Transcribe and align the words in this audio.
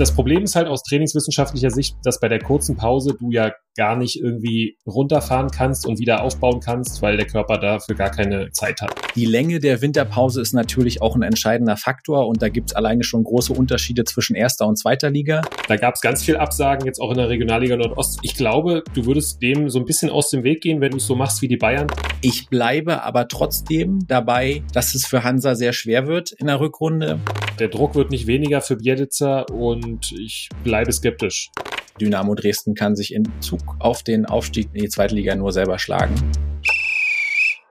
Das 0.00 0.14
Problem 0.14 0.44
ist 0.44 0.56
halt 0.56 0.66
aus 0.66 0.82
trainingswissenschaftlicher 0.82 1.68
Sicht, 1.68 1.94
dass 2.04 2.20
bei 2.20 2.28
der 2.28 2.38
kurzen 2.38 2.74
Pause 2.74 3.14
du 3.20 3.30
ja 3.32 3.52
gar 3.76 3.96
nicht 3.96 4.20
irgendwie 4.20 4.76
runterfahren 4.86 5.50
kannst 5.50 5.86
und 5.86 5.98
wieder 5.98 6.22
aufbauen 6.22 6.60
kannst, 6.60 7.02
weil 7.02 7.16
der 7.16 7.26
Körper 7.26 7.58
dafür 7.58 7.94
gar 7.94 8.10
keine 8.10 8.50
Zeit 8.52 8.80
hat. 8.80 8.94
Die 9.14 9.24
Länge 9.24 9.60
der 9.60 9.80
Winterpause 9.80 10.40
ist 10.40 10.52
natürlich 10.52 11.02
auch 11.02 11.16
ein 11.16 11.22
entscheidender 11.22 11.76
Faktor 11.76 12.26
und 12.26 12.42
da 12.42 12.48
gibt 12.48 12.70
es 12.70 12.76
alleine 12.76 13.04
schon 13.04 13.24
große 13.24 13.52
Unterschiede 13.52 14.04
zwischen 14.04 14.36
erster 14.36 14.66
und 14.66 14.76
zweiter 14.76 15.10
Liga. 15.10 15.42
Da 15.68 15.76
gab 15.76 15.94
es 15.94 16.00
ganz 16.00 16.22
viel 16.22 16.36
Absagen 16.36 16.86
jetzt 16.86 17.00
auch 17.00 17.10
in 17.10 17.18
der 17.18 17.28
Regionalliga 17.28 17.76
Nordost. 17.76 18.20
Ich 18.22 18.34
glaube, 18.34 18.82
du 18.94 19.06
würdest 19.06 19.42
dem 19.42 19.70
so 19.70 19.78
ein 19.78 19.84
bisschen 19.84 20.10
aus 20.10 20.30
dem 20.30 20.42
Weg 20.42 20.62
gehen, 20.62 20.80
wenn 20.80 20.90
du 20.90 20.96
es 20.98 21.06
so 21.06 21.14
machst 21.14 21.42
wie 21.42 21.48
die 21.48 21.56
Bayern. 21.56 21.86
Ich 22.22 22.48
bleibe 22.48 23.02
aber 23.02 23.28
trotzdem 23.28 24.00
dabei, 24.06 24.62
dass 24.72 24.94
es 24.94 25.06
für 25.06 25.24
Hansa 25.24 25.54
sehr 25.54 25.72
schwer 25.72 26.06
wird 26.06 26.32
in 26.32 26.46
der 26.46 26.60
Rückrunde. 26.60 27.20
Der 27.58 27.68
Druck 27.68 27.94
wird 27.94 28.10
nicht 28.10 28.26
weniger 28.26 28.60
für 28.60 28.76
Bielica 28.76 29.42
und 29.42 30.12
ich 30.12 30.48
bleibe 30.64 30.92
skeptisch. 30.92 31.50
Dynamo 32.00 32.34
Dresden 32.34 32.74
kann 32.74 32.96
sich 32.96 33.14
in 33.14 33.24
Zug 33.40 33.60
auf 33.78 34.02
den 34.02 34.26
Aufstieg 34.26 34.68
in 34.72 34.82
die 34.82 34.88
zweite 34.88 35.14
Liga 35.14 35.34
nur 35.34 35.52
selber 35.52 35.78
schlagen. 35.78 36.14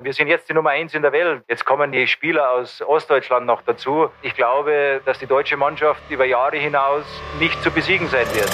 Wir 0.02 0.14
sind 0.14 0.30
jetzt 0.30 0.48
die 0.48 0.54
Nummer 0.54 0.70
eins 0.70 0.94
in 0.94 1.02
der 1.02 1.12
Welt. 1.12 1.44
Jetzt 1.50 1.66
kommen 1.66 1.92
die 1.92 2.08
Spieler 2.08 2.52
aus 2.52 2.82
Ostdeutschland 2.82 3.46
noch 3.46 3.62
dazu. 3.64 4.08
Ich 4.22 4.34
glaube, 4.34 5.02
dass 5.06 5.20
die 5.20 5.26
deutsche 5.26 5.58
Mannschaft 5.58 6.02
über 6.10 6.26
Jahre 6.26 6.58
hinaus 6.58 7.04
nicht 7.38 7.62
zu 7.62 7.70
besiegen 7.70 8.08
sein 8.08 8.26
wird. 8.34 8.50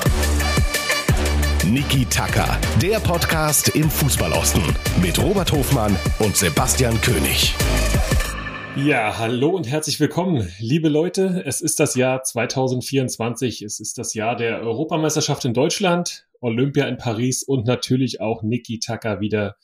Niki 1.64 2.06
Tacker, 2.06 2.58
der 2.82 3.00
Podcast 3.00 3.76
im 3.76 3.90
Fußballosten 3.92 4.64
mit 5.02 5.22
Robert 5.22 5.52
Hofmann 5.52 5.96
und 6.20 6.36
Sebastian 6.36 7.00
König. 7.02 7.54
Ja, 8.76 9.18
hallo 9.18 9.52
und 9.52 9.70
herzlich 9.70 10.02
willkommen, 10.02 10.52
liebe 10.60 10.90
Leute. 10.90 11.44
Es 11.46 11.62
ist 11.62 11.80
das 11.80 11.96
Jahr 11.96 12.24
2024. 12.24 13.62
Es 13.62 13.80
ist 13.80 13.98
das 13.98 14.14
Jahr 14.14 14.36
der 14.36 14.60
Europameisterschaft 14.60 15.46
in 15.46 15.54
Deutschland, 15.54 16.28
Olympia 16.42 16.86
in 16.86 16.98
Paris 16.98 17.42
und 17.42 17.66
natürlich 17.66 18.20
auch 18.20 18.44
Niki 18.44 18.80
Tucker 18.80 19.22
wieder 19.22 19.56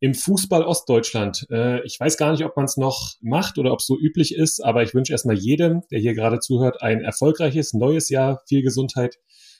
im 0.00 0.14
Fußball 0.14 0.64
Ostdeutschland. 0.64 1.46
Äh, 1.48 1.84
ich 1.84 2.00
weiß 2.00 2.16
gar 2.16 2.32
nicht, 2.32 2.44
ob 2.44 2.56
man 2.56 2.64
es 2.64 2.76
noch 2.76 3.14
macht 3.20 3.56
oder 3.58 3.72
ob 3.72 3.78
es 3.78 3.86
so 3.86 3.96
üblich 3.96 4.34
ist, 4.34 4.58
aber 4.64 4.82
ich 4.82 4.94
wünsche 4.94 5.12
erstmal 5.12 5.38
jedem, 5.38 5.82
der 5.92 6.00
hier 6.00 6.14
gerade 6.14 6.40
zuhört, 6.40 6.82
ein 6.82 7.02
erfolgreiches 7.02 7.72
neues 7.72 8.08
Jahr, 8.10 8.42
viel 8.48 8.62
Gesundheit 8.62 9.16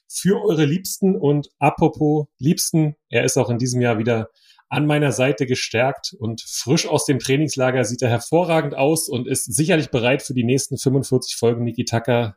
für 0.09 0.43
eure 0.45 0.65
Liebsten 0.65 1.15
und 1.15 1.49
apropos 1.61 2.27
Liebsten, 2.39 2.97
er 3.09 3.25
ist 3.25 3.37
auch 3.37 3.51
in 3.51 3.59
diesem 3.59 3.81
Jahr 3.81 3.99
wieder 3.99 4.31
an 4.69 4.87
meiner 4.87 5.13
Seite 5.13 5.47
gestärkt 5.47 6.15
und 6.19 6.43
frisch 6.43 6.87
aus 6.87 7.05
dem 7.05 7.19
Trainingslager 7.19 7.85
sieht 7.85 8.03
er 8.03 8.11
hervorragend 8.11 8.75
aus 8.75 9.09
und 9.09 9.29
ist 9.29 9.55
sicherlich 9.55 9.91
bereit 9.91 10.23
für 10.23 10.35
die 10.35 10.45
nächsten 10.45 10.77
45 10.77 11.37
Folgen 11.37 11.65
Niki 11.65 11.85
Tucker, 11.85 12.37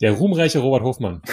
der 0.00 0.12
ruhmreiche 0.12 0.60
Robert 0.60 0.82
Hofmann. 0.82 1.22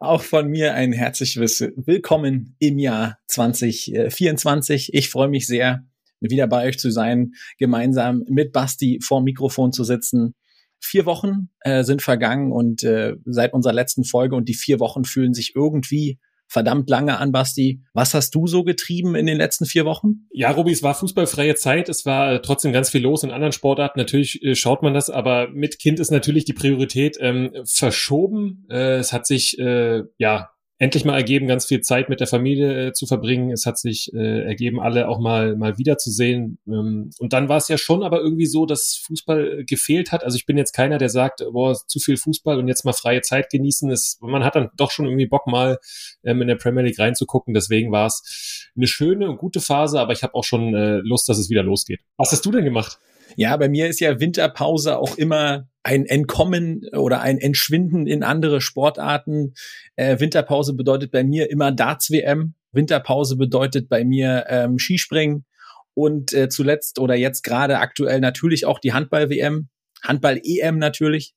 Auch 0.00 0.22
von 0.22 0.48
mir 0.48 0.74
ein 0.74 0.92
herzliches 0.92 1.60
Willkommen 1.74 2.54
im 2.60 2.78
Jahr 2.78 3.18
2024. 3.26 4.94
Ich 4.94 5.10
freue 5.10 5.28
mich 5.28 5.48
sehr, 5.48 5.84
wieder 6.20 6.46
bei 6.46 6.68
euch 6.68 6.78
zu 6.78 6.90
sein, 6.90 7.32
gemeinsam 7.58 8.22
mit 8.28 8.52
Basti 8.52 9.00
vor 9.02 9.22
Mikrofon 9.22 9.72
zu 9.72 9.82
sitzen. 9.82 10.36
Vier 10.78 11.06
Wochen 11.06 11.48
äh, 11.60 11.82
sind 11.82 12.02
vergangen 12.02 12.52
und 12.52 12.84
äh, 12.84 13.16
seit 13.24 13.52
unserer 13.52 13.72
letzten 13.72 14.04
Folge 14.04 14.36
und 14.36 14.48
die 14.48 14.54
vier 14.54 14.78
Wochen 14.78 15.04
fühlen 15.04 15.34
sich 15.34 15.56
irgendwie 15.56 16.20
verdammt 16.48 16.88
lange 16.88 17.18
an, 17.18 17.30
Basti. 17.30 17.82
Was 17.92 18.14
hast 18.14 18.34
du 18.34 18.46
so 18.46 18.64
getrieben 18.64 19.14
in 19.14 19.26
den 19.26 19.36
letzten 19.36 19.66
vier 19.66 19.84
Wochen? 19.84 20.26
Ja, 20.32 20.50
Robi, 20.50 20.72
es 20.72 20.82
war 20.82 20.94
fußballfreie 20.94 21.54
Zeit. 21.54 21.88
Es 21.88 22.06
war 22.06 22.32
äh, 22.32 22.42
trotzdem 22.42 22.72
ganz 22.72 22.90
viel 22.90 23.02
los 23.02 23.22
in 23.22 23.30
anderen 23.30 23.52
Sportarten. 23.52 23.98
Natürlich 23.98 24.42
äh, 24.42 24.54
schaut 24.54 24.82
man 24.82 24.94
das, 24.94 25.10
aber 25.10 25.48
mit 25.48 25.78
Kind 25.78 26.00
ist 26.00 26.10
natürlich 26.10 26.44
die 26.44 26.54
Priorität 26.54 27.18
ähm, 27.20 27.52
verschoben. 27.64 28.66
Äh, 28.70 28.96
es 28.96 29.12
hat 29.12 29.26
sich 29.26 29.58
äh, 29.58 30.02
ja 30.16 30.50
endlich 30.78 31.04
mal 31.04 31.16
ergeben, 31.16 31.48
ganz 31.48 31.66
viel 31.66 31.80
Zeit 31.80 32.08
mit 32.08 32.20
der 32.20 32.28
Familie 32.28 32.88
äh, 32.88 32.92
zu 32.92 33.06
verbringen. 33.06 33.50
Es 33.50 33.66
hat 33.66 33.78
sich 33.78 34.12
äh, 34.14 34.44
ergeben, 34.44 34.80
alle 34.80 35.08
auch 35.08 35.18
mal 35.18 35.56
mal 35.56 35.76
wiederzusehen. 35.76 36.58
Ähm, 36.68 37.10
und 37.18 37.32
dann 37.32 37.48
war 37.48 37.56
es 37.56 37.68
ja 37.68 37.76
schon 37.76 38.04
aber 38.04 38.20
irgendwie 38.20 38.46
so, 38.46 38.64
dass 38.64 38.94
Fußball 39.06 39.64
gefehlt 39.66 40.12
hat. 40.12 40.22
Also 40.22 40.36
ich 40.36 40.46
bin 40.46 40.56
jetzt 40.56 40.72
keiner, 40.72 40.98
der 40.98 41.08
sagt, 41.08 41.44
boah, 41.52 41.74
zu 41.74 41.98
viel 41.98 42.16
Fußball 42.16 42.58
und 42.58 42.68
jetzt 42.68 42.84
mal 42.84 42.92
freie 42.92 43.22
Zeit 43.22 43.50
genießen. 43.50 43.90
Es, 43.90 44.18
man 44.20 44.44
hat 44.44 44.54
dann 44.54 44.70
doch 44.76 44.92
schon 44.92 45.06
irgendwie 45.06 45.26
Bock 45.26 45.48
mal 45.48 45.78
ähm, 46.22 46.42
in 46.42 46.48
der 46.48 46.56
Premier 46.56 46.84
League 46.84 46.98
reinzugucken. 46.98 47.54
Deswegen 47.54 47.90
war 47.90 48.06
es 48.06 48.70
eine 48.76 48.86
schöne 48.86 49.28
und 49.28 49.38
gute 49.38 49.60
Phase, 49.60 49.98
aber 49.98 50.12
ich 50.12 50.22
habe 50.22 50.34
auch 50.34 50.44
schon 50.44 50.74
äh, 50.74 50.98
Lust, 50.98 51.28
dass 51.28 51.38
es 51.38 51.50
wieder 51.50 51.64
losgeht. 51.64 52.00
Was 52.16 52.30
hast 52.30 52.46
du 52.46 52.52
denn 52.52 52.64
gemacht? 52.64 52.98
Ja, 53.36 53.56
bei 53.56 53.68
mir 53.68 53.88
ist 53.88 54.00
ja 54.00 54.20
Winterpause 54.20 54.98
auch 54.98 55.16
immer 55.16 55.68
ein 55.82 56.06
Entkommen 56.06 56.86
oder 56.92 57.20
ein 57.20 57.38
Entschwinden 57.38 58.06
in 58.06 58.22
andere 58.22 58.60
Sportarten. 58.60 59.54
Äh, 59.96 60.20
Winterpause 60.20 60.74
bedeutet 60.74 61.10
bei 61.10 61.24
mir 61.24 61.50
immer 61.50 61.72
Darts-WM. 61.72 62.54
Winterpause 62.72 63.36
bedeutet 63.36 63.88
bei 63.88 64.04
mir 64.04 64.44
ähm, 64.48 64.78
Skispringen 64.78 65.46
und 65.94 66.32
äh, 66.32 66.48
zuletzt 66.48 66.98
oder 66.98 67.14
jetzt 67.14 67.42
gerade 67.42 67.78
aktuell 67.78 68.20
natürlich 68.20 68.66
auch 68.66 68.78
die 68.78 68.92
Handball-WM, 68.92 69.68
Handball-EM 70.02 70.78
natürlich. 70.78 71.34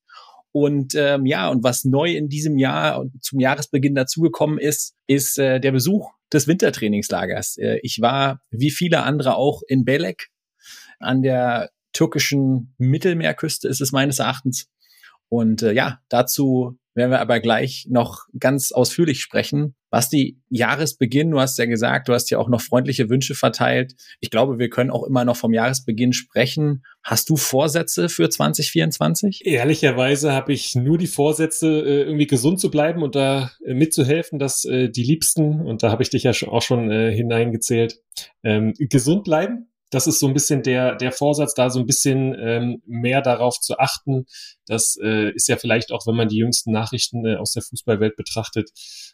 Und 0.51 0.95
ähm, 0.95 1.25
ja, 1.25 1.47
und 1.47 1.63
was 1.63 1.85
neu 1.85 2.11
in 2.13 2.27
diesem 2.27 2.57
Jahr 2.57 2.99
und 2.99 3.23
zum 3.23 3.39
Jahresbeginn 3.39 3.95
dazugekommen 3.95 4.59
ist, 4.59 4.95
ist 5.07 5.39
äh, 5.39 5.59
der 5.61 5.71
Besuch 5.71 6.11
des 6.33 6.47
Wintertrainingslagers. 6.47 7.57
Äh, 7.57 7.79
ich 7.83 8.01
war 8.01 8.41
wie 8.49 8.69
viele 8.69 9.03
andere 9.03 9.35
auch 9.35 9.61
in 9.67 9.85
Belek 9.85 10.27
an 10.99 11.21
der 11.21 11.71
türkischen 11.93 12.73
Mittelmeerküste 12.77 13.67
ist 13.67 13.81
es 13.81 13.91
meines 13.91 14.19
Erachtens. 14.19 14.69
Und 15.29 15.61
äh, 15.61 15.71
ja, 15.71 15.99
dazu 16.09 16.77
werden 16.93 17.11
wir 17.11 17.21
aber 17.21 17.39
gleich 17.39 17.87
noch 17.89 18.25
ganz 18.37 18.71
ausführlich 18.71 19.21
sprechen. 19.21 19.75
Was 19.89 20.09
die 20.09 20.39
Jahresbeginn, 20.49 21.31
du 21.31 21.39
hast 21.39 21.57
ja 21.57 21.65
gesagt, 21.65 22.07
du 22.07 22.13
hast 22.13 22.29
ja 22.31 22.37
auch 22.37 22.49
noch 22.49 22.61
freundliche 22.61 23.09
Wünsche 23.09 23.35
verteilt. 23.35 23.93
Ich 24.19 24.29
glaube, 24.29 24.59
wir 24.59 24.69
können 24.69 24.89
auch 24.89 25.03
immer 25.03 25.25
noch 25.25 25.37
vom 25.37 25.53
Jahresbeginn 25.53 26.13
sprechen. 26.13 26.83
Hast 27.03 27.29
du 27.29 27.37
Vorsätze 27.37 28.09
für 28.09 28.29
2024? 28.29 29.45
Ehrlicherweise 29.45 30.33
habe 30.33 30.53
ich 30.53 30.75
nur 30.75 30.97
die 30.97 31.07
Vorsätze, 31.07 31.67
äh, 31.67 32.03
irgendwie 32.03 32.27
gesund 32.27 32.59
zu 32.59 32.69
bleiben 32.69 33.03
und 33.03 33.15
da 33.15 33.51
äh, 33.65 33.73
mitzuhelfen, 33.73 34.39
dass 34.39 34.65
äh, 34.65 34.89
die 34.89 35.03
Liebsten, 35.03 35.61
und 35.61 35.83
da 35.83 35.91
habe 35.91 36.03
ich 36.03 36.09
dich 36.09 36.23
ja 36.23 36.31
auch 36.47 36.61
schon 36.61 36.91
hineingezählt, 36.91 38.01
ähm, 38.43 38.73
gesund 38.77 39.23
bleiben 39.23 39.70
das 39.91 40.07
ist 40.07 40.19
so 40.19 40.27
ein 40.27 40.33
bisschen 40.33 40.63
der, 40.63 40.95
der 40.95 41.11
Vorsatz, 41.11 41.53
da 41.53 41.69
so 41.69 41.79
ein 41.79 41.85
bisschen 41.85 42.35
ähm, 42.39 42.81
mehr 42.85 43.21
darauf 43.21 43.59
zu 43.59 43.77
achten. 43.77 44.25
Das 44.65 44.97
äh, 45.03 45.31
ist 45.31 45.49
ja 45.49 45.57
vielleicht 45.57 45.91
auch, 45.91 46.07
wenn 46.07 46.15
man 46.15 46.29
die 46.29 46.37
jüngsten 46.37 46.71
Nachrichten 46.71 47.25
äh, 47.25 47.35
aus 47.35 47.51
der 47.51 47.61
Fußballwelt 47.61 48.15
betrachtet, 48.15 48.71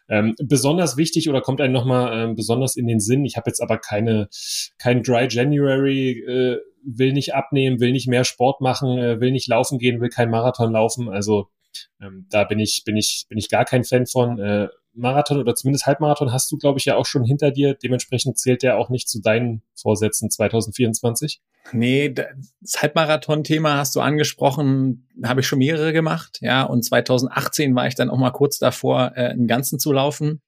ähm, 0.08 0.36
besonders 0.42 0.96
wichtig 0.96 1.30
oder 1.30 1.42
kommt 1.42 1.62
einem 1.62 1.74
nochmal 1.74 2.30
äh, 2.30 2.34
besonders 2.34 2.76
in 2.76 2.86
den 2.86 3.00
Sinn. 3.00 3.26
Ich 3.26 3.38
habe 3.38 3.50
jetzt 3.50 3.62
aber 3.62 3.80
keine, 3.80 4.30
kein 4.78 5.02
Dry 5.02 5.28
January, 5.30 6.12
äh, 6.12 6.58
will 6.84 7.12
nicht 7.12 7.34
abnehmen, 7.34 7.80
will 7.80 7.92
nicht 7.92 8.08
mehr 8.08 8.24
Sport 8.24 8.62
machen, 8.62 8.98
äh, 9.00 9.20
will 9.20 9.32
nicht 9.32 9.48
laufen 9.48 9.80
gehen, 9.80 10.00
will 10.00 10.10
kein 10.10 10.30
Marathon 10.30 10.72
laufen. 10.72 11.10
Also 11.10 11.48
ähm, 12.02 12.26
da 12.30 12.44
bin 12.44 12.60
ich, 12.60 12.84
bin 12.86 12.98
ich, 12.98 13.26
bin 13.30 13.38
ich 13.38 13.50
gar 13.50 13.66
kein 13.66 13.84
Fan 13.84 14.06
von. 14.06 14.40
Äh, 14.40 14.68
Marathon 14.98 15.38
oder 15.38 15.56
zumindest 15.56 15.86
Halbmarathon 15.86 16.34
hast 16.34 16.52
du, 16.52 16.58
glaube 16.58 16.80
ich, 16.80 16.86
ja 16.86 16.96
auch 16.96 17.06
schon 17.06 17.24
hinter 17.24 17.52
dir. 17.52 17.76
Dementsprechend 17.76 18.38
zählt 18.38 18.64
der 18.64 18.78
auch 18.78 18.90
nicht 18.90 19.08
zu 19.08 19.22
deinen 19.22 19.62
Vorsätzen 19.76 20.30
2024. 20.30 21.40
Nee, 21.72 22.10
das 22.10 22.82
Halbmarathon-Thema 22.82 23.78
hast 23.78 23.96
du 23.96 24.02
angesprochen, 24.02 25.08
habe 25.24 25.42
ich 25.42 25.48
schon 25.48 25.60
mehrere 25.60 25.94
gemacht, 25.94 26.40
ja. 26.42 26.64
Und 26.64 26.84
2018 26.84 27.76
war 27.76 27.88
ich 27.88 27.96
dann 27.96 28.10
auch 28.10 28.18
mal 28.18 28.32
kurz 28.32 28.58
davor, 28.58 29.14
äh, 29.16 29.28
einen 29.28 29.48
ganzen 29.48 29.80
zu 29.80 29.92
laufen. 29.92 30.42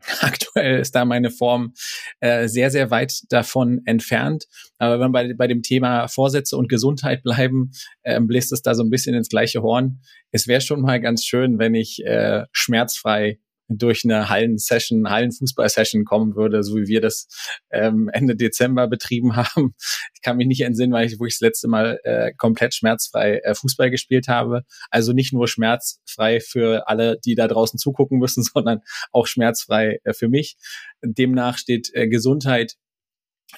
Aktuell 0.20 0.80
ist 0.80 0.94
da 0.94 1.04
meine 1.04 1.30
Form 1.30 1.74
äh, 2.20 2.48
sehr, 2.48 2.70
sehr 2.70 2.90
weit 2.90 3.20
davon 3.28 3.82
entfernt. 3.84 4.46
Aber 4.78 4.94
wenn 4.94 5.10
wir 5.10 5.12
bei, 5.12 5.34
bei 5.34 5.46
dem 5.46 5.62
Thema 5.62 6.08
Vorsätze 6.08 6.56
und 6.56 6.68
Gesundheit 6.68 7.22
bleiben, 7.22 7.72
äh, 8.02 8.20
bläst 8.20 8.52
es 8.52 8.62
da 8.62 8.74
so 8.74 8.82
ein 8.82 8.90
bisschen 8.90 9.14
ins 9.14 9.28
gleiche 9.28 9.62
Horn. 9.62 10.00
Es 10.32 10.46
wäre 10.46 10.60
schon 10.60 10.80
mal 10.80 11.00
ganz 11.00 11.24
schön, 11.24 11.58
wenn 11.58 11.74
ich 11.74 12.04
äh, 12.04 12.44
schmerzfrei 12.52 13.38
durch 13.70 14.04
eine 14.04 14.28
Hallen-Session, 14.28 15.08
Hallenfußball-Session 15.08 16.04
kommen 16.04 16.34
würde, 16.34 16.62
so 16.62 16.76
wie 16.76 16.86
wir 16.86 17.00
das 17.00 17.28
ähm, 17.70 18.10
Ende 18.12 18.36
Dezember 18.36 18.88
betrieben 18.88 19.36
haben. 19.36 19.74
Ich 20.14 20.22
kann 20.22 20.36
mich 20.36 20.46
nicht 20.46 20.62
entsinnen, 20.62 20.92
weil 20.92 21.06
ich, 21.06 21.18
wo 21.20 21.26
ich 21.26 21.34
das 21.34 21.40
letzte 21.40 21.68
Mal 21.68 22.00
äh, 22.04 22.32
komplett 22.36 22.74
schmerzfrei 22.74 23.38
äh, 23.38 23.54
Fußball 23.54 23.90
gespielt 23.90 24.28
habe. 24.28 24.64
Also 24.90 25.12
nicht 25.12 25.32
nur 25.32 25.48
schmerzfrei 25.48 26.40
für 26.40 26.88
alle, 26.88 27.18
die 27.24 27.34
da 27.34 27.48
draußen 27.48 27.78
zugucken 27.78 28.18
müssen, 28.18 28.42
sondern 28.54 28.80
auch 29.12 29.26
schmerzfrei 29.26 30.00
äh, 30.04 30.12
für 30.12 30.28
mich. 30.28 30.56
Demnach 31.02 31.58
steht 31.58 31.90
äh, 31.94 32.08
Gesundheit 32.08 32.76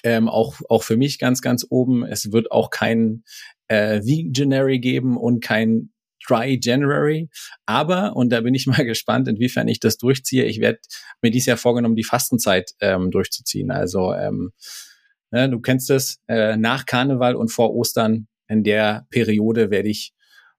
ähm, 0.03 0.27
auch, 0.27 0.55
auch 0.69 0.83
für 0.83 0.97
mich 0.97 1.19
ganz, 1.19 1.41
ganz 1.41 1.65
oben. 1.69 2.03
Es 2.03 2.31
wird 2.31 2.51
auch 2.51 2.69
kein 2.69 3.23
äh, 3.67 4.01
Veganary 4.01 4.79
geben 4.79 5.17
und 5.17 5.43
kein 5.43 5.91
Dry 6.27 6.59
January. 6.61 7.29
Aber, 7.65 8.15
und 8.15 8.29
da 8.29 8.41
bin 8.41 8.53
ich 8.53 8.67
mal 8.67 8.85
gespannt, 8.85 9.27
inwiefern 9.27 9.67
ich 9.67 9.79
das 9.79 9.97
durchziehe, 9.97 10.45
ich 10.45 10.59
werde 10.59 10.79
mir 11.21 11.31
dieses 11.31 11.47
Jahr 11.47 11.57
vorgenommen, 11.57 11.95
die 11.95 12.03
Fastenzeit 12.03 12.71
ähm, 12.79 13.11
durchzuziehen. 13.11 13.71
Also 13.71 14.13
ähm, 14.13 14.51
ne, 15.31 15.49
du 15.49 15.59
kennst 15.59 15.89
es, 15.89 16.21
äh, 16.27 16.57
nach 16.57 16.85
Karneval 16.85 17.35
und 17.35 17.49
vor 17.49 17.73
Ostern, 17.73 18.27
in 18.47 18.63
der 18.63 19.07
Periode 19.09 19.71
werde 19.71 19.89
ich 19.89 20.13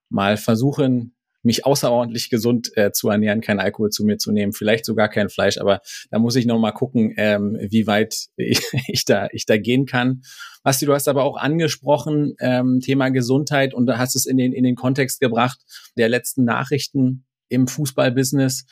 mal 0.09 0.37
versuchen, 0.37 1.14
mich 1.45 1.65
außerordentlich 1.65 2.29
gesund 2.29 2.75
äh, 2.75 2.91
zu 2.91 3.09
ernähren, 3.09 3.41
kein 3.41 3.59
Alkohol 3.59 3.89
zu 3.89 4.03
mir 4.03 4.17
zu 4.17 4.31
nehmen, 4.31 4.53
vielleicht 4.53 4.85
sogar 4.85 5.09
kein 5.09 5.29
Fleisch, 5.29 5.57
aber 5.57 5.81
da 6.09 6.19
muss 6.19 6.35
ich 6.35 6.45
noch 6.45 6.59
mal 6.59 6.71
gucken, 6.71 7.13
ähm, 7.17 7.57
wie 7.69 7.87
weit 7.87 8.27
ich, 8.35 8.61
ich 8.87 9.05
da 9.05 9.27
ich 9.31 9.45
da 9.45 9.57
gehen 9.57 9.85
kann. 9.85 10.21
Basti, 10.63 10.85
du 10.85 10.93
hast 10.93 11.07
aber 11.07 11.23
auch 11.23 11.37
angesprochen 11.37 12.35
ähm, 12.39 12.79
Thema 12.81 13.09
Gesundheit 13.09 13.73
und 13.73 13.85
da 13.85 13.97
hast 13.97 14.15
es 14.15 14.25
in 14.25 14.37
den 14.37 14.51
in 14.51 14.63
den 14.63 14.75
Kontext 14.75 15.19
gebracht 15.19 15.59
der 15.97 16.09
letzten 16.09 16.43
Nachrichten 16.43 17.25
im 17.49 17.67
Fußballbusiness. 17.67 18.65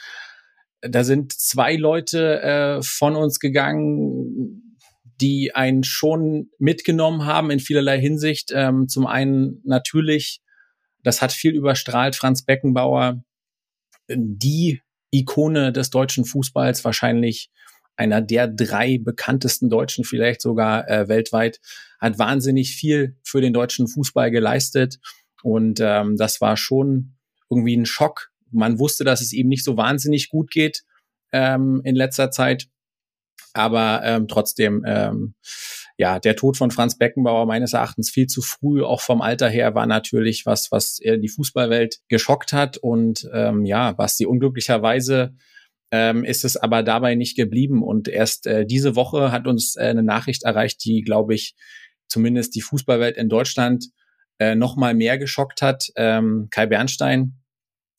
Da 0.81 1.03
sind 1.03 1.31
zwei 1.31 1.75
Leute 1.75 2.41
äh, 2.41 2.81
von 2.83 3.15
uns 3.15 3.39
gegangen, 3.39 4.79
die 5.21 5.55
einen 5.55 5.83
schon 5.83 6.49
mitgenommen 6.57 7.25
haben 7.25 7.51
in 7.51 7.59
vielerlei 7.59 7.99
Hinsicht. 7.99 8.51
Ähm, 8.53 8.89
zum 8.89 9.05
einen 9.07 9.61
natürlich 9.63 10.42
das 11.03 11.21
hat 11.21 11.31
viel 11.31 11.53
überstrahlt. 11.53 12.15
Franz 12.15 12.43
Beckenbauer, 12.43 13.23
die 14.09 14.81
Ikone 15.11 15.71
des 15.71 15.89
deutschen 15.89 16.25
Fußballs, 16.25 16.83
wahrscheinlich 16.83 17.51
einer 17.95 18.21
der 18.21 18.47
drei 18.47 18.97
bekanntesten 18.97 19.69
Deutschen, 19.69 20.03
vielleicht 20.03 20.41
sogar 20.41 20.89
äh, 20.89 21.07
weltweit, 21.07 21.59
hat 21.99 22.17
wahnsinnig 22.17 22.75
viel 22.75 23.17
für 23.23 23.39
den 23.39 23.53
deutschen 23.53 23.87
Fußball 23.87 24.31
geleistet. 24.31 24.99
Und 25.43 25.79
ähm, 25.81 26.17
das 26.17 26.41
war 26.41 26.57
schon 26.57 27.15
irgendwie 27.49 27.77
ein 27.77 27.85
Schock. 27.85 28.31
Man 28.51 28.79
wusste, 28.79 29.03
dass 29.03 29.21
es 29.21 29.33
ihm 29.33 29.47
nicht 29.47 29.63
so 29.63 29.77
wahnsinnig 29.77 30.29
gut 30.29 30.49
geht 30.49 30.83
ähm, 31.31 31.81
in 31.83 31.95
letzter 31.95 32.31
Zeit. 32.31 32.67
Aber 33.53 34.01
ähm, 34.03 34.27
trotzdem 34.27 34.83
ähm, 34.87 35.35
ja, 35.97 36.19
der 36.19 36.35
Tod 36.35 36.57
von 36.57 36.71
Franz 36.71 36.97
Beckenbauer 36.97 37.45
meines 37.45 37.73
Erachtens 37.73 38.09
viel 38.09 38.27
zu 38.27 38.41
früh, 38.41 38.83
auch 38.83 39.01
vom 39.01 39.21
Alter 39.21 39.49
her, 39.49 39.75
war 39.75 39.85
natürlich 39.85 40.45
was, 40.45 40.71
was 40.71 40.95
die 40.97 41.29
Fußballwelt 41.29 41.99
geschockt 42.09 42.51
hat. 42.51 42.77
Und 42.77 43.29
ähm, 43.31 43.65
ja, 43.65 43.97
was 43.97 44.15
die 44.15 44.25
unglücklicherweise 44.25 45.35
ähm, 45.91 46.23
ist 46.23 46.43
es 46.43 46.57
aber 46.57 46.81
dabei 46.81 47.13
nicht 47.13 47.37
geblieben. 47.37 47.83
Und 47.83 48.07
erst 48.07 48.47
äh, 48.47 48.65
diese 48.65 48.95
Woche 48.95 49.31
hat 49.31 49.45
uns 49.45 49.75
äh, 49.75 49.83
eine 49.83 50.01
Nachricht 50.01 50.43
erreicht, 50.43 50.83
die, 50.83 51.01
glaube 51.01 51.35
ich, 51.35 51.53
zumindest 52.07 52.55
die 52.55 52.61
Fußballwelt 52.61 53.15
in 53.15 53.29
Deutschland 53.29 53.85
äh, 54.39 54.55
noch 54.55 54.75
mal 54.75 54.95
mehr 54.95 55.19
geschockt 55.19 55.61
hat. 55.61 55.91
Ähm, 55.95 56.47
Kai 56.49 56.65
Bernstein 56.65 57.35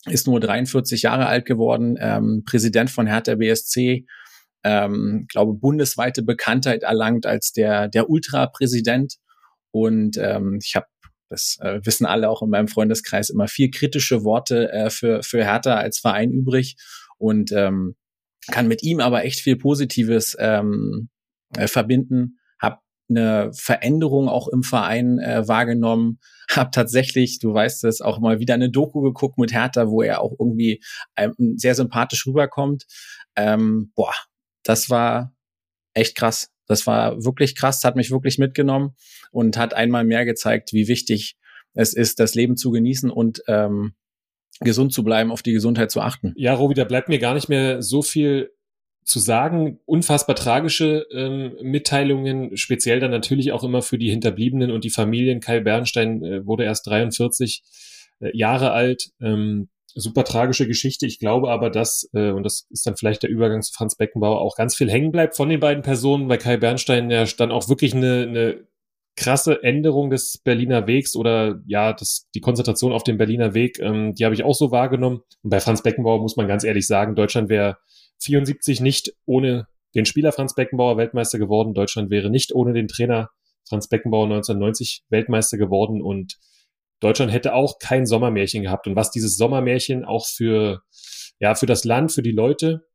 ist 0.06 0.26
nur 0.26 0.40
43 0.40 1.02
Jahre 1.02 1.26
alt 1.26 1.47
geworden, 1.47 1.97
ähm, 2.00 2.43
Präsident 2.44 2.90
von 2.90 3.06
Hertha 3.06 3.37
BSC, 3.37 4.06
ähm, 4.64 5.26
glaube, 5.28 5.55
bundesweite 5.55 6.22
Bekanntheit 6.22 6.82
erlangt 6.82 7.26
als 7.26 7.52
der, 7.52 7.88
der 7.88 8.08
Ultra-Präsident. 8.08 9.16
Und 9.70 10.16
ähm, 10.16 10.58
ich 10.62 10.75
habe, 10.75 10.87
das 11.28 11.58
äh, 11.61 11.81
wissen 11.84 12.06
alle 12.06 12.31
auch 12.31 12.43
in 12.43 12.50
meinem 12.50 12.69
Freundeskreis, 12.69 13.31
immer 13.31 13.46
vier 13.46 13.70
kritische 13.70 14.25
Worte 14.25 14.72
äh, 14.72 14.90
für, 14.90 15.22
für 15.22 15.44
Hertha 15.44 15.75
als 15.75 15.99
Verein 15.99 16.32
übrig 16.32 16.76
und 17.19 17.52
ähm, 17.52 17.94
kann 18.50 18.69
mit 18.69 18.82
ihm 18.82 19.00
aber 19.00 19.25
echt 19.25 19.40
viel 19.40 19.56
Positives 19.56 20.37
ähm, 20.38 21.08
äh, 21.56 21.66
verbinden. 21.66 22.38
Hab 22.58 22.82
eine 23.08 23.50
Veränderung 23.55 24.28
auch 24.28 24.49
im 24.49 24.62
Verein 24.62 25.19
äh, 25.19 25.46
wahrgenommen. 25.46 26.20
Hab 26.50 26.72
tatsächlich, 26.72 27.38
du 27.38 27.52
weißt 27.52 27.84
es, 27.84 28.00
auch 28.00 28.19
mal 28.20 28.40
wieder 28.40 28.55
eine 28.55 28.70
Doku 28.70 29.00
geguckt 29.00 29.38
mit 29.38 29.52
Hertha, 29.52 29.88
wo 29.88 30.02
er 30.02 30.20
auch 30.20 30.32
irgendwie 30.38 30.82
ähm, 31.16 31.34
sehr 31.56 31.75
sympathisch 31.75 32.26
rüberkommt. 32.26 32.84
Ähm, 33.37 33.93
boah, 33.94 34.14
das 34.64 34.90
war 34.90 35.34
echt 35.94 36.16
krass. 36.16 36.50
Das 36.66 36.87
war 36.87 37.25
wirklich 37.25 37.55
krass, 37.55 37.84
hat 37.84 37.96
mich 37.96 38.11
wirklich 38.11 38.38
mitgenommen 38.38 38.96
und 39.31 39.56
hat 39.56 39.75
einmal 39.75 40.05
mehr 40.05 40.25
gezeigt, 40.25 40.72
wie 40.72 40.88
wichtig 40.88 41.37
es 41.75 41.93
ist, 41.93 42.20
das 42.20 42.34
Leben 42.34 42.56
zu 42.56 42.70
genießen 42.70 43.11
und 43.11 43.43
ähm, 43.46 43.94
gesund 44.61 44.93
zu 44.93 45.05
bleiben, 45.05 45.31
auf 45.31 45.43
die 45.43 45.52
Gesundheit 45.52 45.90
zu 45.90 46.00
achten. 46.00 46.32
Ja, 46.37 46.55
Robi, 46.55 46.75
da 46.75 46.84
bleibt 46.84 47.08
mir 47.08 47.19
gar 47.19 47.34
nicht 47.34 47.49
mehr 47.49 47.82
so 47.82 48.02
viel 48.02 48.50
zu 49.05 49.19
sagen. 49.19 49.81
Unfassbar 49.84 50.37
tragische 50.37 51.06
ähm, 51.12 51.56
Mitteilungen, 51.61 52.56
speziell 52.56 53.00
dann 53.00 53.11
natürlich 53.11 53.52
auch 53.52 53.64
immer 53.64 53.82
für 53.82 53.99
die 53.99 54.11
Hinterbliebenen 54.11 54.70
und 54.70 54.84
die 54.84 54.90
Familien. 54.90 55.40
Kai 55.40 55.61
Bernstein 55.61 56.25
äh, 56.25 56.46
wurde 56.46 56.64
erst 56.64 56.87
43 56.87 57.62
äh, 58.20 58.37
Jahre 58.37 58.70
alt. 58.70 59.11
Ähm, 59.20 59.69
super 59.94 60.25
tragische 60.25 60.67
Geschichte. 60.67 61.06
Ich 61.06 61.19
glaube 61.19 61.50
aber, 61.50 61.70
dass, 61.70 62.08
äh, 62.12 62.31
und 62.31 62.43
das 62.44 62.67
ist 62.70 62.87
dann 62.87 62.96
vielleicht 62.96 63.23
der 63.23 63.31
Übergang 63.31 63.62
zu 63.62 63.73
Franz 63.73 63.96
Beckenbauer, 63.96 64.41
auch 64.41 64.56
ganz 64.56 64.75
viel 64.75 64.91
hängen 64.91 65.12
bleibt 65.12 65.37
von 65.37 65.49
den 65.49 65.61
beiden 65.61 65.82
Personen, 65.82 66.29
weil 66.29 66.38
Kai 66.38 66.56
Bernstein 66.56 67.11
ja 67.11 67.25
dann 67.25 67.52
auch 67.52 67.69
wirklich 67.69 67.94
eine, 67.94 68.23
eine 68.23 68.67
krasse 69.17 69.62
Änderung 69.62 70.11
des 70.11 70.38
Berliner 70.38 70.87
Wegs 70.87 71.14
oder 71.14 71.61
ja, 71.67 71.93
das, 71.93 72.29
die 72.35 72.41
Konzentration 72.41 72.93
auf 72.93 73.05
den 73.05 73.17
Berliner 73.17 73.55
Weg, 73.55 73.79
ähm, 73.79 74.14
die 74.14 74.25
habe 74.25 74.35
ich 74.35 74.43
auch 74.43 74.55
so 74.55 74.70
wahrgenommen. 74.73 75.20
Und 75.43 75.50
bei 75.50 75.61
Franz 75.61 75.82
Beckenbauer 75.82 76.20
muss 76.20 76.37
man 76.37 76.49
ganz 76.49 76.64
ehrlich 76.64 76.87
sagen, 76.87 77.14
Deutschland 77.14 77.49
wäre 77.49 77.76
74 78.20 78.81
nicht 78.81 79.12
ohne 79.26 79.69
den 79.94 80.06
Spieler 80.06 80.32
Franz 80.32 80.55
Beckenbauer 80.55 80.97
Weltmeister 80.97 81.38
geworden. 81.38 81.75
Deutschland 81.75 82.11
wäre 82.11 82.31
nicht 82.31 82.55
ohne 82.55 82.73
den 82.73 82.88
Trainer 82.88 83.31
Franz 83.69 83.88
Beckenbauer 83.88 84.25
1990 84.25 85.05
Weltmeister 85.08 85.56
geworden 85.56 86.02
und 86.02 86.37
Deutschland 87.04 87.32
hätte 87.32 87.54
auch 87.54 87.78
kein 87.78 88.06
Sommermärchen 88.06 88.62
gehabt. 88.62 88.86
Und 88.86 88.96
was 88.96 89.10
dieses 89.10 89.36
Sommermärchen 89.36 90.04
auch 90.04 90.26
für, 90.26 90.82
ja, 91.38 91.54
für 91.54 91.66
das 91.66 91.84
Land, 91.84 92.12
für 92.12 92.22
die 92.22 92.32
Leute 92.32 92.86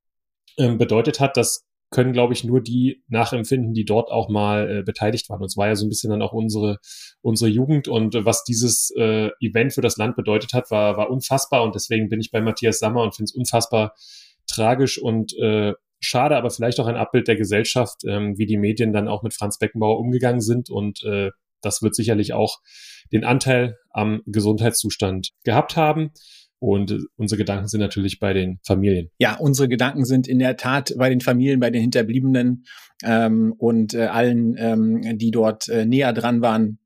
ähm, 0.58 0.78
bedeutet 0.78 1.20
hat, 1.20 1.38
das 1.38 1.66
können, 1.92 2.14
glaube 2.14 2.34
ich, 2.34 2.44
nur 2.44 2.62
die 2.62 3.04
nachempfinden, 3.08 3.74
die 3.74 3.86
dort 3.86 4.12
auch 4.12 4.30
mal 4.30 4.80
äh, 4.80 4.84
beteiligt 4.84 5.30
waren. 5.30 5.42
Und 5.42 5.48
es 5.48 5.58
war 5.58 5.68
ja 5.68 5.76
so 5.76 5.86
ein 5.86 5.90
bisschen 5.90 6.12
dann 6.12 6.22
auch 6.22 6.34
unsere, 6.34 6.78
unsere 7.22 7.50
Jugend. 7.50 7.88
Und 7.88 8.16
äh, 8.16 8.26
was 8.26 8.44
dieses 8.44 8.92
äh, 8.96 9.30
Event 9.42 9.74
für 9.74 9.82
das 9.82 9.98
Land 9.98 10.16
bedeutet 10.16 10.54
hat, 10.54 10.70
war, 10.70 10.98
war 10.98 11.10
unfassbar. 11.10 11.64
Und 11.64 11.76
deswegen 11.76 12.10
bin 12.10 12.20
ich 12.20 12.32
bei 12.32 12.42
Matthias 12.42 12.80
Sammer 12.80 13.02
und 13.02 13.16
finde 13.16 13.30
es 13.30 13.36
unfassbar 13.36 13.96
tragisch 14.48 15.02
und 15.02 15.38
äh, 15.38 15.74
schade, 16.00 16.38
aber 16.38 16.50
vielleicht 16.50 16.80
auch 16.80 16.88
ein 16.88 16.96
Abbild 16.96 17.28
der 17.28 17.36
Gesellschaft, 17.36 18.04
ähm, 18.06 18.38
wie 18.38 18.46
die 18.46 18.58
Medien 18.58 18.94
dann 18.94 19.08
auch 19.08 19.24
mit 19.24 19.34
Franz 19.34 19.58
Beckenbauer 19.58 20.00
umgegangen 20.00 20.42
sind. 20.42 20.70
Und 20.70 21.04
äh, 21.04 21.32
das 21.62 21.82
wird 21.82 21.96
sicherlich 21.96 22.34
auch 22.34 22.60
den 23.12 23.24
Anteil 23.24 23.78
am 23.92 24.22
Gesundheitszustand 24.26 25.32
gehabt 25.44 25.76
haben. 25.76 26.12
Und 26.60 27.08
unsere 27.16 27.38
Gedanken 27.38 27.68
sind 27.68 27.80
natürlich 27.80 28.20
bei 28.20 28.34
den 28.34 28.60
Familien. 28.66 29.10
Ja, 29.18 29.38
unsere 29.38 29.70
Gedanken 29.70 30.04
sind 30.04 30.28
in 30.28 30.40
der 30.40 30.58
Tat 30.58 30.94
bei 30.98 31.10
den 31.10 31.22
Familien, 31.22 31.62
bei 31.62 31.70
den 31.70 31.82
Hinterbliebenen 31.82 32.66
ähm, 33.04 33.54
und 33.58 33.94
äh, 33.94 34.08
allen, 34.08 34.56
ähm, 34.58 35.18
die 35.18 35.32
dort 35.32 35.70
äh, 35.70 35.86
näher 35.86 36.12
dran 36.12 36.42
waren 36.42 36.80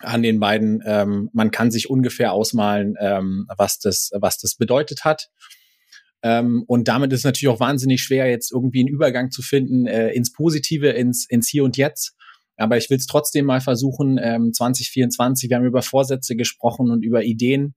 an 0.00 0.22
den 0.22 0.40
beiden. 0.40 0.82
Ähm, 0.84 1.30
man 1.32 1.52
kann 1.52 1.70
sich 1.70 1.88
ungefähr 1.88 2.32
ausmalen, 2.32 2.96
ähm, 2.98 3.46
was 3.56 3.78
das, 3.78 4.10
was 4.18 4.38
das 4.38 4.56
bedeutet 4.56 5.04
hat. 5.04 5.30
Ähm, 6.24 6.64
und 6.66 6.88
damit 6.88 7.12
ist 7.12 7.20
es 7.20 7.24
natürlich 7.24 7.54
auch 7.54 7.60
wahnsinnig 7.60 8.02
schwer, 8.02 8.28
jetzt 8.28 8.50
irgendwie 8.50 8.80
einen 8.80 8.88
Übergang 8.88 9.30
zu 9.30 9.42
finden 9.42 9.86
äh, 9.86 10.10
ins 10.10 10.32
Positive, 10.32 10.88
ins, 10.88 11.26
ins 11.28 11.48
Hier 11.48 11.62
und 11.62 11.76
Jetzt. 11.76 12.16
Aber 12.56 12.76
ich 12.76 12.88
will 12.90 12.98
es 12.98 13.06
trotzdem 13.06 13.46
mal 13.46 13.60
versuchen, 13.60 14.18
ähm, 14.22 14.52
2024. 14.52 15.50
Wir 15.50 15.56
haben 15.56 15.66
über 15.66 15.82
Vorsätze 15.82 16.36
gesprochen 16.36 16.90
und 16.90 17.02
über 17.02 17.24
Ideen. 17.24 17.74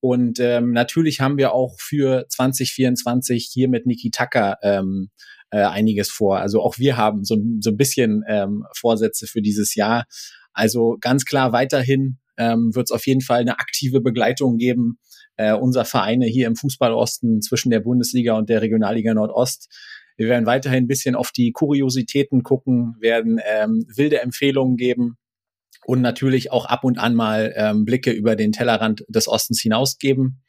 Und 0.00 0.40
ähm, 0.40 0.72
natürlich 0.72 1.20
haben 1.20 1.36
wir 1.36 1.52
auch 1.52 1.76
für 1.78 2.26
2024 2.28 3.48
hier 3.52 3.68
mit 3.68 3.86
Niki 3.86 4.10
Tucker 4.10 4.56
ähm, 4.62 5.10
äh, 5.50 5.62
einiges 5.62 6.10
vor. 6.10 6.38
Also 6.38 6.62
auch 6.62 6.78
wir 6.78 6.96
haben 6.96 7.24
so, 7.24 7.36
so 7.60 7.70
ein 7.70 7.76
bisschen 7.76 8.22
ähm, 8.26 8.64
Vorsätze 8.74 9.26
für 9.26 9.42
dieses 9.42 9.74
Jahr. 9.74 10.04
Also 10.52 10.96
ganz 11.00 11.24
klar 11.24 11.52
weiterhin 11.52 12.18
ähm, 12.38 12.74
wird 12.74 12.88
es 12.88 12.92
auf 12.92 13.06
jeden 13.06 13.20
Fall 13.20 13.40
eine 13.40 13.58
aktive 13.58 14.00
Begleitung 14.00 14.56
geben 14.56 14.98
äh, 15.36 15.54
unserer 15.54 15.84
Vereine 15.84 16.26
hier 16.26 16.46
im 16.46 16.56
Fußballosten 16.56 17.40
zwischen 17.40 17.70
der 17.70 17.80
Bundesliga 17.80 18.34
und 18.34 18.48
der 18.48 18.60
Regionalliga 18.62 19.14
Nordost. 19.14 19.68
Wir 20.20 20.28
werden 20.28 20.44
weiterhin 20.44 20.84
ein 20.84 20.86
bisschen 20.86 21.14
auf 21.14 21.32
die 21.32 21.50
Kuriositäten 21.50 22.42
gucken, 22.42 22.94
werden 23.00 23.40
ähm, 23.42 23.86
wilde 23.96 24.20
Empfehlungen 24.20 24.76
geben 24.76 25.16
und 25.86 26.02
natürlich 26.02 26.52
auch 26.52 26.66
ab 26.66 26.84
und 26.84 26.98
an 26.98 27.14
mal 27.14 27.54
ähm, 27.56 27.86
Blicke 27.86 28.10
über 28.10 28.36
den 28.36 28.52
Tellerrand 28.52 29.02
des 29.08 29.28
Ostens 29.28 29.62
hinausgeben. 29.62 30.42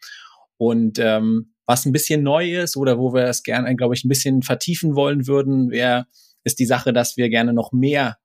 Und 0.57 0.99
ähm, 0.99 1.53
was 1.65 1.85
ein 1.85 1.93
bisschen 1.93 2.21
neu 2.21 2.59
ist 2.59 2.75
oder 2.75 2.99
wo 2.99 3.13
wir 3.13 3.23
es 3.23 3.43
gerne, 3.43 3.73
glaube 3.77 3.95
ich, 3.95 4.03
ein 4.03 4.09
bisschen 4.09 4.41
vertiefen 4.41 4.93
wollen 4.93 5.25
würden, 5.25 5.71
wäre, 5.71 6.05
ist 6.43 6.59
die 6.59 6.65
Sache, 6.65 6.91
dass 6.91 7.15
wir 7.15 7.29
gerne 7.29 7.53
noch 7.53 7.71
mehr 7.71 8.17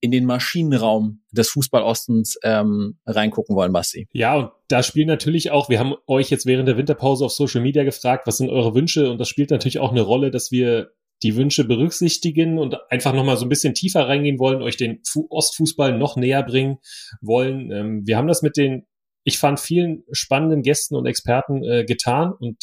in 0.00 0.10
den 0.10 0.24
Maschinenraum 0.24 1.22
des 1.30 1.50
Fußballostens 1.50 2.38
ähm, 2.42 2.98
reingucken 3.06 3.56
wollen, 3.56 3.72
Basti. 3.72 4.08
Ja, 4.12 4.36
und 4.36 4.50
da 4.68 4.82
spielen 4.82 5.08
natürlich 5.08 5.50
auch, 5.50 5.68
wir 5.68 5.78
haben 5.78 5.94
euch 6.06 6.30
jetzt 6.30 6.46
während 6.46 6.68
der 6.68 6.76
Winterpause 6.76 7.24
auf 7.24 7.32
Social 7.32 7.62
Media 7.62 7.84
gefragt, 7.84 8.26
was 8.26 8.36
sind 8.36 8.50
eure 8.50 8.74
Wünsche? 8.74 9.10
Und 9.10 9.18
das 9.18 9.28
spielt 9.28 9.50
natürlich 9.50 9.78
auch 9.78 9.90
eine 9.90 10.02
Rolle, 10.02 10.30
dass 10.30 10.50
wir 10.50 10.90
die 11.22 11.36
Wünsche 11.36 11.64
berücksichtigen 11.64 12.58
und 12.58 12.76
einfach 12.90 13.14
nochmal 13.14 13.36
so 13.36 13.46
ein 13.46 13.48
bisschen 13.48 13.74
tiefer 13.74 14.06
reingehen 14.06 14.38
wollen, 14.38 14.62
euch 14.62 14.76
den 14.76 15.00
Fu 15.06 15.26
Ostfußball 15.30 15.96
noch 15.96 16.16
näher 16.16 16.42
bringen 16.42 16.78
wollen. 17.22 17.70
Ähm, 17.70 18.02
wir 18.06 18.18
haben 18.18 18.28
das 18.28 18.42
mit 18.42 18.56
den, 18.56 18.86
ich 19.24 19.38
fand, 19.38 19.58
vielen 19.58 20.04
spannenden 20.12 20.62
Gästen 20.62 20.94
und 20.94 21.06
Experten 21.06 21.64
äh, 21.64 21.84
getan 21.84 22.32
und 22.38 22.58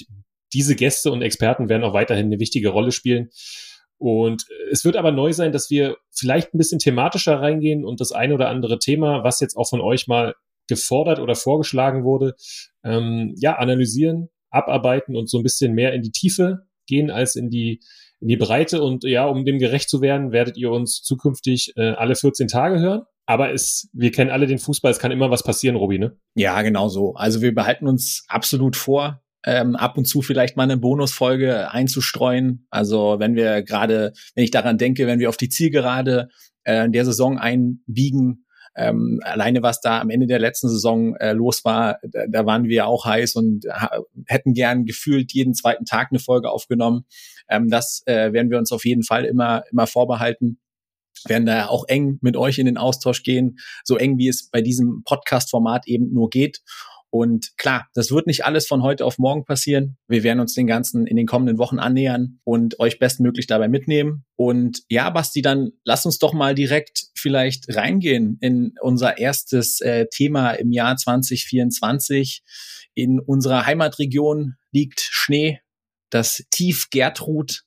diese 0.54 0.76
Gäste 0.76 1.12
und 1.12 1.24
Experten 1.24 1.68
werden 1.68 1.84
auch 1.84 1.94
weiterhin 1.94 2.28
eine 2.28 2.40
wichtige 2.40 2.70
Rolle 2.70 2.92
spielen. 2.92 3.30
Und 4.04 4.48
es 4.70 4.84
wird 4.84 4.98
aber 4.98 5.14
neu 5.14 5.32
sein, 5.32 5.54
dass 5.54 5.70
wir 5.70 5.96
vielleicht 6.12 6.54
ein 6.54 6.58
bisschen 6.58 6.80
thematischer 6.80 7.40
reingehen 7.40 7.86
und 7.86 8.02
das 8.02 8.12
eine 8.12 8.34
oder 8.34 8.50
andere 8.50 8.78
Thema, 8.78 9.24
was 9.24 9.40
jetzt 9.40 9.56
auch 9.56 9.70
von 9.70 9.80
euch 9.80 10.08
mal 10.08 10.36
gefordert 10.68 11.20
oder 11.20 11.36
vorgeschlagen 11.36 12.04
wurde, 12.04 12.36
ähm, 12.84 13.34
ja, 13.38 13.56
analysieren, 13.56 14.28
abarbeiten 14.50 15.16
und 15.16 15.30
so 15.30 15.38
ein 15.38 15.44
bisschen 15.44 15.74
mehr 15.74 15.94
in 15.94 16.02
die 16.02 16.12
Tiefe 16.12 16.68
gehen 16.86 17.12
als 17.12 17.38
in 17.38 17.50
die 17.50 17.80
in 18.20 18.28
die 18.28 18.36
Breite 18.36 18.84
und 18.84 19.06
ja, 19.06 19.26
um 19.26 19.46
dem 19.46 19.58
gerecht 19.58 19.90
zu 19.90 20.02
werden, 20.02 20.34
werdet 20.34 20.58
ihr 20.58 20.72
uns 20.72 21.02
zukünftig 21.02 21.72
äh, 21.78 21.92
alle 21.92 22.16
14 22.16 22.50
Tage 22.50 22.82
hören. 22.82 23.04
Aber 23.26 23.54
es, 23.54 23.90
wir 23.94 24.12
kennen 24.12 24.32
alle 24.32 24.48
den 24.48 24.60
Fußball, 24.60 24.92
es 24.92 25.00
kann 25.00 25.12
immer 25.12 25.32
was 25.32 25.44
passieren, 25.44 25.78
Robi, 25.78 25.98
ne? 25.98 26.18
Ja, 26.36 26.62
genau 26.62 26.90
so. 26.90 27.14
Also 27.14 27.42
wir 27.42 27.56
behalten 27.56 27.88
uns 27.88 28.26
absolut 28.28 28.76
vor, 28.76 29.23
ähm, 29.46 29.76
ab 29.76 29.98
und 29.98 30.06
zu 30.06 30.22
vielleicht 30.22 30.58
mal 30.58 30.64
eine 30.64 30.78
Bonusfolge 30.78 31.72
einzustreuen. 31.72 32.66
Also 32.70 33.16
wenn 33.20 33.36
wir 33.36 33.64
gerade, 33.64 34.14
wenn 34.36 34.44
ich 34.44 34.52
daran 34.52 34.78
denke, 34.78 35.08
wenn 35.08 35.20
wir 35.20 35.30
auf 35.30 35.38
die 35.38 35.50
Zielgerade 35.50 36.30
äh, 36.64 36.90
der 36.90 37.06
Saison 37.06 37.38
einbiegen, 37.38 38.46
ähm, 38.76 39.20
alleine 39.24 39.62
was 39.62 39.82
da 39.82 40.02
am 40.02 40.10
Ende 40.10 40.26
der 40.26 40.40
letzten 40.40 40.68
Saison 40.68 41.16
äh, 41.18 41.34
los 41.34 41.64
war, 41.64 42.00
da, 42.02 42.22
da 42.28 42.46
waren 42.46 42.64
wir 42.64 42.88
auch 42.88 43.06
heiß 43.06 43.36
und 43.36 43.66
hätten 44.26 44.54
gern 44.54 44.86
gefühlt 44.86 45.32
jeden 45.32 45.54
zweiten 45.54 45.86
Tag 45.86 46.08
eine 46.12 46.20
Folge 46.20 46.50
aufgenommen. 46.50 47.06
Ähm, 47.50 47.70
das 47.70 48.02
äh, 48.06 48.34
werden 48.34 48.50
wir 48.50 48.58
uns 48.58 48.72
auf 48.72 48.86
jeden 48.86 49.04
Fall 49.04 49.26
immer, 49.26 49.64
immer 49.72 49.88
vorbehalten 49.88 50.60
werden 51.26 51.46
da 51.46 51.68
auch 51.68 51.86
eng 51.88 52.20
mit 52.22 52.36
euch 52.36 52.60
in 52.60 52.66
den 52.66 52.78
Austausch 52.78 53.24
gehen, 53.24 53.60
so 53.84 53.98
eng 53.98 54.18
wie 54.18 54.28
es 54.28 54.50
bei 54.50 54.62
diesem 54.62 55.04
Podcast-Format 55.04 55.88
eben 55.88 56.12
nur 56.14 56.30
geht. 56.30 56.62
Und 57.14 57.56
klar, 57.60 57.88
das 57.94 58.10
wird 58.10 58.26
nicht 58.26 58.44
alles 58.44 58.66
von 58.66 58.82
heute 58.82 59.06
auf 59.06 59.20
morgen 59.20 59.46
passieren. 59.46 59.98
Wir 60.08 60.24
werden 60.24 60.40
uns 60.40 60.56
den 60.56 60.66
ganzen 60.66 61.06
in 61.06 61.16
den 61.16 61.28
kommenden 61.28 61.60
Wochen 61.60 61.78
annähern 61.78 62.40
und 62.44 62.80
euch 62.80 62.98
bestmöglich 62.98 63.46
dabei 63.46 63.68
mitnehmen. 63.68 64.26
Und 64.36 64.82
ja, 64.90 65.12
Basti, 65.12 65.44
dann 65.44 65.74
lass 65.86 66.08
uns 66.08 66.18
doch 66.18 66.34
mal 66.34 66.56
direkt 66.56 67.04
vielleicht 67.16 67.76
reingehen 67.76 68.40
in 68.42 68.74
unser 68.82 69.20
erstes 69.20 69.80
äh, 69.82 70.08
Thema 70.12 70.54
im 70.54 70.72
Jahr 70.72 70.98
2024. 70.98 72.42
In 72.96 73.20
unserer 73.20 73.68
Heimatregion 73.68 74.56
liegt 74.72 75.00
Schnee. 75.00 75.60
Das 76.10 76.44
Tief 76.50 76.88
Gertrud 76.90 77.62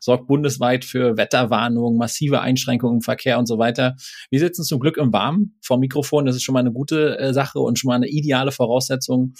sorgt 0.00 0.26
bundesweit 0.26 0.84
für 0.84 1.16
Wetterwarnungen, 1.16 1.98
massive 1.98 2.40
Einschränkungen 2.40 2.98
im 2.98 3.02
Verkehr 3.02 3.38
und 3.38 3.46
so 3.46 3.58
weiter. 3.58 3.96
Wir 4.30 4.40
sitzen 4.40 4.64
zum 4.64 4.80
Glück 4.80 4.96
im 4.96 5.12
Warmen 5.12 5.58
vom 5.62 5.80
Mikrofon. 5.80 6.26
Das 6.26 6.36
ist 6.36 6.42
schon 6.42 6.52
mal 6.52 6.60
eine 6.60 6.72
gute 6.72 7.18
äh, 7.18 7.32
Sache 7.32 7.58
und 7.58 7.78
schon 7.78 7.88
mal 7.88 7.96
eine 7.96 8.08
ideale 8.08 8.52
Voraussetzung. 8.52 9.34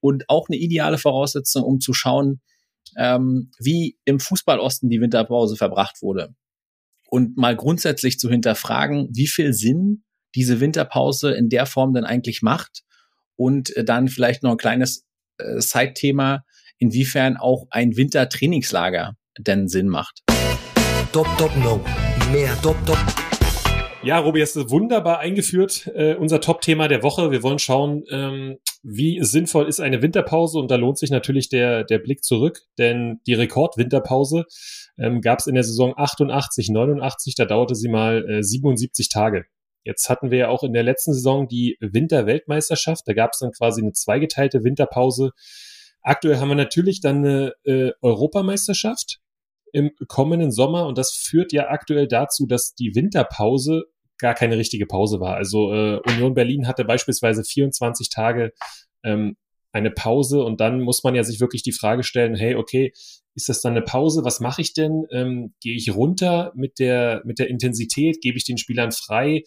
Und 0.00 0.28
auch 0.28 0.48
eine 0.48 0.58
ideale 0.58 0.98
Voraussetzung, 0.98 1.62
um 1.62 1.78
zu 1.78 1.94
schauen, 1.94 2.40
ähm, 2.96 3.50
wie 3.58 3.98
im 4.04 4.18
Fußballosten 4.18 4.90
die 4.90 5.00
Winterpause 5.00 5.56
verbracht 5.56 6.02
wurde. 6.02 6.34
Und 7.08 7.36
mal 7.36 7.54
grundsätzlich 7.56 8.18
zu 8.18 8.28
hinterfragen, 8.28 9.08
wie 9.12 9.26
viel 9.26 9.52
Sinn 9.52 10.04
diese 10.34 10.60
Winterpause 10.60 11.32
in 11.32 11.48
der 11.48 11.66
Form 11.66 11.92
denn 11.92 12.04
eigentlich 12.04 12.42
macht. 12.42 12.82
Und 13.36 13.74
äh, 13.76 13.84
dann 13.84 14.08
vielleicht 14.08 14.42
noch 14.42 14.52
ein 14.52 14.56
kleines 14.56 15.06
äh, 15.38 15.60
Side-Thema, 15.60 16.44
inwiefern 16.78 17.36
auch 17.36 17.66
ein 17.70 17.96
Wintertrainingslager 17.96 19.16
denn 19.38 19.68
Sinn 19.68 19.88
macht. 19.88 20.20
Top, 21.12 21.26
top, 21.38 21.50
no. 21.62 21.80
Mehr 22.32 22.56
top, 22.62 22.76
top. 22.86 22.98
Ja, 24.04 24.18
Robi, 24.18 24.40
hast 24.40 24.56
du 24.56 24.68
wunderbar 24.68 25.20
eingeführt. 25.20 25.88
Äh, 25.94 26.16
unser 26.16 26.40
Top-Thema 26.40 26.88
der 26.88 27.04
Woche. 27.04 27.30
Wir 27.30 27.44
wollen 27.44 27.60
schauen, 27.60 28.02
ähm, 28.10 28.58
wie 28.82 29.22
sinnvoll 29.22 29.68
ist 29.68 29.78
eine 29.78 30.02
Winterpause 30.02 30.58
und 30.58 30.70
da 30.70 30.76
lohnt 30.76 30.98
sich 30.98 31.10
natürlich 31.10 31.48
der, 31.48 31.84
der 31.84 31.98
Blick 31.98 32.24
zurück, 32.24 32.62
denn 32.78 33.20
die 33.28 33.34
Rekord-Winterpause 33.34 34.44
ähm, 34.98 35.20
gab 35.20 35.38
es 35.38 35.46
in 35.46 35.54
der 35.54 35.62
Saison 35.62 35.94
88, 35.96 36.70
89, 36.70 37.36
da 37.36 37.44
dauerte 37.44 37.76
sie 37.76 37.88
mal 37.88 38.28
äh, 38.28 38.42
77 38.42 39.08
Tage. 39.08 39.44
Jetzt 39.84 40.08
hatten 40.08 40.32
wir 40.32 40.38
ja 40.38 40.48
auch 40.48 40.64
in 40.64 40.72
der 40.72 40.82
letzten 40.82 41.12
Saison 41.12 41.46
die 41.46 41.76
Winterweltmeisterschaft, 41.80 43.02
da 43.06 43.12
gab 43.12 43.34
es 43.34 43.38
dann 43.38 43.52
quasi 43.52 43.82
eine 43.82 43.92
zweigeteilte 43.92 44.64
Winterpause. 44.64 45.30
Aktuell 46.02 46.38
haben 46.38 46.48
wir 46.48 46.54
natürlich 46.54 47.00
dann 47.00 47.18
eine 47.18 47.54
äh, 47.64 47.92
Europameisterschaft, 48.00 49.20
im 49.72 49.90
kommenden 50.06 50.52
Sommer 50.52 50.86
und 50.86 50.98
das 50.98 51.12
führt 51.12 51.52
ja 51.52 51.68
aktuell 51.70 52.06
dazu, 52.06 52.46
dass 52.46 52.74
die 52.74 52.94
Winterpause 52.94 53.84
gar 54.18 54.34
keine 54.34 54.56
richtige 54.58 54.86
Pause 54.86 55.18
war. 55.18 55.34
Also 55.34 55.72
äh, 55.72 56.00
Union 56.08 56.34
Berlin 56.34 56.68
hatte 56.68 56.84
beispielsweise 56.84 57.42
24 57.42 58.10
Tage 58.10 58.52
ähm, 59.02 59.36
eine 59.72 59.90
Pause 59.90 60.44
und 60.44 60.60
dann 60.60 60.80
muss 60.80 61.02
man 61.02 61.14
ja 61.14 61.24
sich 61.24 61.40
wirklich 61.40 61.62
die 61.62 61.72
Frage 61.72 62.02
stellen, 62.02 62.36
hey, 62.36 62.54
okay, 62.54 62.92
ist 63.34 63.48
das 63.48 63.62
dann 63.62 63.72
eine 63.72 63.82
Pause? 63.82 64.22
Was 64.24 64.40
mache 64.40 64.60
ich 64.60 64.74
denn? 64.74 65.06
Ähm, 65.10 65.54
Gehe 65.60 65.74
ich 65.74 65.94
runter 65.94 66.52
mit 66.54 66.78
der, 66.78 67.22
mit 67.24 67.38
der 67.38 67.48
Intensität? 67.48 68.20
Gebe 68.20 68.36
ich 68.36 68.44
den 68.44 68.58
Spielern 68.58 68.92
frei? 68.92 69.42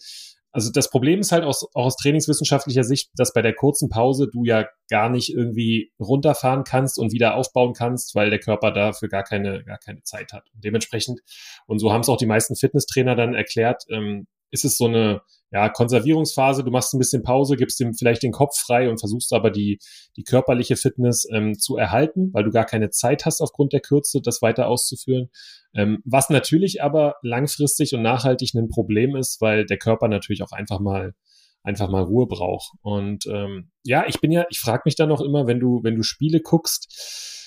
Also 0.56 0.72
das 0.72 0.88
Problem 0.88 1.20
ist 1.20 1.32
halt 1.32 1.44
aus, 1.44 1.68
auch 1.74 1.84
aus 1.84 1.96
trainingswissenschaftlicher 1.96 2.82
Sicht, 2.82 3.10
dass 3.14 3.34
bei 3.34 3.42
der 3.42 3.52
kurzen 3.52 3.90
Pause 3.90 4.26
du 4.32 4.42
ja 4.46 4.64
gar 4.88 5.10
nicht 5.10 5.28
irgendwie 5.28 5.92
runterfahren 6.00 6.64
kannst 6.64 6.98
und 6.98 7.12
wieder 7.12 7.34
aufbauen 7.34 7.74
kannst, 7.74 8.14
weil 8.14 8.30
der 8.30 8.38
Körper 8.38 8.72
dafür 8.72 9.10
gar 9.10 9.22
keine, 9.22 9.62
gar 9.64 9.76
keine 9.76 10.02
Zeit 10.04 10.32
hat. 10.32 10.44
Und 10.54 10.64
dementsprechend, 10.64 11.20
und 11.66 11.78
so 11.78 11.92
haben 11.92 12.00
es 12.00 12.08
auch 12.08 12.16
die 12.16 12.24
meisten 12.24 12.56
Fitnesstrainer 12.56 13.14
dann 13.14 13.34
erklärt, 13.34 13.84
ähm, 13.90 14.28
ist 14.50 14.64
es 14.64 14.76
so 14.76 14.86
eine 14.86 15.22
ja, 15.52 15.68
Konservierungsphase, 15.68 16.64
du 16.64 16.70
machst 16.70 16.92
ein 16.92 16.98
bisschen 16.98 17.22
Pause, 17.22 17.56
gibst 17.56 17.80
ihm 17.80 17.94
vielleicht 17.94 18.22
den 18.22 18.32
Kopf 18.32 18.58
frei 18.58 18.90
und 18.90 18.98
versuchst 18.98 19.32
aber 19.32 19.50
die, 19.50 19.78
die 20.16 20.24
körperliche 20.24 20.76
Fitness 20.76 21.26
ähm, 21.32 21.54
zu 21.58 21.76
erhalten, 21.76 22.30
weil 22.32 22.44
du 22.44 22.50
gar 22.50 22.64
keine 22.64 22.90
Zeit 22.90 23.24
hast 23.24 23.40
aufgrund 23.40 23.72
der 23.72 23.80
Kürze, 23.80 24.20
das 24.20 24.42
weiter 24.42 24.66
auszuführen. 24.66 25.30
Ähm, 25.74 26.02
was 26.04 26.30
natürlich 26.30 26.82
aber 26.82 27.14
langfristig 27.22 27.94
und 27.94 28.02
nachhaltig 28.02 28.54
ein 28.54 28.68
Problem 28.68 29.14
ist, 29.14 29.40
weil 29.40 29.64
der 29.66 29.78
Körper 29.78 30.08
natürlich 30.08 30.42
auch 30.42 30.52
einfach 30.52 30.80
mal 30.80 31.14
einfach 31.62 31.88
mal 31.88 32.02
Ruhe 32.02 32.26
braucht. 32.26 32.72
Und 32.82 33.26
ähm, 33.26 33.70
ja, 33.82 34.04
ich 34.06 34.20
bin 34.20 34.30
ja, 34.30 34.46
ich 34.50 34.60
frage 34.60 34.82
mich 34.84 34.94
dann 34.94 35.08
noch 35.08 35.20
immer, 35.20 35.46
wenn 35.46 35.58
du, 35.58 35.80
wenn 35.82 35.96
du 35.96 36.02
Spiele 36.02 36.40
guckst, 36.40 37.45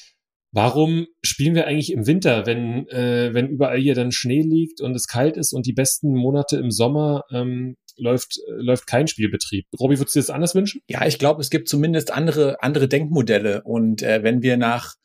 Warum 0.51 1.05
spielen 1.21 1.53
wir 1.53 1.67
eigentlich 1.67 1.91
im 1.91 2.07
Winter, 2.07 2.45
wenn, 2.47 2.87
äh, 2.87 3.33
wenn 3.33 3.49
überall 3.49 3.77
hier 3.77 3.93
dann 3.93 4.11
Schnee 4.11 4.41
liegt 4.41 4.81
und 4.81 4.95
es 4.95 5.07
kalt 5.07 5.37
ist 5.37 5.53
und 5.53 5.67
die 5.67 5.73
besten 5.73 6.15
Monate 6.15 6.57
im 6.57 6.71
Sommer 6.71 7.23
ähm, 7.31 7.77
läuft, 7.97 8.39
äh, 8.47 8.53
läuft 8.53 8.87
kein 8.87 9.07
Spielbetrieb? 9.07 9.65
Robi, 9.79 9.99
würdest 9.99 10.15
du 10.15 10.19
dir 10.19 10.23
das 10.23 10.31
anders 10.31 10.55
wünschen? 10.55 10.81
Ja, 10.87 11.05
ich 11.05 11.19
glaube, 11.19 11.41
es 11.41 11.51
gibt 11.51 11.69
zumindest 11.69 12.11
andere, 12.11 12.63
andere 12.63 12.87
Denkmodelle. 12.87 13.61
Und 13.63 14.01
äh, 14.01 14.23
wenn 14.23 14.41
wir 14.41 14.57
nach 14.57 14.95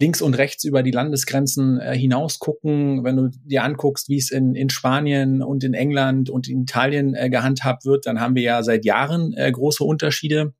links 0.00 0.22
und 0.22 0.34
rechts 0.34 0.64
über 0.64 0.82
die 0.82 0.90
Landesgrenzen 0.90 1.80
äh, 1.80 1.96
hinaus 1.96 2.38
gucken, 2.38 3.04
wenn 3.04 3.16
du 3.16 3.28
dir 3.44 3.64
anguckst, 3.64 4.08
wie 4.08 4.18
es 4.18 4.30
in, 4.30 4.54
in 4.54 4.70
Spanien 4.70 5.42
und 5.42 5.64
in 5.64 5.74
England 5.74 6.30
und 6.30 6.48
in 6.48 6.62
Italien 6.62 7.14
äh, 7.14 7.28
gehandhabt 7.28 7.84
wird, 7.84 8.06
dann 8.06 8.20
haben 8.20 8.34
wir 8.34 8.42
ja 8.42 8.62
seit 8.62 8.84
Jahren 8.84 9.34
äh, 9.34 9.50
große 9.50 9.84
Unterschiede. 9.84 10.54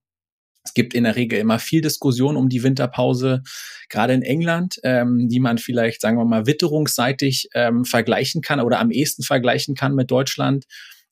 Es 0.68 0.74
gibt 0.74 0.92
in 0.92 1.04
der 1.04 1.16
Regel 1.16 1.38
immer 1.38 1.58
viel 1.58 1.80
Diskussion 1.80 2.36
um 2.36 2.50
die 2.50 2.62
Winterpause, 2.62 3.42
gerade 3.88 4.12
in 4.12 4.20
England, 4.20 4.78
ähm, 4.84 5.26
die 5.26 5.40
man 5.40 5.56
vielleicht, 5.56 6.02
sagen 6.02 6.18
wir 6.18 6.26
mal, 6.26 6.46
witterungsseitig 6.46 7.48
ähm, 7.54 7.86
vergleichen 7.86 8.42
kann 8.42 8.60
oder 8.60 8.78
am 8.78 8.90
ehesten 8.90 9.22
vergleichen 9.22 9.74
kann 9.74 9.94
mit 9.94 10.10
Deutschland. 10.10 10.66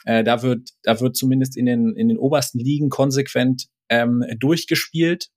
Äh, 0.04 0.24
da 0.24 0.42
wird, 0.42 0.72
da 0.82 1.00
wird 1.00 1.16
zumindest 1.16 1.56
in 1.56 1.64
den, 1.64 1.96
in 1.96 2.08
den 2.08 2.18
obersten 2.18 2.58
Ligen 2.58 2.90
konsequent 2.90 3.68
ähm, 3.88 4.22
durchgespielt, 4.38 5.28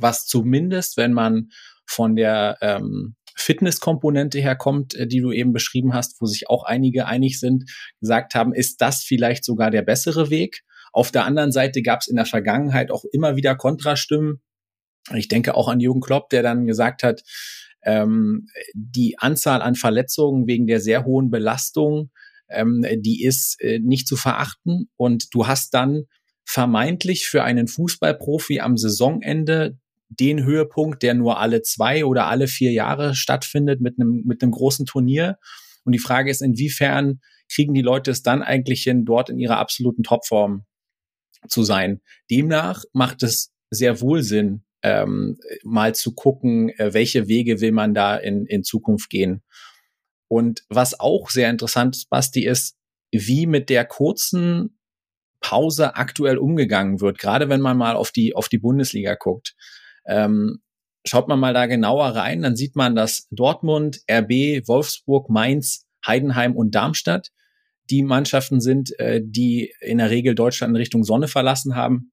was 0.00 0.24
zumindest, 0.24 0.96
wenn 0.96 1.12
man 1.12 1.50
von 1.86 2.16
der 2.16 2.56
ähm, 2.62 3.14
Fitnesskomponente 3.36 4.38
herkommt, 4.38 4.94
äh, 4.94 5.06
die 5.06 5.20
du 5.20 5.32
eben 5.32 5.52
beschrieben 5.52 5.92
hast, 5.92 6.18
wo 6.22 6.24
sich 6.24 6.48
auch 6.48 6.64
einige 6.64 7.04
einig 7.04 7.38
sind, 7.38 7.70
gesagt 8.00 8.34
haben, 8.34 8.54
ist 8.54 8.80
das 8.80 9.04
vielleicht 9.04 9.44
sogar 9.44 9.70
der 9.70 9.82
bessere 9.82 10.30
Weg. 10.30 10.62
Auf 10.94 11.10
der 11.10 11.24
anderen 11.24 11.50
Seite 11.50 11.82
gab 11.82 12.02
es 12.02 12.06
in 12.06 12.14
der 12.14 12.24
Vergangenheit 12.24 12.92
auch 12.92 13.04
immer 13.12 13.34
wieder 13.34 13.56
Kontrastimmen. 13.56 14.40
Ich 15.12 15.26
denke 15.26 15.56
auch 15.56 15.66
an 15.66 15.80
Jürgen 15.80 16.00
Klopp, 16.00 16.30
der 16.30 16.44
dann 16.44 16.66
gesagt 16.66 17.02
hat, 17.02 17.22
ähm, 17.82 18.46
die 18.74 19.18
Anzahl 19.18 19.60
an 19.60 19.74
Verletzungen 19.74 20.46
wegen 20.46 20.68
der 20.68 20.80
sehr 20.80 21.04
hohen 21.04 21.30
Belastung, 21.30 22.12
ähm, 22.48 22.86
die 22.98 23.24
ist 23.24 23.60
äh, 23.60 23.80
nicht 23.80 24.06
zu 24.06 24.14
verachten. 24.14 24.88
Und 24.96 25.34
du 25.34 25.48
hast 25.48 25.74
dann 25.74 26.04
vermeintlich 26.44 27.26
für 27.26 27.42
einen 27.42 27.66
Fußballprofi 27.66 28.60
am 28.60 28.76
Saisonende 28.76 29.76
den 30.08 30.44
Höhepunkt, 30.44 31.02
der 31.02 31.14
nur 31.14 31.40
alle 31.40 31.62
zwei 31.62 32.04
oder 32.04 32.28
alle 32.28 32.46
vier 32.46 32.70
Jahre 32.70 33.16
stattfindet 33.16 33.80
mit 33.80 33.98
einem, 33.98 34.22
mit 34.24 34.42
einem 34.42 34.52
großen 34.52 34.86
Turnier. 34.86 35.38
Und 35.82 35.90
die 35.90 35.98
Frage 35.98 36.30
ist, 36.30 36.40
inwiefern 36.40 37.20
kriegen 37.52 37.74
die 37.74 37.82
Leute 37.82 38.12
es 38.12 38.22
dann 38.22 38.42
eigentlich 38.42 38.84
hin, 38.84 39.04
dort 39.04 39.28
in 39.28 39.40
ihrer 39.40 39.58
absoluten 39.58 40.04
Topform 40.04 40.64
zu 41.48 41.62
sein. 41.62 42.00
Demnach 42.30 42.84
macht 42.92 43.22
es 43.22 43.52
sehr 43.70 44.00
wohl 44.00 44.22
Sinn, 44.22 44.64
ähm, 44.82 45.38
mal 45.64 45.94
zu 45.94 46.14
gucken, 46.14 46.68
äh, 46.70 46.92
welche 46.92 47.28
Wege 47.28 47.60
will 47.60 47.72
man 47.72 47.94
da 47.94 48.16
in, 48.16 48.46
in 48.46 48.64
Zukunft 48.64 49.10
gehen. 49.10 49.42
Und 50.28 50.64
was 50.68 50.98
auch 50.98 51.30
sehr 51.30 51.50
interessant 51.50 51.96
ist, 51.96 52.10
Basti, 52.10 52.44
ist, 52.44 52.76
wie 53.10 53.46
mit 53.46 53.70
der 53.70 53.84
kurzen 53.84 54.78
Pause 55.40 55.96
aktuell 55.96 56.38
umgegangen 56.38 57.00
wird, 57.00 57.18
gerade 57.18 57.48
wenn 57.48 57.60
man 57.60 57.76
mal 57.76 57.96
auf 57.96 58.10
die, 58.10 58.34
auf 58.34 58.48
die 58.48 58.58
Bundesliga 58.58 59.14
guckt. 59.14 59.54
Ähm, 60.06 60.62
schaut 61.06 61.28
man 61.28 61.38
mal 61.38 61.54
da 61.54 61.66
genauer 61.66 62.08
rein, 62.08 62.42
dann 62.42 62.56
sieht 62.56 62.76
man, 62.76 62.94
dass 62.94 63.28
Dortmund, 63.30 64.00
RB, 64.10 64.66
Wolfsburg, 64.66 65.28
Mainz, 65.28 65.86
Heidenheim 66.06 66.56
und 66.56 66.74
Darmstadt 66.74 67.30
die 67.90 68.02
Mannschaften 68.02 68.60
sind, 68.60 68.98
äh, 68.98 69.20
die 69.22 69.72
in 69.80 69.98
der 69.98 70.10
Regel 70.10 70.34
Deutschland 70.34 70.70
in 70.70 70.76
Richtung 70.76 71.04
Sonne 71.04 71.28
verlassen 71.28 71.74
haben 71.74 72.10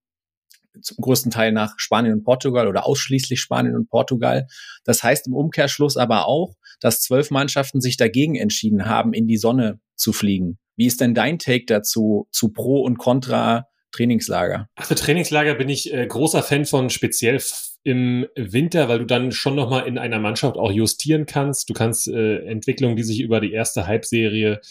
zum 0.82 0.98
größten 1.02 1.32
Teil 1.32 1.52
nach 1.52 1.74
Spanien 1.78 2.14
und 2.14 2.24
Portugal 2.24 2.68
oder 2.68 2.86
ausschließlich 2.86 3.42
Spanien 3.42 3.76
und 3.76 3.90
Portugal. 3.90 4.48
Das 4.84 5.04
heißt 5.04 5.28
im 5.28 5.34
Umkehrschluss 5.34 5.98
aber 5.98 6.28
auch, 6.28 6.56
dass 6.80 7.02
zwölf 7.02 7.32
Mannschaften 7.32 7.82
sich 7.82 7.98
dagegen 7.98 8.36
entschieden 8.36 8.86
haben, 8.86 9.14
in 9.14 9.28
die 9.28 9.38
Sonne 9.38 9.80
zu 9.96 10.14
fliegen. 10.14 10.58
Wie 10.76 10.86
ist 10.86 11.02
denn 11.02 11.14
dein 11.14 11.40
Take 11.40 11.66
dazu, 11.66 12.28
zu 12.32 12.50
Pro 12.50 12.82
und 12.82 12.98
Contra 12.98 13.68
Trainingslager? 13.92 14.70
Ach, 14.76 14.86
für 14.86 14.96
Trainingslager 14.96 15.56
bin 15.56 15.70
ich 15.70 15.94
äh, 15.94 16.08
großer 16.08 16.42
Fan 16.42 16.66
von 16.66 16.90
speziell 16.90 17.40
im 17.84 18.26
Winter, 18.36 18.88
weil 18.88 19.00
du 19.00 19.06
dann 19.06 19.32
schon 19.32 19.56
nochmal 19.56 19.88
in 19.88 19.98
einer 19.98 20.20
Mannschaft 20.20 20.56
auch 20.56 20.72
justieren 20.72 21.26
kannst. 21.26 21.70
Du 21.70 21.74
kannst 21.74 22.08
äh, 22.08 22.38
Entwicklungen, 22.46 22.96
die 22.96 23.04
sich 23.04 23.20
über 23.20 23.42
die 23.42 23.52
erste 23.52 23.86
Halbserie 23.88 24.62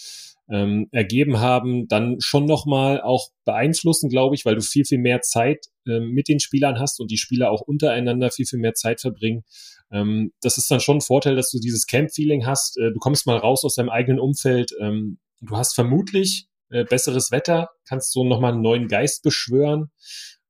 ähm, 0.50 0.88
ergeben 0.90 1.40
haben, 1.40 1.86
dann 1.86 2.16
schon 2.20 2.44
nochmal 2.44 3.00
auch 3.00 3.28
beeinflussen, 3.44 4.10
glaube 4.10 4.34
ich, 4.34 4.44
weil 4.44 4.56
du 4.56 4.62
viel, 4.62 4.84
viel 4.84 4.98
mehr 4.98 5.20
Zeit 5.20 5.66
ähm, 5.86 6.10
mit 6.10 6.28
den 6.28 6.40
Spielern 6.40 6.78
hast 6.78 7.00
und 7.00 7.10
die 7.10 7.18
Spieler 7.18 7.50
auch 7.50 7.60
untereinander 7.60 8.30
viel, 8.30 8.46
viel 8.46 8.58
mehr 8.58 8.74
Zeit 8.74 9.00
verbringen. 9.00 9.44
Ähm, 9.92 10.32
das 10.42 10.58
ist 10.58 10.70
dann 10.70 10.80
schon 10.80 10.98
ein 10.98 11.02
Vorteil, 11.02 11.36
dass 11.36 11.50
du 11.50 11.58
dieses 11.60 11.86
Camp-Feeling 11.86 12.46
hast. 12.46 12.78
Äh, 12.78 12.92
du 12.92 12.98
kommst 12.98 13.26
mal 13.26 13.36
raus 13.36 13.64
aus 13.64 13.76
deinem 13.76 13.90
eigenen 13.90 14.18
Umfeld. 14.18 14.72
Ähm, 14.80 15.18
du 15.40 15.56
hast 15.56 15.74
vermutlich 15.74 16.46
äh, 16.70 16.84
besseres 16.84 17.30
Wetter, 17.30 17.70
kannst 17.88 18.12
so 18.12 18.24
nochmal 18.24 18.52
einen 18.52 18.62
neuen 18.62 18.88
Geist 18.88 19.22
beschwören. 19.22 19.90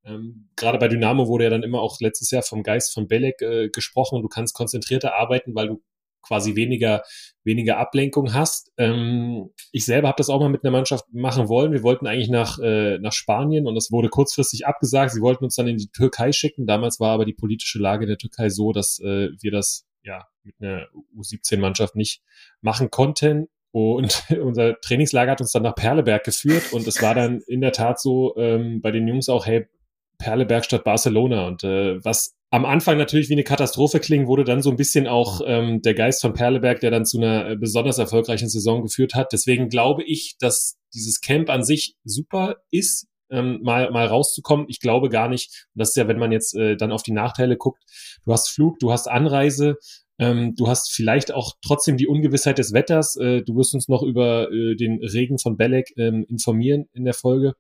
Ähm, 0.05 0.49
Gerade 0.57 0.79
bei 0.79 0.89
Dynamo 0.89 1.29
wurde 1.29 1.45
ja 1.45 1.51
dann 1.51 1.63
immer 1.63 1.81
auch 1.81 2.01
letztes 2.01 2.31
Jahr 2.31 2.43
vom 2.43 2.63
Geist 2.63 2.95
von 2.95 3.07
Belek 3.07 3.43
äh, 3.43 3.69
gesprochen. 3.69 4.23
Du 4.23 4.29
kannst 4.29 4.55
konzentrierter 4.55 5.15
arbeiten, 5.15 5.55
weil 5.55 5.69
du 5.69 5.83
quasi 6.23 6.57
weniger, 6.57 7.03
weniger 7.45 7.79
Ablenkung 7.79 8.35
hast. 8.35 8.73
Ähm, 8.77 9.51
ich 9.73 9.85
selber 9.85 10.09
habe 10.09 10.19
das 10.19 10.31
auch 10.31 10.41
mal 10.41 10.49
mit 10.49 10.65
einer 10.65 10.73
Mannschaft 10.73 11.05
machen 11.13 11.49
wollen. 11.49 11.73
Wir 11.73 11.83
wollten 11.83 12.07
eigentlich 12.07 12.29
nach, 12.29 12.59
äh, 12.59 12.99
nach 12.99 13.13
Spanien 13.13 13.67
und 13.67 13.75
das 13.75 13.91
wurde 13.91 14.09
kurzfristig 14.09 14.67
abgesagt. 14.67 15.13
Sie 15.13 15.23
wollten 15.23 15.45
uns 15.45 15.57
dann 15.57 15.69
in 15.69 15.77
die 15.77 15.91
Türkei 15.91 16.33
schicken. 16.33 16.67
Damals 16.67 17.01
war 17.01 17.13
aber 17.13 17.25
die 17.25 17.35
politische 17.35 17.79
Lage 17.79 18.05
in 18.05 18.09
der 18.09 18.19
Türkei 18.19 18.49
so, 18.49 18.73
dass 18.73 18.99
äh, 19.01 19.31
wir 19.41 19.51
das 19.51 19.87
ja 20.03 20.27
mit 20.45 20.55
einer 20.61 20.87
U17-Mannschaft 21.17 21.97
nicht 21.97 22.23
machen 22.61 22.91
konnten. 22.91 23.49
Und 23.73 24.25
unser 24.43 24.81
Trainingslager 24.81 25.33
hat 25.33 25.41
uns 25.41 25.53
dann 25.53 25.63
nach 25.63 25.75
Perleberg 25.75 26.25
geführt 26.25 26.73
und 26.73 26.87
es 26.87 27.01
war 27.03 27.15
dann 27.15 27.41
in 27.47 27.61
der 27.61 27.73
Tat 27.73 28.01
so 28.01 28.37
ähm, 28.37 28.81
bei 28.81 28.91
den 28.91 29.07
Jungs 29.07 29.29
auch, 29.29 29.47
hey, 29.47 29.69
Perleberg 30.19 30.65
statt 30.65 30.85
Barcelona. 30.85 31.47
Und 31.47 31.65
äh, 31.65 32.05
was 32.05 32.37
am 32.51 32.65
Anfang 32.65 32.99
natürlich 32.99 33.29
wie 33.29 33.35
eine 33.35 33.45
Katastrophe 33.45 34.01
klingen, 34.01 34.27
wurde 34.27 34.45
dann 34.45 34.61
so 34.61 34.71
ein 34.71 34.77
bisschen 34.77 35.07
auch 35.07 35.41
ähm, 35.47 35.83
der 35.83 35.95
Geist 35.95 36.21
von 36.21 36.35
Perleberg, 36.35 36.81
der 36.81 36.91
dann 36.91 37.07
zu 37.07 37.19
einer 37.19 37.51
äh, 37.51 37.57
besonders 37.57 37.99
erfolgreichen 37.99 38.49
Saison 38.49 38.83
geführt 38.83 39.15
hat. 39.15 39.33
Deswegen 39.33 39.69
glaube 39.69 40.03
ich, 40.03 40.37
dass 40.39 40.77
dieses 40.93 41.21
Camp 41.21 41.49
an 41.49 41.63
sich 41.63 41.95
super 42.03 42.57
ist, 42.73 43.07
ähm, 43.31 43.61
mal, 43.63 43.93
mal 43.93 44.07
rauszukommen. 44.07 44.67
Ich 44.69 44.81
glaube 44.81 45.09
gar 45.09 45.29
nicht, 45.29 45.69
und 45.75 45.79
das 45.79 45.91
ist 45.91 45.97
ja, 45.97 46.09
wenn 46.09 46.19
man 46.19 46.33
jetzt 46.33 46.57
äh, 46.57 46.77
dann 46.77 46.91
auf 46.91 47.05
die 47.05 47.13
Nachteile 47.13 47.57
guckt, 47.57 47.85
du 48.25 48.33
hast 48.33 48.49
Flug, 48.49 48.81
du 48.81 48.91
hast 48.91 49.07
Anreise, 49.07 49.77
ähm, 50.19 50.55
du 50.57 50.69
hast 50.69 50.93
vielleicht 50.93 51.33
auch 51.33 51.55
trotzdem 51.65 51.97
die 51.97 52.09
Ungewissheit 52.09 52.59
des 52.59 52.73
Wetters. 52.73 53.17
Äh, 53.17 53.43
du 53.43 53.57
wirst 53.57 53.75
uns 53.75 53.89
noch 53.89 54.03
über 54.03 54.51
äh, 54.51 54.75
den 54.75 55.03
Regen 55.03 55.39
von 55.39 55.57
Belek 55.57 55.93
ähm, 55.97 56.27
informieren 56.29 56.89
in 56.93 57.05
der 57.05 57.15
Folge. 57.15 57.55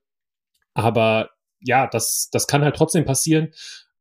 Aber 0.74 1.30
ja, 1.60 1.86
das, 1.86 2.28
das 2.32 2.46
kann 2.46 2.62
halt 2.62 2.76
trotzdem 2.76 3.04
passieren. 3.04 3.52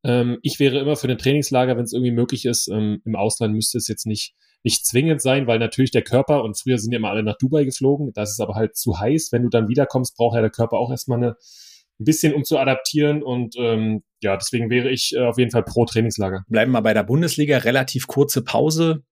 Ähm, 0.04 0.40
ich 0.42 0.60
wäre 0.60 0.80
immer 0.80 0.96
für 0.96 1.08
ein 1.08 1.18
Trainingslager, 1.18 1.78
wenn 1.78 1.84
es 1.84 1.94
irgendwie 1.94 2.12
möglich 2.12 2.46
ist. 2.46 2.68
Ähm, 2.68 3.02
Im 3.06 3.16
Ausland 3.16 3.54
müsste 3.54 3.78
es 3.78 3.88
jetzt 3.88 4.06
nicht, 4.06 4.34
nicht 4.64 4.86
zwingend 4.86 5.22
sein, 5.22 5.48
weil 5.48 5.60
natürlich 5.60 5.92
der 5.92 6.04
Körper, 6.04 6.44
und 6.44 6.58
früher 6.58 6.78
sind 6.78 6.92
ja 6.92 6.98
immer 6.98 7.10
alle 7.10 7.24
nach 7.24 7.38
Dubai 7.38 7.64
geflogen, 7.64 8.12
das 8.14 8.32
ist 8.32 8.40
aber 8.40 8.56
halt 8.56 8.76
zu 8.76 9.00
heiß. 9.00 9.32
Wenn 9.32 9.44
du 9.44 9.50
dann 9.50 9.68
wiederkommst, 9.68 10.16
braucht 10.16 10.36
ja 10.36 10.42
der 10.42 10.50
Körper 10.50 10.78
auch 10.78 10.92
erstmal 10.92 11.18
eine, 11.18 11.36
ein 12.00 12.06
bisschen, 12.06 12.34
um 12.34 12.44
zu 12.44 12.58
adaptieren. 12.58 13.24
Und 13.24 13.56
ähm, 13.58 14.04
ja, 14.22 14.38
deswegen 14.38 14.70
wäre 14.70 14.90
ich 14.90 15.14
äh, 15.16 15.20
auf 15.20 15.38
jeden 15.38 15.52
Fall 15.52 15.64
pro 15.64 15.86
Trainingslager. 15.86 16.46
Bleiben 16.48 16.72
wir 16.72 16.82
bei 16.82 16.94
der 16.94 17.04
Bundesliga. 17.04 17.58
Relativ 17.58 18.08
kurze 18.08 18.44
Pause. 18.44 19.04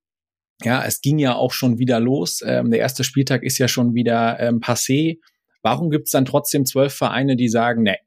Ja, 0.64 0.84
es 0.84 1.02
ging 1.02 1.20
ja 1.20 1.36
auch 1.36 1.52
schon 1.52 1.78
wieder 1.78 2.00
los. 2.00 2.42
Ähm, 2.46 2.72
der 2.72 2.80
erste 2.80 3.04
Spieltag 3.04 3.44
ist 3.44 3.58
ja 3.58 3.68
schon 3.68 3.94
wieder 3.94 4.40
ähm, 4.40 4.60
passé. 4.60 5.20
Warum 5.62 5.90
gibt 5.90 6.08
es 6.08 6.12
dann 6.12 6.26
trotzdem 6.26 6.66
zwölf 6.66 6.94
Vereine, 6.94 7.36
die 7.36 7.50
sagen, 7.50 7.84
nee, 7.84 7.98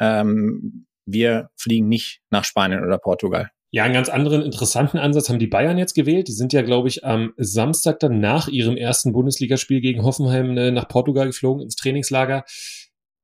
ähm, 0.00 0.86
wir 1.06 1.50
fliegen 1.56 1.88
nicht 1.88 2.20
nach 2.30 2.44
Spanien 2.44 2.84
oder 2.84 2.98
Portugal. 2.98 3.50
Ja, 3.74 3.84
einen 3.84 3.94
ganz 3.94 4.10
anderen 4.10 4.42
interessanten 4.42 4.98
Ansatz 4.98 5.30
haben 5.30 5.38
die 5.38 5.46
Bayern 5.46 5.78
jetzt 5.78 5.94
gewählt. 5.94 6.28
Die 6.28 6.32
sind 6.32 6.52
ja, 6.52 6.60
glaube 6.60 6.88
ich, 6.88 7.06
am 7.06 7.32
Samstag 7.38 8.00
dann 8.00 8.20
nach 8.20 8.48
ihrem 8.48 8.76
ersten 8.76 9.12
Bundesligaspiel 9.12 9.80
gegen 9.80 10.02
Hoffenheim 10.02 10.58
äh, 10.58 10.70
nach 10.70 10.88
Portugal 10.88 11.26
geflogen 11.26 11.62
ins 11.62 11.76
Trainingslager 11.76 12.44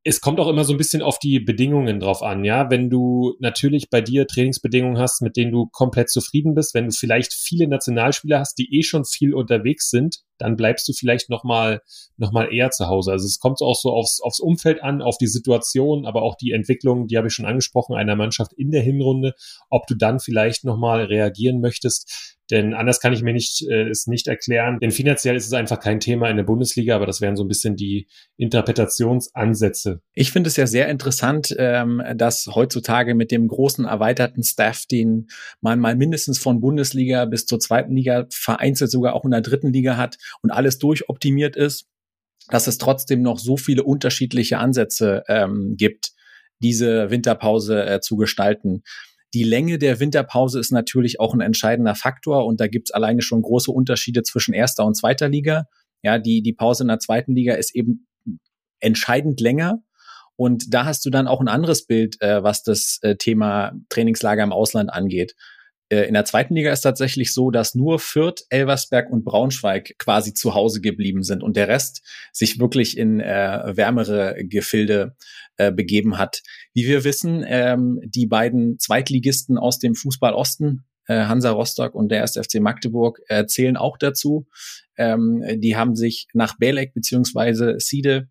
es 0.04 0.20
kommt 0.20 0.38
auch 0.40 0.48
immer 0.48 0.64
so 0.64 0.72
ein 0.72 0.78
bisschen 0.78 1.02
auf 1.02 1.18
die 1.18 1.40
Bedingungen 1.40 2.00
drauf 2.00 2.22
an, 2.22 2.44
ja. 2.44 2.70
Wenn 2.70 2.88
du 2.88 3.34
natürlich 3.40 3.90
bei 3.90 4.00
dir 4.00 4.26
Trainingsbedingungen 4.26 4.98
hast, 4.98 5.22
mit 5.22 5.36
denen 5.36 5.52
du 5.52 5.66
komplett 5.66 6.08
zufrieden 6.08 6.54
bist, 6.54 6.74
wenn 6.74 6.86
du 6.86 6.92
vielleicht 6.92 7.34
viele 7.34 7.68
Nationalspieler 7.68 8.38
hast, 8.38 8.58
die 8.58 8.78
eh 8.78 8.82
schon 8.82 9.04
viel 9.04 9.34
unterwegs 9.34 9.90
sind, 9.90 10.20
dann 10.38 10.56
bleibst 10.56 10.88
du 10.88 10.92
vielleicht 10.92 11.30
nochmal 11.30 11.82
noch 12.16 12.32
mal 12.32 12.52
eher 12.52 12.70
zu 12.70 12.86
Hause. 12.86 13.10
Also 13.12 13.26
es 13.26 13.38
kommt 13.38 13.60
auch 13.60 13.74
so 13.74 13.90
aufs, 13.90 14.20
aufs 14.20 14.40
Umfeld 14.40 14.82
an, 14.82 15.02
auf 15.02 15.18
die 15.18 15.26
Situation, 15.26 16.06
aber 16.06 16.22
auch 16.22 16.36
die 16.36 16.52
Entwicklung, 16.52 17.08
die 17.08 17.16
habe 17.16 17.26
ich 17.26 17.34
schon 17.34 17.46
angesprochen, 17.46 17.96
einer 17.96 18.16
Mannschaft 18.16 18.52
in 18.52 18.70
der 18.70 18.82
Hinrunde, 18.82 19.34
ob 19.68 19.86
du 19.88 19.94
dann 19.94 20.20
vielleicht 20.20 20.64
nochmal 20.64 21.04
reagieren 21.04 21.60
möchtest. 21.60 22.37
Denn 22.50 22.74
anders 22.74 23.00
kann 23.00 23.12
ich 23.12 23.22
mir 23.22 23.32
nicht, 23.32 23.66
äh, 23.68 23.88
es 23.88 24.06
nicht 24.06 24.26
erklären. 24.26 24.78
Denn 24.80 24.90
finanziell 24.90 25.36
ist 25.36 25.46
es 25.46 25.52
einfach 25.52 25.80
kein 25.80 26.00
Thema 26.00 26.28
in 26.30 26.36
der 26.36 26.44
Bundesliga, 26.44 26.96
aber 26.96 27.06
das 27.06 27.20
wären 27.20 27.36
so 27.36 27.44
ein 27.44 27.48
bisschen 27.48 27.76
die 27.76 28.08
Interpretationsansätze. 28.36 30.00
Ich 30.14 30.32
finde 30.32 30.48
es 30.48 30.56
ja 30.56 30.66
sehr 30.66 30.88
interessant, 30.88 31.54
ähm, 31.58 32.02
dass 32.16 32.46
heutzutage 32.54 33.14
mit 33.14 33.30
dem 33.30 33.48
großen 33.48 33.84
erweiterten 33.84 34.42
Staff, 34.42 34.86
den 34.86 35.26
man 35.60 35.78
mal 35.78 35.96
mindestens 35.96 36.38
von 36.38 36.60
Bundesliga 36.60 37.26
bis 37.26 37.44
zur 37.46 37.60
zweiten 37.60 37.94
Liga 37.94 38.26
vereinzelt 38.30 38.90
sogar 38.90 39.14
auch 39.14 39.24
in 39.24 39.30
der 39.30 39.42
dritten 39.42 39.72
Liga 39.72 39.96
hat 39.96 40.16
und 40.42 40.50
alles 40.50 40.78
durchoptimiert 40.78 41.56
ist, 41.56 41.86
dass 42.48 42.66
es 42.66 42.78
trotzdem 42.78 43.22
noch 43.22 43.38
so 43.38 43.56
viele 43.56 43.84
unterschiedliche 43.84 44.58
Ansätze 44.58 45.22
ähm, 45.28 45.74
gibt, 45.76 46.12
diese 46.60 47.10
Winterpause 47.10 47.84
äh, 47.84 48.00
zu 48.00 48.16
gestalten. 48.16 48.82
Die 49.34 49.44
Länge 49.44 49.78
der 49.78 50.00
Winterpause 50.00 50.58
ist 50.58 50.72
natürlich 50.72 51.20
auch 51.20 51.34
ein 51.34 51.40
entscheidender 51.40 51.94
Faktor 51.94 52.46
und 52.46 52.60
da 52.60 52.66
gibt 52.66 52.88
es 52.88 52.94
alleine 52.94 53.22
schon 53.22 53.42
große 53.42 53.70
Unterschiede 53.70 54.22
zwischen 54.22 54.54
erster 54.54 54.84
und 54.84 54.96
zweiter 54.96 55.28
Liga. 55.28 55.64
Ja, 56.02 56.18
die, 56.18 56.42
die 56.42 56.52
Pause 56.52 56.84
in 56.84 56.88
der 56.88 56.98
zweiten 56.98 57.34
Liga 57.34 57.54
ist 57.54 57.74
eben 57.74 58.06
entscheidend 58.80 59.40
länger. 59.40 59.82
Und 60.36 60.72
da 60.72 60.84
hast 60.84 61.04
du 61.04 61.10
dann 61.10 61.26
auch 61.26 61.40
ein 61.40 61.48
anderes 61.48 61.84
Bild, 61.86 62.20
äh, 62.22 62.42
was 62.42 62.62
das 62.62 63.00
äh, 63.02 63.16
Thema 63.16 63.72
Trainingslager 63.88 64.44
im 64.44 64.52
Ausland 64.52 64.92
angeht. 64.92 65.34
Äh, 65.88 66.02
in 66.02 66.14
der 66.14 66.24
zweiten 66.24 66.54
Liga 66.54 66.72
ist 66.72 66.82
tatsächlich 66.82 67.32
so, 67.32 67.50
dass 67.50 67.74
nur 67.74 67.98
Fürth, 67.98 68.44
Elversberg 68.50 69.10
und 69.10 69.24
Braunschweig 69.24 69.94
quasi 69.98 70.34
zu 70.34 70.54
Hause 70.54 70.80
geblieben 70.80 71.22
sind 71.22 71.42
und 71.42 71.56
der 71.56 71.68
Rest 71.68 72.02
sich 72.32 72.58
wirklich 72.58 72.96
in 72.96 73.20
äh, 73.20 73.76
wärmere 73.76 74.36
Gefilde 74.44 75.16
äh, 75.56 75.72
begeben 75.72 76.18
hat. 76.18 76.42
Wie 76.74 76.86
wir 76.86 77.04
wissen, 77.04 77.44
ähm, 77.46 78.00
die 78.04 78.26
beiden 78.26 78.78
Zweitligisten 78.78 79.58
aus 79.58 79.78
dem 79.78 79.94
Fußball 79.94 80.34
Osten, 80.34 80.84
äh, 81.06 81.24
Hansa 81.24 81.50
Rostock 81.50 81.94
und 81.94 82.10
der 82.10 82.22
1. 82.22 82.36
FC 82.36 82.60
Magdeburg, 82.60 83.20
äh, 83.28 83.46
zählen 83.46 83.76
auch 83.76 83.98
dazu. 83.98 84.46
Ähm, 84.96 85.42
die 85.56 85.76
haben 85.76 85.96
sich 85.96 86.28
nach 86.32 86.58
Belek 86.58 86.92
beziehungsweise 86.92 87.76
Side 87.78 88.28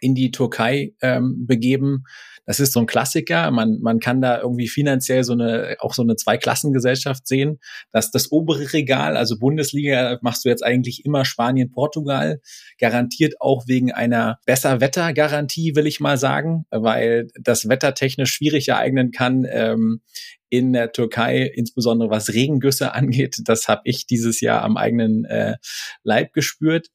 in 0.00 0.14
die 0.14 0.30
Türkei 0.30 0.92
ähm, 1.00 1.46
begeben. 1.46 2.04
Das 2.48 2.60
ist 2.60 2.72
so 2.72 2.80
ein 2.80 2.86
Klassiker. 2.86 3.50
Man, 3.50 3.78
man 3.82 4.00
kann 4.00 4.22
da 4.22 4.40
irgendwie 4.40 4.68
finanziell 4.68 5.22
so 5.22 5.34
eine, 5.34 5.76
auch 5.80 5.92
so 5.92 6.00
eine 6.00 6.16
Zweiklassengesellschaft 6.16 7.26
sehen. 7.26 7.58
dass 7.92 8.10
das 8.10 8.32
obere 8.32 8.72
Regal, 8.72 9.18
also 9.18 9.38
Bundesliga, 9.38 10.18
machst 10.22 10.46
du 10.46 10.48
jetzt 10.48 10.64
eigentlich 10.64 11.04
immer 11.04 11.26
Spanien, 11.26 11.70
Portugal, 11.70 12.40
garantiert 12.78 13.34
auch 13.40 13.64
wegen 13.66 13.92
einer 13.92 14.38
besser 14.46 14.80
Wettergarantie, 14.80 15.76
will 15.76 15.86
ich 15.86 16.00
mal 16.00 16.16
sagen, 16.16 16.64
weil 16.70 17.28
das 17.38 17.68
wettertechnisch 17.68 18.32
schwierig 18.32 18.68
ereignen 18.68 19.10
kann. 19.10 19.46
Ähm, 19.50 20.00
in 20.50 20.72
der 20.72 20.92
Türkei, 20.92 21.42
insbesondere 21.42 22.08
was 22.08 22.30
Regengüsse 22.30 22.94
angeht. 22.94 23.36
Das 23.44 23.68
habe 23.68 23.82
ich 23.84 24.06
dieses 24.06 24.40
Jahr 24.40 24.62
am 24.62 24.76
eigenen 24.76 25.24
äh, 25.26 25.56
Leib 26.02 26.32
gespürt. 26.32 26.88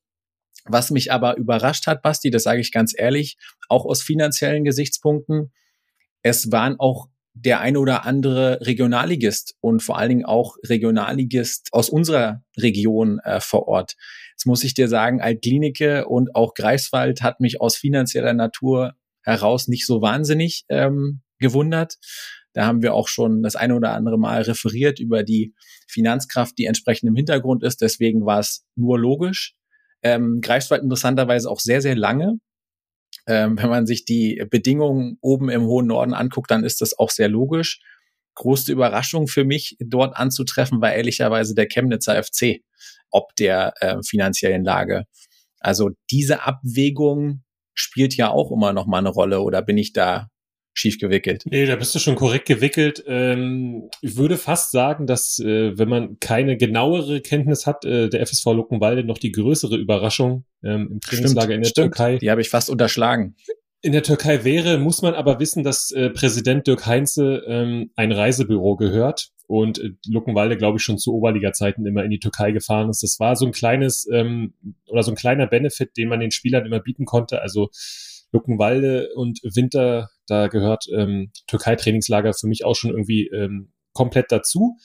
Was 0.65 0.91
mich 0.91 1.11
aber 1.11 1.37
überrascht 1.37 1.87
hat, 1.87 2.01
Basti, 2.01 2.31
das 2.31 2.43
sage 2.43 2.61
ich 2.61 2.71
ganz 2.71 2.93
ehrlich, 2.97 3.37
auch 3.67 3.85
aus 3.85 4.01
finanziellen 4.01 4.63
Gesichtspunkten, 4.63 5.51
es 6.21 6.51
waren 6.51 6.79
auch 6.79 7.09
der 7.33 7.61
eine 7.61 7.79
oder 7.79 8.05
andere 8.05 8.59
Regionalligist 8.61 9.55
und 9.59 9.81
vor 9.81 9.97
allen 9.97 10.09
Dingen 10.09 10.25
auch 10.25 10.55
Regionalligist 10.63 11.69
aus 11.71 11.89
unserer 11.89 12.43
Region 12.57 13.19
äh, 13.19 13.39
vor 13.39 13.67
Ort. 13.67 13.95
Jetzt 14.33 14.45
muss 14.45 14.63
ich 14.63 14.73
dir 14.73 14.87
sagen, 14.87 15.19
Altklinike 15.19 16.07
und 16.07 16.35
auch 16.35 16.53
Greifswald 16.53 17.21
hat 17.21 17.39
mich 17.39 17.59
aus 17.59 17.75
finanzieller 17.75 18.33
Natur 18.33 18.93
heraus 19.23 19.67
nicht 19.67 19.87
so 19.87 20.01
wahnsinnig 20.01 20.65
ähm, 20.69 21.21
gewundert. 21.39 21.97
Da 22.53 22.65
haben 22.65 22.83
wir 22.83 22.93
auch 22.93 23.07
schon 23.07 23.41
das 23.41 23.55
eine 23.55 23.75
oder 23.75 23.93
andere 23.93 24.19
Mal 24.19 24.43
referiert 24.43 24.99
über 24.99 25.23
die 25.23 25.55
Finanzkraft, 25.87 26.57
die 26.57 26.65
entsprechend 26.65 27.09
im 27.09 27.15
Hintergrund 27.15 27.63
ist. 27.63 27.81
Deswegen 27.81 28.25
war 28.25 28.39
es 28.39 28.63
nur 28.75 28.99
logisch. 28.99 29.55
Ähm, 30.03 30.39
Greifswald 30.41 30.83
interessanterweise 30.83 31.49
auch 31.49 31.59
sehr, 31.59 31.81
sehr 31.81 31.95
lange. 31.95 32.39
Ähm, 33.25 33.57
wenn 33.57 33.69
man 33.69 33.85
sich 33.85 34.05
die 34.05 34.45
Bedingungen 34.49 35.17
oben 35.21 35.49
im 35.49 35.63
hohen 35.63 35.87
Norden 35.87 36.13
anguckt, 36.13 36.51
dann 36.51 36.63
ist 36.63 36.81
das 36.81 36.97
auch 36.97 37.09
sehr 37.09 37.29
logisch. 37.29 37.79
Größte 38.35 38.71
Überraschung 38.71 39.27
für 39.27 39.45
mich, 39.45 39.77
dort 39.79 40.17
anzutreffen, 40.17 40.81
war 40.81 40.93
ehrlicherweise 40.93 41.55
der 41.55 41.67
Chemnitzer 41.67 42.21
FC, 42.21 42.61
ob 43.11 43.35
der 43.35 43.73
äh, 43.79 43.97
finanziellen 44.03 44.63
Lage. 44.63 45.05
Also 45.59 45.91
diese 46.11 46.43
Abwägung 46.43 47.43
spielt 47.73 48.15
ja 48.17 48.29
auch 48.29 48.51
immer 48.51 48.73
noch 48.73 48.85
mal 48.85 48.99
eine 48.99 49.09
Rolle 49.09 49.41
oder 49.41 49.61
bin 49.61 49.77
ich 49.77 49.93
da 49.93 50.29
schief 50.73 50.97
gewickelt. 50.97 51.43
Nee, 51.45 51.65
da 51.65 51.75
bist 51.75 51.93
du 51.93 51.99
schon 51.99 52.15
korrekt 52.15 52.47
gewickelt. 52.47 53.03
Ähm, 53.07 53.89
ich 54.01 54.17
würde 54.17 54.37
fast 54.37 54.71
sagen, 54.71 55.05
dass, 55.05 55.39
äh, 55.39 55.77
wenn 55.77 55.87
man 55.87 56.19
keine 56.19 56.57
genauere 56.57 57.21
Kenntnis 57.21 57.67
hat, 57.67 57.85
äh, 57.85 58.09
der 58.09 58.21
FSV 58.25 58.45
Luckenwalde 58.47 59.03
noch 59.03 59.17
die 59.19 59.31
größere 59.31 59.77
Überraschung 59.77 60.45
ähm, 60.63 60.89
im 60.91 61.01
Trainingslager 61.01 61.53
in 61.53 61.61
der 61.61 61.69
stimmt. 61.69 61.95
Türkei. 61.95 62.17
Die 62.17 62.31
habe 62.31 62.41
ich 62.41 62.49
fast 62.49 62.69
unterschlagen. 62.69 63.35
In 63.81 63.91
der 63.91 64.03
Türkei 64.03 64.43
wäre, 64.45 64.77
muss 64.77 65.01
man 65.01 65.13
aber 65.13 65.39
wissen, 65.39 65.63
dass 65.63 65.91
äh, 65.91 66.09
Präsident 66.09 66.67
Dirk 66.67 66.85
Heinze 66.85 67.43
ähm, 67.47 67.91
ein 67.95 68.11
Reisebüro 68.13 68.77
gehört 68.77 69.29
und 69.45 69.77
äh, 69.77 69.89
Luckenwalde, 70.07 70.57
glaube 70.57 70.77
ich, 70.77 70.83
schon 70.83 70.97
zu 70.97 71.13
Oberliga-Zeiten 71.13 71.85
immer 71.85 72.03
in 72.03 72.09
die 72.09 72.19
Türkei 72.19 72.51
gefahren 72.51 72.89
ist. 72.89 73.03
Das 73.03 73.19
war 73.19 73.35
so 73.35 73.45
ein 73.45 73.51
kleines 73.51 74.07
ähm, 74.11 74.53
oder 74.87 75.03
so 75.03 75.11
ein 75.11 75.17
kleiner 75.17 75.47
Benefit, 75.47 75.97
den 75.97 76.07
man 76.07 76.21
den 76.21 76.31
Spielern 76.31 76.65
immer 76.65 76.79
bieten 76.79 77.03
konnte. 77.03 77.41
Also 77.41 77.69
Luckenwalde 78.31 79.09
und 79.15 79.41
Winter, 79.43 80.09
da 80.27 80.47
gehört 80.47 80.85
ähm, 80.95 81.31
Türkei-Trainingslager 81.47 82.33
für 82.33 82.47
mich 82.47 82.65
auch 82.65 82.75
schon 82.75 82.91
irgendwie 82.91 83.27
ähm, 83.27 83.71
komplett 83.93 84.31
dazu. 84.31 84.77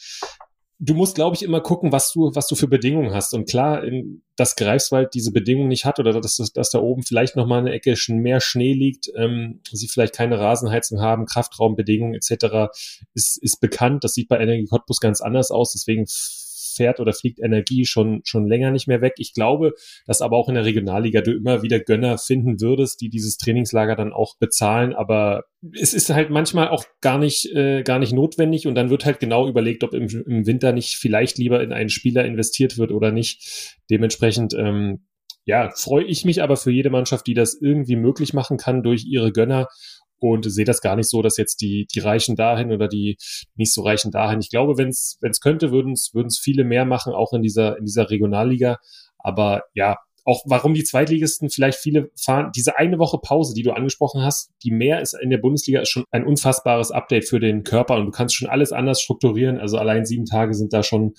Du 0.81 0.95
musst, 0.95 1.17
glaube 1.17 1.35
ich, 1.35 1.43
immer 1.43 1.61
gucken, 1.61 1.91
was 1.91 2.13
du, 2.13 2.31
was 2.35 2.47
du 2.47 2.55
für 2.55 2.69
Bedingungen 2.69 3.13
hast. 3.13 3.35
Und 3.35 3.49
klar, 3.49 3.83
in, 3.83 4.23
dass 4.37 4.55
Greifswald 4.55 5.13
diese 5.13 5.33
Bedingungen 5.33 5.67
nicht 5.67 5.85
hat 5.85 5.99
oder 5.99 6.21
dass, 6.21 6.37
dass 6.37 6.71
da 6.71 6.79
oben 6.79 7.03
vielleicht 7.03 7.35
noch 7.35 7.49
mal 7.49 7.59
eine 7.59 7.73
Ecke 7.73 7.97
mehr 8.09 8.41
Schnee 8.41 8.75
liegt, 8.75 9.11
ähm, 9.17 9.61
sie 9.69 9.89
vielleicht 9.89 10.15
keine 10.15 10.39
Rasenheizung 10.39 11.01
haben, 11.01 11.27
Kraftraumbedingungen 11.27 12.15
etc. 12.15 12.71
ist, 13.13 13.43
ist 13.43 13.61
bekannt. 13.61 14.05
Das 14.05 14.13
sieht 14.13 14.29
bei 14.29 14.39
Energie 14.39 14.67
Cottbus 14.67 15.01
ganz 15.01 15.21
anders 15.21 15.51
aus. 15.51 15.73
Deswegen 15.73 16.07
fährt 16.79 17.01
oder 17.01 17.13
fliegt 17.13 17.41
Energie 17.41 17.85
schon, 17.85 18.23
schon 18.25 18.47
länger 18.47 18.71
nicht 18.71 18.89
mehr 18.89 19.03
weg. 19.03 19.15
Ich 19.19 19.35
glaube, 19.35 19.75
dass 20.07 20.23
aber 20.23 20.37
auch 20.37 20.49
in 20.49 20.55
der 20.55 20.65
Regionalliga 20.65 21.21
du 21.21 21.33
immer 21.33 21.63
wieder 21.63 21.81
Gönner 21.81 22.17
finden 22.17 22.61
würdest, 22.61 23.01
die 23.03 23.11
dieses 23.11 23.37
Trainingslager 23.37 23.97
dann 23.97 24.15
auch 24.15 24.37
bezahlen. 24.39 24.95
Aber 24.95 25.45
es 25.79 25.93
ist 25.93 26.09
halt 26.09 26.31
manchmal 26.31 26.69
auch 26.69 26.85
gar 27.01 27.19
nicht, 27.19 27.55
äh, 27.55 27.83
gar 27.83 27.99
nicht 27.99 28.13
notwendig 28.13 28.67
und 28.67 28.75
dann 28.75 28.91
wird 28.91 29.05
halt 29.05 29.21
genau 29.21 29.49
überlegt, 29.49 29.85
ob 29.85 29.93
im, 29.93 30.09
im 30.27 30.47
Winter 30.47 30.73
nicht 30.73 30.95
vielleicht 30.95 31.37
lieber 31.37 31.63
in 31.63 31.73
einen 31.73 31.91
Spieler 31.91 32.25
investiert 32.25 32.79
wird 32.79 32.93
oder 32.93 33.13
nicht. 33.13 33.77
Dementsprechend, 33.91 34.55
ähm, 34.55 35.05
ja, 35.45 35.71
freue 35.75 36.05
ich 36.05 36.25
mich 36.25 36.43
aber 36.43 36.57
für 36.57 36.71
jede 36.71 36.91
Mannschaft, 36.91 37.27
die 37.27 37.35
das 37.35 37.55
irgendwie 37.55 37.97
möglich 37.97 38.35
machen 38.35 38.59
kann 38.59 38.83
durch 38.83 39.05
ihre 39.07 39.33
Gönner 39.33 39.67
und 40.21 40.51
sehe 40.51 40.65
das 40.65 40.81
gar 40.81 40.97
nicht 40.97 41.09
so, 41.09 41.23
dass 41.23 41.37
jetzt 41.37 41.61
die, 41.61 41.87
die 41.95 42.01
Reichen 42.01 42.37
dahin 42.37 42.73
oder 42.73 42.89
die 42.89 43.17
nicht 43.55 43.73
so 43.73 43.83
Reichen 43.83 44.11
dahin. 44.11 44.41
Ich 44.41 44.51
glaube, 44.51 44.79
wenn 44.79 44.89
es 44.89 45.41
könnte, 45.41 45.71
würden 45.71 45.93
es 45.93 46.39
viele 46.39 46.65
mehr 46.65 46.85
machen, 46.85 47.13
auch 47.13 47.33
in 47.33 47.43
dieser, 47.43 47.79
in 47.79 47.85
dieser 47.85 48.11
Regionalliga. 48.11 48.79
Aber 49.19 49.63
ja, 49.75 49.97
auch 50.29 50.43
warum 50.45 50.75
die 50.75 50.85
Zweitligisten 50.85 51.49
vielleicht 51.49 51.79
viele 51.79 52.11
fahren, 52.15 52.51
diese 52.55 52.77
eine 52.77 52.99
Woche 52.99 53.19
Pause, 53.19 53.55
die 53.55 53.63
du 53.63 53.73
angesprochen 53.73 54.23
hast, 54.23 54.51
die 54.63 54.71
mehr 54.71 55.01
ist 55.01 55.15
in 55.15 55.31
der 55.31 55.39
Bundesliga, 55.39 55.81
ist 55.81 55.89
schon 55.89 56.05
ein 56.11 56.27
unfassbares 56.27 56.91
Update 56.91 57.27
für 57.27 57.41
den 57.41 57.63
Körper 57.65 57.97
und 57.97 58.05
du 58.05 58.11
kannst 58.11 58.35
schon 58.35 58.49
alles 58.49 58.71
anders 58.71 59.01
strukturieren. 59.01 59.59
Also 59.59 59.79
allein 59.79 60.05
sieben 60.05 60.27
Tage 60.27 60.53
sind 60.53 60.75
da 60.75 60.83
schon 60.83 61.15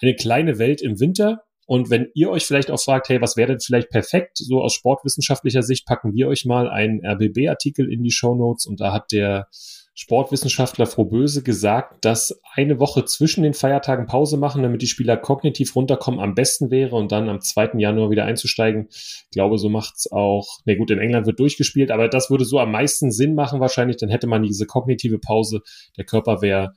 eine 0.00 0.14
kleine 0.14 0.58
Welt 0.58 0.82
im 0.82 1.00
Winter. 1.00 1.42
Und 1.66 1.90
wenn 1.90 2.08
ihr 2.14 2.30
euch 2.30 2.44
vielleicht 2.46 2.70
auch 2.70 2.80
fragt, 2.80 3.08
hey, 3.08 3.20
was 3.20 3.36
wäre 3.36 3.52
denn 3.52 3.60
vielleicht 3.60 3.90
perfekt, 3.90 4.38
so 4.38 4.60
aus 4.60 4.74
sportwissenschaftlicher 4.74 5.62
Sicht, 5.62 5.86
packen 5.86 6.14
wir 6.14 6.28
euch 6.28 6.44
mal 6.44 6.68
einen 6.68 7.04
RBB-Artikel 7.04 7.90
in 7.90 8.02
die 8.02 8.10
Show 8.10 8.34
Notes 8.34 8.66
und 8.66 8.80
da 8.80 8.92
hat 8.92 9.12
der 9.12 9.48
Sportwissenschaftler 9.96 10.86
Frohböse 10.86 11.44
gesagt, 11.44 12.04
dass 12.04 12.40
eine 12.54 12.80
Woche 12.80 13.04
zwischen 13.04 13.44
den 13.44 13.54
Feiertagen 13.54 14.06
Pause 14.06 14.36
machen, 14.36 14.64
damit 14.64 14.82
die 14.82 14.88
Spieler 14.88 15.16
kognitiv 15.16 15.76
runterkommen, 15.76 16.18
am 16.18 16.34
besten 16.34 16.72
wäre 16.72 16.96
und 16.96 17.12
dann 17.12 17.28
am 17.28 17.40
2. 17.40 17.78
Januar 17.78 18.10
wieder 18.10 18.24
einzusteigen. 18.24 18.88
Ich 18.90 19.28
glaube, 19.30 19.56
so 19.56 19.68
macht's 19.68 20.10
auch, 20.10 20.58
na 20.64 20.72
nee, 20.72 20.78
gut, 20.78 20.90
in 20.90 20.98
England 20.98 21.26
wird 21.26 21.38
durchgespielt, 21.38 21.92
aber 21.92 22.08
das 22.08 22.28
würde 22.28 22.44
so 22.44 22.58
am 22.58 22.72
meisten 22.72 23.12
Sinn 23.12 23.36
machen 23.36 23.60
wahrscheinlich, 23.60 23.96
dann 23.96 24.10
hätte 24.10 24.26
man 24.26 24.42
diese 24.42 24.66
kognitive 24.66 25.20
Pause, 25.20 25.60
der 25.96 26.04
Körper 26.04 26.42
wäre 26.42 26.74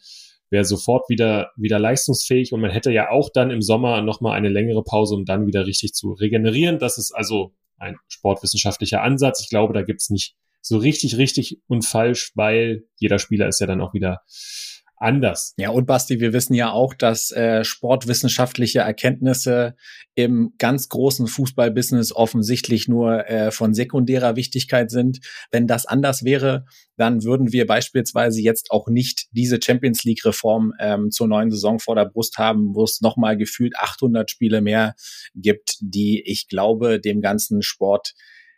wäre 0.49 0.65
sofort 0.65 1.10
wieder, 1.10 1.51
wieder 1.55 1.79
leistungsfähig 1.79 2.53
und 2.53 2.62
man 2.62 2.71
hätte 2.71 2.91
ja 2.91 3.10
auch 3.10 3.29
dann 3.33 3.51
im 3.51 3.62
Sommer 3.62 4.01
nochmal 4.01 4.38
eine 4.38 4.49
längere 4.49 4.83
Pause, 4.83 5.15
um 5.15 5.25
dann 5.25 5.47
wieder 5.47 5.65
richtig 5.65 5.93
zu 5.93 6.13
regenerieren. 6.13 6.79
Das 6.79 6.97
ist 6.97 7.12
also 7.12 7.53
ein 7.77 7.97
sportwissenschaftlicher 8.07 9.01
Ansatz. 9.01 9.41
Ich 9.41 9.49
glaube, 9.49 9.73
da 9.73 9.81
gibt's 9.83 10.10
nicht 10.10 10.36
so 10.62 10.77
richtig, 10.77 11.17
richtig 11.17 11.62
und 11.67 11.86
falsch, 11.86 12.31
weil 12.36 12.83
jeder 12.97 13.19
Spieler 13.19 13.47
ist 13.47 13.60
ja 13.60 13.67
dann 13.67 13.81
auch 13.81 13.93
wieder 13.93 14.21
anders. 14.97 15.53
Ja, 15.57 15.69
und 15.69 15.86
Basti, 15.86 16.19
wir 16.19 16.33
wissen 16.33 16.53
ja 16.53 16.71
auch, 16.71 16.93
dass 16.93 17.31
äh, 17.31 17.63
sportwissenschaftliche 17.63 18.79
Erkenntnisse 18.79 19.75
im 20.15 20.53
ganz 20.57 20.89
großen 20.89 21.27
Fußballbusiness 21.27 22.13
offensichtlich 22.13 22.88
nur 22.88 23.27
äh, 23.29 23.51
von 23.51 23.73
sekundärer 23.73 24.36
Wichtigkeit 24.36 24.89
sind. 24.89 25.19
Wenn 25.51 25.67
das 25.67 25.86
anders 25.86 26.23
wäre, 26.23 26.65
dann 26.97 27.23
würden 27.23 27.51
wir 27.51 27.67
beispielsweise 27.67 28.41
jetzt 28.41 28.71
auch 28.71 28.88
nicht 28.88 29.27
diese 29.31 29.60
Champions 29.63 30.03
League 30.03 30.25
Reform 30.25 30.73
ähm, 30.79 31.12
zur 31.12 31.27
neuen 31.27 31.51
Saison 31.51 31.79
vor 31.79 31.95
der 31.95 32.05
Brust 32.05 32.38
haben, 32.38 32.73
wo 32.73 32.83
es 32.83 33.01
nochmal 33.01 33.38
gefühlt 33.38 33.77
800 33.77 34.29
Spiele 34.29 34.62
mehr 34.62 34.95
gibt, 35.36 35.77
die 35.79 36.23
ich 36.25 36.47
glaube, 36.47 36.99
dem 36.99 37.21
ganzen 37.21 37.62
Sport 37.62 38.13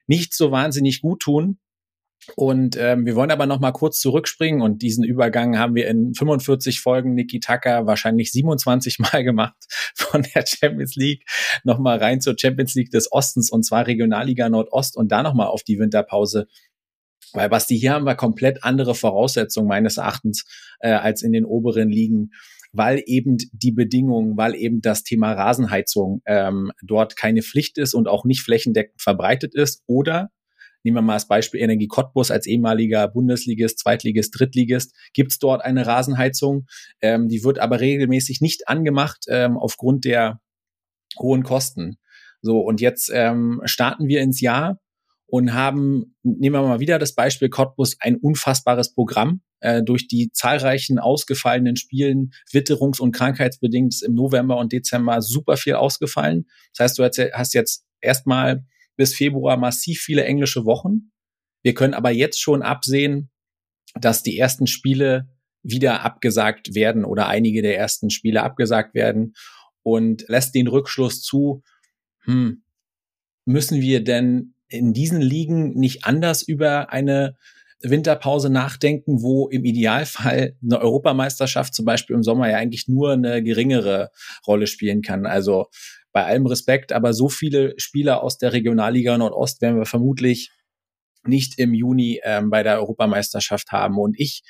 nicht 0.08 0.34
so 0.34 0.52
wahnsinnig 0.52 1.02
gut 1.02 1.22
tun. 1.22 1.60
Und 2.36 2.78
ähm, 2.78 3.06
wir 3.06 3.16
wollen 3.16 3.32
aber 3.32 3.46
noch 3.46 3.60
mal 3.60 3.72
kurz 3.72 4.00
zurückspringen 4.00 4.62
und 4.62 4.82
diesen 4.82 5.04
Übergang 5.04 5.58
haben 5.58 5.76
wir 5.76 5.88
in 5.88 6.14
45 6.14 6.82
Folgen 6.82 7.14
Niki 7.14 7.40
Tucker 7.40 7.86
wahrscheinlich 7.86 8.32
27 8.32 9.00
Mal 9.00 9.24
gemacht 9.24 9.56
von 9.96 10.24
der 10.24 10.46
Champions 10.46 10.96
League 10.96 11.24
noch 11.64 11.80
mal 11.80 11.98
rein 11.98 12.22
zur 12.22 12.36
Champions 12.38 12.76
League 12.76 12.92
des 12.92 13.12
Ostens 13.12 13.52
und 13.52 13.64
zwar 13.64 13.88
Regionalliga 13.88 14.50
Nordost 14.50 14.98
und 14.98 15.12
da 15.12 15.24
noch 15.24 15.34
mal 15.34 15.48
auf 15.48 15.64
die 15.64 15.80
Winterpause. 15.80 16.48
Weil 17.34 17.50
Basti, 17.50 17.78
hier 17.78 17.94
haben 17.94 18.06
wir 18.06 18.16
komplett 18.16 18.64
andere 18.64 18.96
Voraussetzungen 18.96 19.68
meines 19.68 19.98
Erachtens 19.98 20.46
äh, 20.80 20.92
als 20.92 21.22
in 21.22 21.32
den 21.32 21.46
oberen 21.46 21.90
Ligen 21.90 22.32
weil 22.72 23.02
eben 23.06 23.38
die 23.52 23.72
Bedingungen, 23.72 24.38
weil 24.38 24.56
eben 24.56 24.82
das 24.82 25.04
Thema 25.04 25.34
Rasenheizung 25.34 26.22
ähm, 26.26 26.72
dort 26.84 27.16
keine 27.16 27.42
Pflicht 27.42 27.80
ist 27.80 27.96
und 27.96 28.08
auch 28.08 28.26
nicht 28.26 28.42
flächendeckend 28.42 29.02
verbreitet 29.02 29.56
ist 29.56 29.82
oder 29.88 30.30
Nehmen 30.84 30.98
wir 30.98 31.02
mal 31.02 31.14
als 31.14 31.28
Beispiel 31.28 31.60
Energie 31.60 31.88
Cottbus 31.88 32.32
als 32.32 32.48
ehemaliger 32.48 33.08
Bundesligist, 33.08 33.80
Zweitligist, 33.80 34.40
Drittligist. 34.40 34.96
Gibt 35.14 35.32
es 35.32 35.40
dort 35.40 35.64
eine 35.64 35.86
Rasenheizung? 35.86 36.68
Ähm, 37.02 37.28
die 37.28 37.44
wird 37.44 37.60
aber 37.60 37.80
regelmäßig 37.80 38.42
nicht 38.42 38.68
angemacht 38.68 39.26
ähm, 39.28 39.58
aufgrund 39.58 40.06
der 40.06 40.40
hohen 41.18 41.44
Kosten. 41.44 41.98
So, 42.42 42.60
und 42.60 42.82
jetzt 42.82 43.12
ähm, 43.14 43.62
starten 43.66 44.08
wir 44.08 44.22
ins 44.22 44.40
Jahr 44.40 44.80
und 45.26 45.54
haben, 45.54 46.16
nehmen 46.24 46.56
wir 46.56 46.62
mal 46.62 46.80
wieder 46.80 46.98
das 46.98 47.14
Beispiel 47.14 47.50
Cottbus, 47.50 47.98
ein 48.00 48.16
unfassbares 48.16 48.94
Programm. 48.94 49.42
Äh, 49.62 49.84
durch 49.84 50.08
die 50.08 50.32
zahlreichen 50.32 51.00
ausgefallenen 51.00 51.76
Spielen, 51.76 52.32
witterungs- 52.50 53.02
und 53.02 53.12
krankheitsbedingt 53.12 54.02
im 54.04 54.14
November 54.14 54.58
und 54.58 54.72
Dezember 54.72 55.22
super 55.22 55.58
viel 55.58 55.74
ausgefallen. 55.74 56.46
Das 56.74 56.86
heißt, 56.86 57.00
du 57.00 57.04
hast 57.34 57.54
jetzt 57.54 57.84
erstmal 58.00 58.64
bis 59.00 59.16
Februar 59.16 59.56
massiv 59.56 60.02
viele 60.02 60.26
englische 60.26 60.66
Wochen. 60.66 61.12
Wir 61.64 61.74
können 61.74 61.94
aber 61.94 62.12
jetzt 62.12 62.42
schon 62.42 62.62
absehen, 62.62 63.30
dass 63.96 64.24
die 64.24 64.38
ersten 64.38 64.68
Spiele 64.68 65.30
wieder 65.64 66.04
abgesagt 66.04 66.76
werden 66.76 67.06
oder 67.06 67.28
einige 67.30 67.62
der 67.62 67.78
ersten 67.78 68.10
Spiele 68.10 68.44
abgesagt 68.44 68.94
werden 68.94 69.36
und 69.84 70.28
lässt 70.28 70.54
den 70.54 70.68
Rückschluss 70.68 71.22
zu, 71.22 71.64
hm, 72.26 72.64
müssen 73.46 73.80
wir 73.80 74.04
denn 74.04 74.54
in 74.68 74.92
diesen 74.92 75.22
Ligen 75.22 75.80
nicht 75.80 76.04
anders 76.04 76.42
über 76.42 76.92
eine 76.92 77.38
Winterpause 77.82 78.50
nachdenken, 78.50 79.22
wo 79.22 79.48
im 79.48 79.64
Idealfall 79.64 80.58
eine 80.62 80.82
Europameisterschaft 80.82 81.74
zum 81.74 81.86
Beispiel 81.86 82.18
im 82.18 82.24
Sommer 82.24 82.50
ja 82.50 82.58
eigentlich 82.58 82.90
nur 82.90 83.14
eine 83.14 83.42
geringere 83.42 84.12
Rolle 84.46 84.68
spielen 84.68 85.02
kann. 85.02 85.26
Also 85.26 85.68
bei 86.12 86.26
allem 86.26 86.46
Respekt, 86.46 86.92
aber 86.92 87.14
so 87.14 87.30
viele 87.30 87.74
Spieler 87.78 88.24
aus 88.24 88.38
der 88.38 88.54
Regionalliga 88.54 89.18
Nordost 89.18 89.62
werden 89.62 89.78
wir 89.78 89.86
vermutlich 89.86 90.52
nicht 91.24 91.60
im 91.60 91.74
Juni 91.74 92.22
ähm, 92.24 92.50
bei 92.50 92.64
der 92.64 92.80
Europameisterschaft 92.80 93.72
haben. 93.72 93.98
Und 93.98 94.20
ich 94.20 94.44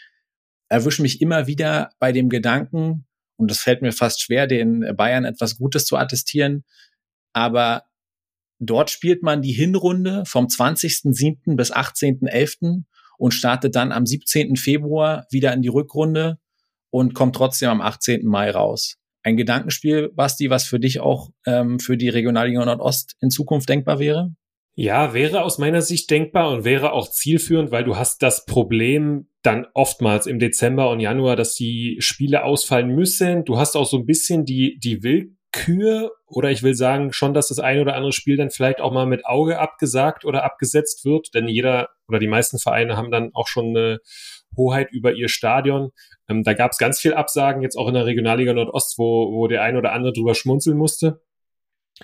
erwische 0.70 1.02
mich 1.02 1.22
immer 1.22 1.48
wieder 1.48 1.90
bei 2.00 2.12
dem 2.12 2.30
Gedanken, 2.30 3.06
und 3.40 3.50
es 3.52 3.62
fällt 3.62 3.82
mir 3.82 3.94
fast 3.94 4.22
schwer, 4.22 4.48
den 4.48 4.86
Bayern 4.98 5.24
etwas 5.24 5.58
Gutes 5.58 5.86
zu 5.86 5.96
attestieren, 5.96 6.66
aber 7.32 7.84
dort 8.60 8.90
spielt 8.90 9.24
man 9.24 9.42
die 9.42 9.54
Hinrunde 9.54 10.24
vom 10.26 10.48
20.07. 10.48 11.56
bis 11.56 11.72
18.11. 11.72 12.84
und 13.18 13.32
startet 13.32 13.76
dann 13.76 13.94
am 13.94 14.06
17. 14.06 14.58
Februar 14.58 15.26
wieder 15.32 15.54
in 15.54 15.62
die 15.62 15.70
Rückrunde 15.70 16.38
und 16.90 17.14
kommt 17.14 17.34
trotzdem 17.34 17.70
am 17.70 17.80
18. 17.80 18.26
Mai 18.26 18.52
raus. 18.52 18.98
Ein 19.24 19.38
Gedankenspiel, 19.38 20.10
Basti, 20.10 20.50
was 20.50 20.66
für 20.66 20.80
dich 20.80 21.00
auch 21.00 21.30
ähm, 21.46 21.80
für 21.80 21.98
die 21.98 22.10
Regionalliga 22.10 22.64
Nordost 22.64 23.16
in 23.22 23.30
Zukunft 23.30 23.70
denkbar 23.70 24.00
wäre? 24.00 24.34
Ja, 24.76 25.14
wäre 25.14 25.44
aus 25.44 25.58
meiner 25.58 25.82
Sicht 25.82 26.10
denkbar 26.10 26.52
und 26.52 26.64
wäre 26.64 26.94
auch 26.94 27.10
zielführend, 27.10 27.72
weil 27.72 27.84
du 27.84 27.98
hast 27.98 28.24
das 28.24 28.46
Problem 28.46 29.28
dann 29.42 29.68
oftmals 29.74 30.26
im 30.26 30.40
Dezember 30.40 30.90
und 30.90 31.02
Januar, 31.02 31.36
dass 31.36 31.56
die 31.56 31.98
Spiele 32.00 32.44
ausfallen 32.44 32.90
müssen. 32.90 33.44
Du 33.44 33.58
hast 33.58 33.76
auch 33.76 33.86
so 33.86 33.98
ein 33.98 34.06
bisschen 34.06 34.46
die, 34.46 34.80
die 34.80 35.04
Willkür 35.04 36.12
oder 36.28 36.52
ich 36.52 36.64
will 36.64 36.76
sagen 36.76 37.12
schon, 37.12 37.34
dass 37.34 37.50
das 37.50 37.60
ein 37.60 37.80
oder 37.80 37.96
andere 37.96 38.14
Spiel 38.14 38.38
dann 38.38 38.52
vielleicht 38.52 38.80
auch 38.80 38.94
mal 38.94 39.06
mit 39.06 39.26
Auge 39.26 39.60
abgesagt 39.60 40.24
oder 40.24 40.44
abgesetzt 40.44 41.04
wird, 41.04 41.34
denn 41.34 41.48
jeder 41.48 41.90
oder 42.10 42.20
die 42.20 42.28
meisten 42.28 42.60
Vereine 42.60 42.98
haben 42.98 43.12
dann 43.12 43.32
auch 43.34 43.48
schon 43.48 43.70
eine 43.70 44.00
Hoheit 44.58 44.92
über 44.92 45.14
ihr 45.14 45.30
Stadion. 45.30 45.92
Ähm, 46.28 46.44
da 46.44 46.54
gab 46.54 46.72
es 46.72 46.78
ganz 46.78 47.00
viel 47.00 47.14
Absagen, 47.14 47.62
jetzt 47.62 47.78
auch 47.78 47.88
in 47.88 47.94
der 47.94 48.06
Regionalliga 48.06 48.54
Nordost, 48.54 48.98
wo, 48.98 49.32
wo 49.32 49.48
der 49.48 49.64
ein 49.64 49.78
oder 49.78 49.94
andere 49.94 50.14
drüber 50.14 50.36
schmunzeln 50.36 50.78
musste. 50.78 51.22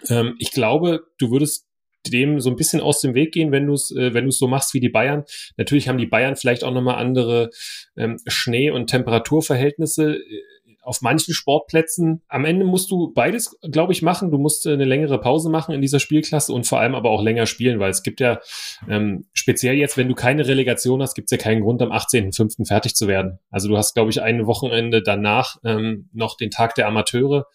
Ähm, 0.10 0.36
ich 0.40 0.52
glaube, 0.52 1.02
du 1.18 1.32
würdest 1.32 1.68
dem 2.08 2.40
so 2.40 2.50
ein 2.50 2.56
bisschen 2.56 2.82
aus 2.82 3.02
dem 3.02 3.16
Weg 3.16 3.34
gehen, 3.34 3.52
wenn 3.52 3.66
du 3.66 3.74
es 3.74 3.92
äh, 3.92 4.14
wenn 4.14 4.26
du 4.26 4.30
es 4.30 4.38
so 4.38 4.48
machst 4.48 4.74
wie 4.74 4.80
die 4.80 4.90
Bayern. 4.90 5.24
Natürlich 5.58 5.88
haben 5.88 5.98
die 5.98 6.06
Bayern 6.06 6.36
vielleicht 6.36 6.64
auch 6.64 6.72
nochmal 6.72 6.96
andere 6.96 7.50
ähm, 7.98 8.18
Schnee- 8.28 8.70
und 8.70 8.88
Temperaturverhältnisse 8.88 10.18
äh, 10.18 10.42
auf 10.86 11.02
manchen 11.02 11.34
Sportplätzen. 11.34 12.22
Am 12.28 12.46
Ende 12.46 12.66
musst 12.66 12.92
du 12.92 13.12
beides, 13.14 13.58
glaube 13.62 13.94
ich, 13.94 14.02
machen. 14.02 14.32
Du 14.32 14.38
musst 14.38 14.66
äh, 14.66 14.74
eine 14.74 14.86
längere 14.86 15.20
Pause 15.20 15.50
machen 15.50 15.74
in 15.74 15.82
dieser 15.82 16.00
Spielklasse 16.00 16.54
und 16.54 16.68
vor 16.68 16.80
allem 16.80 16.96
aber 16.96 17.10
auch 17.10 17.24
länger 17.24 17.46
spielen, 17.46 17.80
weil 17.80 17.90
es 17.90 18.04
gibt 18.04 18.20
ja 18.20 18.40
ähm, 18.88 19.26
speziell 19.34 19.76
jetzt, 19.76 19.98
wenn 19.98 20.08
du 20.08 20.16
keine 20.16 20.48
Relegation 20.48 21.02
hast, 21.02 21.16
gibt 21.16 21.32
es 21.32 21.38
ja 21.38 21.44
keinen 21.44 21.62
Grund, 21.62 21.82
am 21.82 21.92
18.05. 21.92 22.68
fertig 22.68 22.96
zu 22.96 23.08
werden. 23.08 23.40
Also 23.50 23.68
du 23.68 23.78
hast, 23.78 23.94
glaube 23.96 24.12
ich, 24.12 24.22
ein 24.22 24.46
Wochenende 24.46 25.02
danach 25.02 25.58
ähm, 25.64 26.10
noch 26.14 26.38
den 26.38 26.52
Tag 26.52 26.76
der 26.76 26.88
Amateure. 26.88 27.48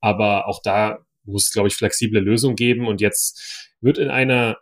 Aber 0.00 0.46
auch 0.48 0.60
da 0.62 0.98
muss 1.24 1.46
es, 1.46 1.52
glaube 1.52 1.68
ich, 1.68 1.74
flexible 1.74 2.20
Lösungen 2.20 2.56
geben. 2.56 2.86
Und 2.86 3.00
jetzt 3.00 3.74
wird 3.80 3.98
in 3.98 4.10
einer 4.10 4.58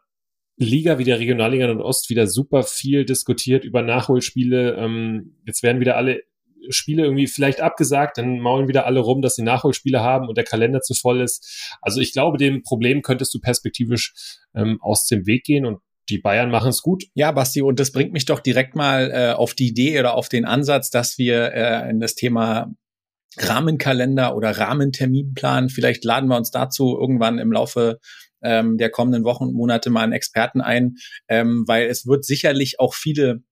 Liga 0.57 0.99
wie 0.99 1.05
der 1.05 1.19
Regionalliga 1.19 1.67
Nordost 1.67 2.11
wieder 2.11 2.27
super 2.27 2.63
viel 2.63 3.05
diskutiert 3.05 3.65
über 3.65 3.83
Nachholspiele. 3.83 4.77
Ähm, 4.77 5.37
jetzt 5.45 5.63
werden 5.63 5.81
wieder 5.81 5.97
alle 5.97 6.23
Spiele 6.71 7.05
irgendwie 7.05 7.27
vielleicht 7.27 7.61
abgesagt, 7.61 8.19
dann 8.19 8.39
maulen 8.39 8.69
wieder 8.69 8.87
alle 8.87 9.01
rum, 9.01 9.23
dass 9.23 9.37
sie 9.37 9.43
Nachholspiele 9.43 10.01
haben 10.01 10.29
und 10.29 10.37
der 10.37 10.45
Kalender 10.45 10.81
zu 10.81 10.95
voll 10.95 11.21
ist. 11.21 11.77
Also 11.81 12.01
ich 12.01 12.13
glaube, 12.13 12.39
dem 12.39 12.63
Problem 12.63 13.03
könntest 13.03 13.35
du 13.35 13.41
perspektivisch 13.41 14.15
ähm, 14.55 14.79
aus 14.81 15.07
dem 15.07 15.27
Weg 15.27 15.45
gehen 15.45 15.67
und 15.67 15.81
die 16.09 16.19
Bayern 16.19 16.51
machen 16.51 16.69
es 16.69 16.83
gut. 16.83 17.05
Ja, 17.15 17.33
Basti, 17.33 17.63
und 17.63 17.81
das 17.81 17.93
bringt 17.93 18.13
mich 18.13 18.27
doch 18.27 18.41
direkt 18.41 18.75
mal 18.75 19.11
äh, 19.11 19.33
auf 19.33 19.55
die 19.55 19.69
Idee 19.69 19.99
oder 19.99 20.15
auf 20.15 20.29
den 20.29 20.45
Ansatz, 20.45 20.91
dass 20.91 21.19
wir 21.19 21.53
äh, 21.53 21.91
in 21.91 22.01
das 22.01 22.15
Thema 22.15 22.75
Rahmenkalender 23.39 24.37
oder 24.37 24.57
Rahmenterminplan, 24.57 25.69
vielleicht 25.69 26.05
laden 26.05 26.29
wir 26.29 26.37
uns 26.37 26.51
dazu 26.51 26.97
irgendwann 27.01 27.39
im 27.39 27.53
Laufe 27.53 27.99
ähm, 28.43 28.77
der 28.77 28.91
kommenden 28.91 29.25
Wochen 29.25 29.45
und 29.45 29.55
Monate 29.55 29.91
mal 29.91 30.03
einen 30.03 30.13
Experten 30.13 30.61
ein, 30.61 30.97
ähm, 31.29 31.65
weil 31.67 31.87
es 31.87 32.07
wird 32.07 32.25
sicherlich 32.25 32.79
auch 32.79 32.95
viele 32.95 33.43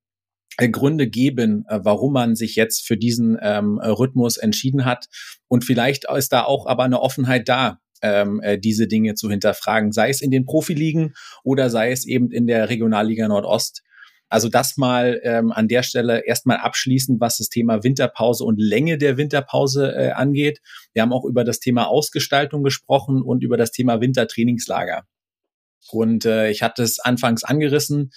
Gründe 0.58 1.08
geben, 1.08 1.64
äh, 1.68 1.80
warum 1.82 2.12
man 2.12 2.36
sich 2.36 2.56
jetzt 2.56 2.86
für 2.86 2.96
diesen 2.96 3.38
ähm, 3.40 3.78
Rhythmus 3.78 4.36
entschieden 4.36 4.84
hat. 4.84 5.06
Und 5.48 5.64
vielleicht 5.64 6.06
ist 6.10 6.32
da 6.32 6.44
auch 6.44 6.66
aber 6.66 6.84
eine 6.84 7.00
Offenheit 7.00 7.48
da, 7.48 7.78
ähm, 8.02 8.40
äh, 8.42 8.58
diese 8.58 8.86
Dinge 8.86 9.14
zu 9.14 9.30
hinterfragen, 9.30 9.92
sei 9.92 10.10
es 10.10 10.20
in 10.20 10.30
den 10.30 10.44
Profiligen 10.44 11.14
oder 11.44 11.70
sei 11.70 11.92
es 11.92 12.06
eben 12.06 12.30
in 12.30 12.46
der 12.46 12.68
Regionalliga 12.68 13.28
Nordost. 13.28 13.82
Also 14.28 14.48
das 14.48 14.78
mal 14.78 15.20
ähm, 15.24 15.52
an 15.52 15.68
der 15.68 15.82
Stelle 15.82 16.24
erstmal 16.24 16.56
abschließend, 16.56 17.20
was 17.20 17.36
das 17.36 17.50
Thema 17.50 17.84
Winterpause 17.84 18.44
und 18.44 18.58
Länge 18.58 18.96
der 18.96 19.18
Winterpause 19.18 19.94
äh, 19.94 20.10
angeht. 20.12 20.60
Wir 20.94 21.02
haben 21.02 21.12
auch 21.12 21.26
über 21.26 21.44
das 21.44 21.60
Thema 21.60 21.86
Ausgestaltung 21.86 22.62
gesprochen 22.62 23.20
und 23.20 23.44
über 23.44 23.58
das 23.58 23.72
Thema 23.72 24.00
Wintertrainingslager. 24.00 25.04
Und 25.90 26.24
äh, 26.24 26.50
ich 26.50 26.62
hatte 26.62 26.82
es 26.82 26.98
anfangs 26.98 27.44
angerissen. 27.44 28.10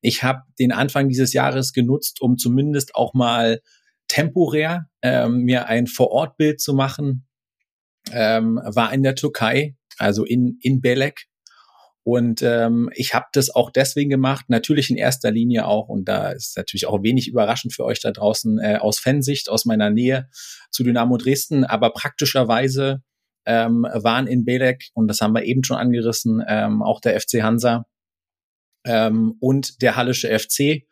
Ich 0.00 0.22
habe 0.22 0.42
den 0.58 0.72
Anfang 0.72 1.08
dieses 1.08 1.32
Jahres 1.32 1.72
genutzt, 1.72 2.20
um 2.20 2.36
zumindest 2.38 2.94
auch 2.94 3.14
mal 3.14 3.60
temporär 4.08 4.86
ähm, 5.02 5.42
mir 5.42 5.66
ein 5.66 5.86
Vorortbild 5.86 6.60
zu 6.60 6.74
machen. 6.74 7.26
Ähm, 8.10 8.60
war 8.64 8.92
in 8.92 9.02
der 9.02 9.14
Türkei, 9.14 9.76
also 9.98 10.24
in, 10.24 10.58
in 10.62 10.80
Belek, 10.80 11.28
und 12.02 12.42
ähm, 12.42 12.90
ich 12.94 13.14
habe 13.14 13.26
das 13.32 13.50
auch 13.50 13.70
deswegen 13.70 14.10
gemacht, 14.10 14.46
natürlich 14.48 14.90
in 14.90 14.96
erster 14.96 15.30
Linie 15.30 15.66
auch, 15.66 15.88
und 15.88 16.08
da 16.08 16.30
ist 16.30 16.56
natürlich 16.56 16.86
auch 16.86 17.02
wenig 17.02 17.28
überraschend 17.28 17.74
für 17.74 17.84
euch 17.84 18.00
da 18.00 18.10
draußen, 18.10 18.58
äh, 18.58 18.78
aus 18.80 18.98
Fansicht, 18.98 19.50
aus 19.50 19.66
meiner 19.66 19.90
Nähe 19.90 20.28
zu 20.70 20.82
Dynamo 20.82 21.18
Dresden, 21.18 21.64
aber 21.64 21.90
praktischerweise 21.90 23.02
ähm, 23.44 23.86
waren 23.92 24.26
in 24.26 24.44
Belek, 24.44 24.88
und 24.94 25.08
das 25.08 25.20
haben 25.20 25.34
wir 25.34 25.44
eben 25.44 25.62
schon 25.62 25.76
angerissen, 25.76 26.42
ähm, 26.48 26.82
auch 26.82 27.00
der 27.00 27.20
FC 27.20 27.42
Hansa 27.42 27.84
ähm, 28.84 29.36
und 29.40 29.82
der 29.82 29.96
Hallische 29.96 30.36
FC 30.38 30.86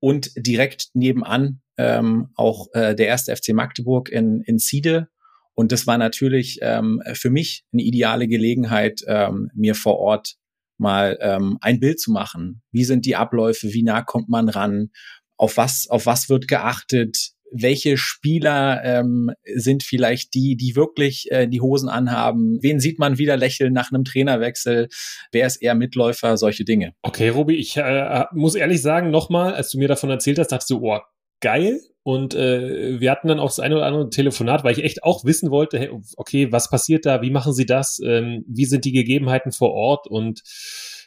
und 0.00 0.30
direkt 0.36 0.88
nebenan 0.94 1.60
ähm, 1.76 2.30
auch 2.34 2.68
äh, 2.74 2.94
der 2.94 3.06
erste 3.06 3.34
FC 3.34 3.50
Magdeburg 3.50 4.08
in, 4.08 4.42
in 4.42 4.58
Siede 4.58 5.08
und 5.54 5.72
das 5.72 5.86
war 5.86 5.98
natürlich 5.98 6.58
ähm, 6.62 7.02
für 7.12 7.30
mich 7.30 7.64
eine 7.72 7.82
ideale 7.82 8.26
Gelegenheit, 8.26 9.02
ähm, 9.06 9.50
mir 9.54 9.74
vor 9.74 9.98
Ort 9.98 10.36
mal 10.78 11.18
ähm, 11.20 11.58
ein 11.60 11.78
Bild 11.78 12.00
zu 12.00 12.10
machen. 12.10 12.62
Wie 12.72 12.84
sind 12.84 13.04
die 13.04 13.16
Abläufe? 13.16 13.72
Wie 13.72 13.82
nah 13.82 14.02
kommt 14.02 14.28
man 14.28 14.48
ran? 14.48 14.90
Auf 15.36 15.56
was, 15.56 15.86
auf 15.88 16.06
was 16.06 16.28
wird 16.28 16.48
geachtet? 16.48 17.31
Welche 17.52 17.96
Spieler 17.96 18.82
ähm, 18.84 19.30
sind 19.54 19.82
vielleicht 19.82 20.34
die, 20.34 20.56
die 20.56 20.76
wirklich 20.76 21.30
äh, 21.30 21.46
die 21.46 21.60
Hosen 21.60 21.88
anhaben? 21.88 22.58
Wen 22.62 22.80
sieht 22.80 22.98
man 22.98 23.18
wieder 23.18 23.36
lächeln 23.36 23.72
nach 23.72 23.92
einem 23.92 24.04
Trainerwechsel? 24.04 24.88
Wer 25.30 25.46
ist 25.46 25.56
eher 25.56 25.74
Mitläufer? 25.74 26.36
Solche 26.36 26.64
Dinge. 26.64 26.94
Okay, 27.02 27.28
Robi, 27.28 27.56
ich 27.56 27.76
äh, 27.76 28.24
muss 28.32 28.54
ehrlich 28.54 28.82
sagen, 28.82 29.10
nochmal, 29.10 29.54
als 29.54 29.70
du 29.70 29.78
mir 29.78 29.88
davon 29.88 30.10
erzählt 30.10 30.38
hast, 30.38 30.48
dachte 30.48 30.64
ich 30.64 30.68
so, 30.68 30.80
oh, 30.82 31.00
geil. 31.40 31.80
Und 32.04 32.34
äh, 32.34 32.98
wir 32.98 33.10
hatten 33.10 33.28
dann 33.28 33.38
auch 33.38 33.48
das 33.48 33.60
eine 33.60 33.76
oder 33.76 33.86
andere 33.86 34.10
Telefonat, 34.10 34.64
weil 34.64 34.72
ich 34.72 34.82
echt 34.82 35.04
auch 35.04 35.24
wissen 35.24 35.50
wollte, 35.50 35.78
hey, 35.78 35.90
okay, 36.16 36.50
was 36.50 36.68
passiert 36.68 37.06
da? 37.06 37.22
Wie 37.22 37.30
machen 37.30 37.52
Sie 37.52 37.66
das? 37.66 38.00
Ähm, 38.04 38.44
wie 38.48 38.64
sind 38.64 38.84
die 38.84 38.92
Gegebenheiten 38.92 39.52
vor 39.52 39.72
Ort? 39.72 40.08
Und 40.08 40.42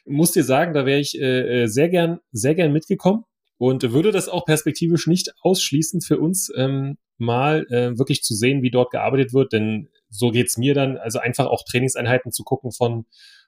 muss 0.05 0.31
dir 0.31 0.43
sagen, 0.43 0.73
da 0.73 0.85
wäre 0.85 0.99
ich 0.99 1.19
äh, 1.19 1.63
äh, 1.63 1.67
sehr 1.67 1.89
gern, 1.89 2.19
sehr 2.31 2.55
gern 2.55 2.71
mitgekommen 2.71 3.25
und 3.57 3.91
würde 3.91 4.11
das 4.11 4.29
auch 4.29 4.45
perspektivisch 4.45 5.07
nicht 5.07 5.33
ausschließen 5.41 6.01
für 6.01 6.19
uns, 6.19 6.51
ähm, 6.55 6.97
mal 7.17 7.65
äh, 7.69 7.97
wirklich 7.97 8.23
zu 8.23 8.35
sehen, 8.35 8.61
wie 8.61 8.71
dort 8.71 8.91
gearbeitet 8.91 9.33
wird. 9.33 9.53
Denn 9.53 9.89
so 10.09 10.31
geht's 10.31 10.57
mir 10.57 10.73
dann, 10.73 10.97
also 10.97 11.19
einfach 11.19 11.47
auch 11.47 11.63
Trainingseinheiten 11.63 12.31
zu 12.31 12.43
gucken 12.43 12.71
von 12.71 13.05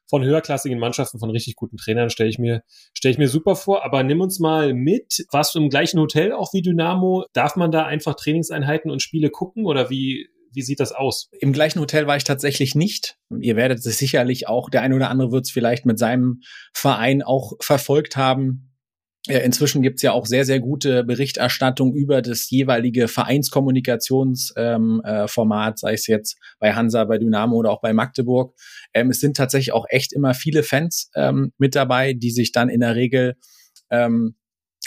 von 0.09 0.23
höherklassigen 0.23 0.79
Mannschaften, 0.79 1.19
von 1.19 1.29
richtig 1.29 1.55
guten 1.55 1.77
Trainern, 1.77 2.09
stelle 2.09 2.29
ich 2.29 2.39
mir, 2.39 2.63
stelle 2.93 3.11
ich 3.11 3.17
mir 3.17 3.27
super 3.27 3.55
vor. 3.55 3.83
Aber 3.83 4.03
nimm 4.03 4.21
uns 4.21 4.39
mal 4.39 4.73
mit. 4.73 5.25
Warst 5.31 5.53
du 5.53 5.59
im 5.59 5.69
gleichen 5.69 5.99
Hotel 5.99 6.31
auch 6.31 6.53
wie 6.53 6.61
Dynamo? 6.61 7.25
Darf 7.33 7.55
man 7.55 7.71
da 7.71 7.85
einfach 7.85 8.15
Trainingseinheiten 8.15 8.89
und 8.89 9.01
Spiele 9.01 9.29
gucken 9.29 9.65
oder 9.65 9.89
wie, 9.89 10.29
wie 10.53 10.61
sieht 10.61 10.79
das 10.79 10.93
aus? 10.93 11.29
Im 11.39 11.51
gleichen 11.51 11.81
Hotel 11.81 12.07
war 12.07 12.15
ich 12.15 12.23
tatsächlich 12.23 12.73
nicht. 12.73 13.17
Ihr 13.39 13.55
werdet 13.55 13.79
es 13.79 13.97
sicherlich 13.97 14.47
auch, 14.47 14.69
der 14.69 14.81
eine 14.81 14.95
oder 14.95 15.09
andere 15.09 15.31
wird 15.31 15.45
es 15.45 15.51
vielleicht 15.51 15.85
mit 15.85 15.99
seinem 15.99 16.41
Verein 16.73 17.21
auch 17.21 17.53
verfolgt 17.59 18.15
haben. 18.15 18.76
Inzwischen 19.27 19.81
gibt's 19.81 20.01
ja 20.01 20.13
auch 20.13 20.25
sehr, 20.25 20.45
sehr 20.45 20.59
gute 20.59 21.03
Berichterstattung 21.03 21.93
über 21.93 22.21
das 22.21 22.49
jeweilige 22.49 23.07
Vereinskommunikationsformat, 23.07 24.55
ähm, 24.55 25.01
äh, 25.03 25.77
sei 25.77 25.93
es 25.93 26.07
jetzt 26.07 26.37
bei 26.59 26.73
Hansa, 26.73 27.03
bei 27.03 27.17
Dynamo 27.17 27.57
oder 27.57 27.71
auch 27.71 27.81
bei 27.81 27.93
Magdeburg. 27.93 28.55
Ähm, 28.93 29.09
es 29.09 29.19
sind 29.19 29.35
tatsächlich 29.35 29.73
auch 29.73 29.85
echt 29.89 30.13
immer 30.13 30.33
viele 30.33 30.63
Fans 30.63 31.11
ähm, 31.15 31.51
mit 31.57 31.75
dabei, 31.75 32.13
die 32.13 32.31
sich 32.31 32.53
dann 32.53 32.69
in 32.69 32.79
der 32.79 32.95
Regel 32.95 33.35
ähm, 33.89 34.35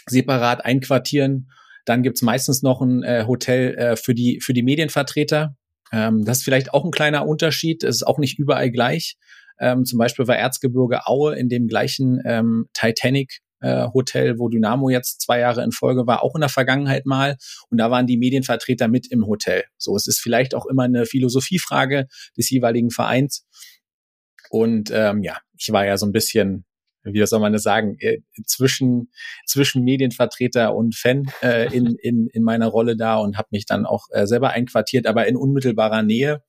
separat 0.07 0.65
einquartieren. 0.65 1.51
Dann 1.85 2.03
gibt's 2.03 2.23
meistens 2.23 2.63
noch 2.63 2.81
ein 2.81 3.03
äh, 3.03 3.25
Hotel 3.27 3.75
äh, 3.75 3.97
für, 3.97 4.15
die, 4.15 4.41
für 4.41 4.55
die 4.55 4.63
Medienvertreter. 4.63 5.57
Ähm, 5.93 6.25
das 6.25 6.39
ist 6.39 6.45
vielleicht 6.45 6.73
auch 6.73 6.85
ein 6.85 6.91
kleiner 6.91 7.27
Unterschied. 7.27 7.85
Es 7.85 7.97
ist 7.97 8.07
auch 8.07 8.19
nicht 8.19 8.39
überall 8.39 8.71
gleich. 8.71 9.17
Ähm, 9.59 9.85
zum 9.85 9.99
Beispiel 9.99 10.27
war 10.27 10.37
Erzgebirge 10.37 11.07
Aue 11.07 11.37
in 11.37 11.49
dem 11.49 11.67
gleichen 11.67 12.21
ähm, 12.25 12.69
Titanic 12.73 13.41
äh, 13.61 13.87
Hotel, 13.93 14.39
wo 14.39 14.49
Dynamo 14.49 14.91
jetzt 14.91 15.21
zwei 15.21 15.41
Jahre 15.41 15.63
in 15.63 15.73
Folge 15.73 16.07
war, 16.07 16.23
auch 16.23 16.35
in 16.35 16.41
der 16.41 16.49
Vergangenheit 16.49 17.07
mal. 17.07 17.37
Und 17.69 17.79
da 17.79 17.91
waren 17.91 18.07
die 18.07 18.17
Medienvertreter 18.17 18.89
mit 18.89 19.11
im 19.11 19.27
Hotel. 19.27 19.65
So, 19.79 19.97
es 19.97 20.07
ist 20.07 20.21
vielleicht 20.21 20.55
auch 20.55 20.67
immer 20.67 20.85
eine 20.85 21.07
Philosophiefrage 21.07 22.07
des 22.37 22.51
jeweiligen 22.51 22.91
Vereins. 22.91 23.47
Und 24.51 24.91
ähm, 24.93 25.23
ja, 25.23 25.39
ich 25.57 25.71
war 25.73 25.87
ja 25.87 25.97
so 25.97 26.07
ein 26.07 26.13
bisschen, 26.13 26.65
wie 27.05 27.25
soll 27.27 27.41
man 27.41 27.53
das 27.53 27.63
sagen, 27.63 27.97
äh, 28.01 28.19
zwischen, 28.47 29.11
zwischen 29.47 29.85
Medienvertreter 29.85 30.75
und 30.75 30.97
Fan 30.97 31.31
äh, 31.43 31.75
in, 31.75 31.95
in, 32.03 32.29
in 32.33 32.43
meiner 32.43 32.67
Rolle 32.67 32.97
da 32.97 33.17
und 33.17 33.39
habe 33.39 33.49
mich 33.53 33.67
dann 33.67 33.87
auch 33.87 34.07
äh, 34.11 34.27
selber 34.27 34.51
einquartiert, 34.51 35.07
aber 35.07 35.27
in 35.29 35.37
unmittelbarer 35.37 36.03
Nähe 36.03 36.43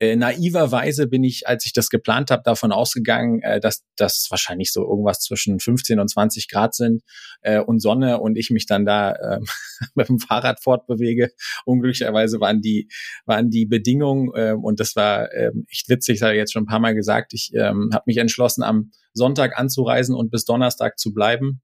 Äh, 0.00 0.16
naiverweise 0.16 1.08
bin 1.08 1.24
ich, 1.24 1.48
als 1.48 1.66
ich 1.66 1.72
das 1.72 1.88
geplant 1.88 2.30
habe, 2.30 2.42
davon 2.44 2.70
ausgegangen, 2.72 3.42
äh, 3.42 3.58
dass 3.58 3.84
das 3.96 4.26
wahrscheinlich 4.30 4.72
so 4.72 4.82
irgendwas 4.82 5.20
zwischen 5.20 5.58
15 5.58 5.98
und 5.98 6.08
20 6.08 6.48
Grad 6.48 6.74
sind 6.74 7.02
äh, 7.42 7.60
und 7.60 7.80
Sonne 7.80 8.20
und 8.20 8.36
ich 8.36 8.50
mich 8.50 8.66
dann 8.66 8.84
da 8.84 9.12
äh, 9.12 9.40
mit 9.94 10.08
dem 10.08 10.18
Fahrrad 10.18 10.62
fortbewege. 10.62 11.30
Unglücklicherweise 11.64 12.40
waren 12.40 12.60
die 12.60 12.88
waren 13.26 13.50
die 13.50 13.66
Bedingungen 13.66 14.30
äh, 14.34 14.52
und 14.52 14.78
das 14.78 14.94
war 14.94 15.32
äh, 15.32 15.50
echt 15.68 15.88
witzig, 15.88 16.22
habe 16.22 16.34
ich 16.34 16.38
jetzt 16.38 16.52
schon 16.52 16.62
ein 16.62 16.68
paar 16.68 16.80
Mal 16.80 16.94
gesagt. 16.94 17.32
Ich 17.34 17.52
äh, 17.54 17.64
habe 17.64 18.02
mich 18.06 18.18
entschlossen, 18.18 18.62
am 18.62 18.92
Sonntag 19.14 19.58
anzureisen 19.58 20.14
und 20.14 20.30
bis 20.30 20.44
Donnerstag 20.44 20.98
zu 20.98 21.12
bleiben 21.12 21.60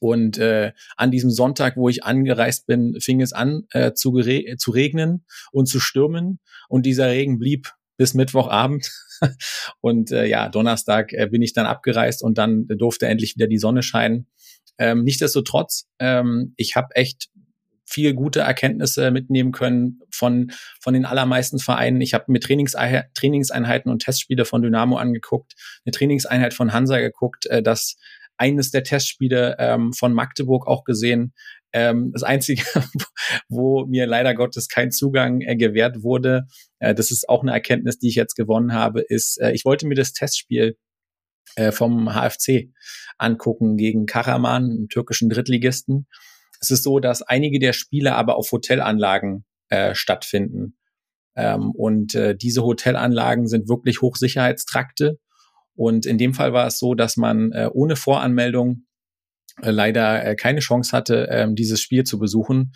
und 0.00 0.38
äh, 0.38 0.72
an 0.96 1.10
diesem 1.10 1.30
Sonntag, 1.30 1.76
wo 1.76 1.88
ich 1.88 2.04
angereist 2.04 2.66
bin, 2.66 2.96
fing 3.00 3.20
es 3.20 3.32
an 3.32 3.66
äh, 3.70 3.92
zu, 3.92 4.20
zu 4.56 4.70
regnen 4.70 5.24
und 5.52 5.66
zu 5.66 5.78
stürmen. 5.78 6.40
Und 6.68 6.86
dieser 6.86 7.08
Regen 7.08 7.38
blieb 7.38 7.70
bis 7.96 8.14
Mittwochabend. 8.14 8.90
und 9.80 10.10
äh, 10.10 10.24
ja, 10.24 10.48
Donnerstag 10.48 11.12
äh, 11.12 11.28
bin 11.30 11.42
ich 11.42 11.52
dann 11.52 11.66
abgereist 11.66 12.22
und 12.22 12.38
dann 12.38 12.66
durfte 12.66 13.06
endlich 13.06 13.36
wieder 13.36 13.46
die 13.46 13.58
Sonne 13.58 13.82
scheinen. 13.82 14.26
Ähm, 14.78 15.04
Nichtsdestotrotz, 15.04 15.86
ähm, 15.98 16.54
ich 16.56 16.76
habe 16.76 16.96
echt 16.96 17.28
viel 17.84 18.14
gute 18.14 18.40
Erkenntnisse 18.40 19.10
mitnehmen 19.10 19.52
können 19.52 20.00
von, 20.10 20.52
von 20.80 20.94
den 20.94 21.04
allermeisten 21.04 21.58
Vereinen. 21.58 22.00
Ich 22.00 22.14
habe 22.14 22.26
mir 22.28 22.40
Trainingseinheiten 22.40 23.90
und 23.90 24.02
Testspiele 24.02 24.44
von 24.44 24.62
Dynamo 24.62 24.96
angeguckt, 24.96 25.54
eine 25.84 25.92
Trainingseinheit 25.92 26.54
von 26.54 26.72
Hansa 26.72 27.00
geguckt, 27.00 27.46
äh, 27.46 27.62
das 27.62 27.96
eines 28.40 28.70
der 28.70 28.82
Testspiele 28.82 29.56
ähm, 29.58 29.92
von 29.92 30.14
Magdeburg 30.14 30.66
auch 30.66 30.84
gesehen. 30.84 31.34
Ähm, 31.72 32.10
das 32.12 32.22
Einzige, 32.22 32.62
wo 33.48 33.84
mir 33.86 34.06
leider 34.06 34.34
Gottes 34.34 34.68
kein 34.68 34.90
Zugang 34.90 35.42
äh, 35.42 35.56
gewährt 35.56 36.02
wurde, 36.02 36.46
äh, 36.78 36.94
das 36.94 37.10
ist 37.10 37.28
auch 37.28 37.42
eine 37.42 37.52
Erkenntnis, 37.52 37.98
die 37.98 38.08
ich 38.08 38.14
jetzt 38.14 38.34
gewonnen 38.34 38.72
habe, 38.72 39.02
ist, 39.02 39.38
äh, 39.40 39.52
ich 39.52 39.66
wollte 39.66 39.86
mir 39.86 39.94
das 39.94 40.14
Testspiel 40.14 40.78
äh, 41.56 41.70
vom 41.70 42.14
HFC 42.14 42.70
angucken 43.18 43.76
gegen 43.76 44.06
Karaman, 44.06 44.64
einem 44.64 44.88
türkischen 44.88 45.28
Drittligisten. 45.28 46.06
Es 46.60 46.70
ist 46.70 46.82
so, 46.82 46.98
dass 46.98 47.20
einige 47.20 47.58
der 47.58 47.74
Spiele 47.74 48.14
aber 48.14 48.36
auf 48.36 48.50
Hotelanlagen 48.50 49.44
äh, 49.68 49.94
stattfinden. 49.94 50.78
Ähm, 51.36 51.72
und 51.72 52.14
äh, 52.14 52.34
diese 52.34 52.62
Hotelanlagen 52.62 53.46
sind 53.46 53.68
wirklich 53.68 54.00
Hochsicherheitstrakte 54.00 55.18
und 55.74 56.06
in 56.06 56.18
dem 56.18 56.34
Fall 56.34 56.52
war 56.52 56.66
es 56.66 56.78
so, 56.78 56.94
dass 56.94 57.16
man 57.16 57.52
äh, 57.52 57.68
ohne 57.72 57.96
Voranmeldung 57.96 58.84
äh, 59.62 59.70
leider 59.70 60.24
äh, 60.24 60.36
keine 60.36 60.60
Chance 60.60 60.96
hatte, 60.96 61.28
ähm, 61.30 61.54
dieses 61.54 61.80
Spiel 61.80 62.04
zu 62.04 62.18
besuchen. 62.18 62.72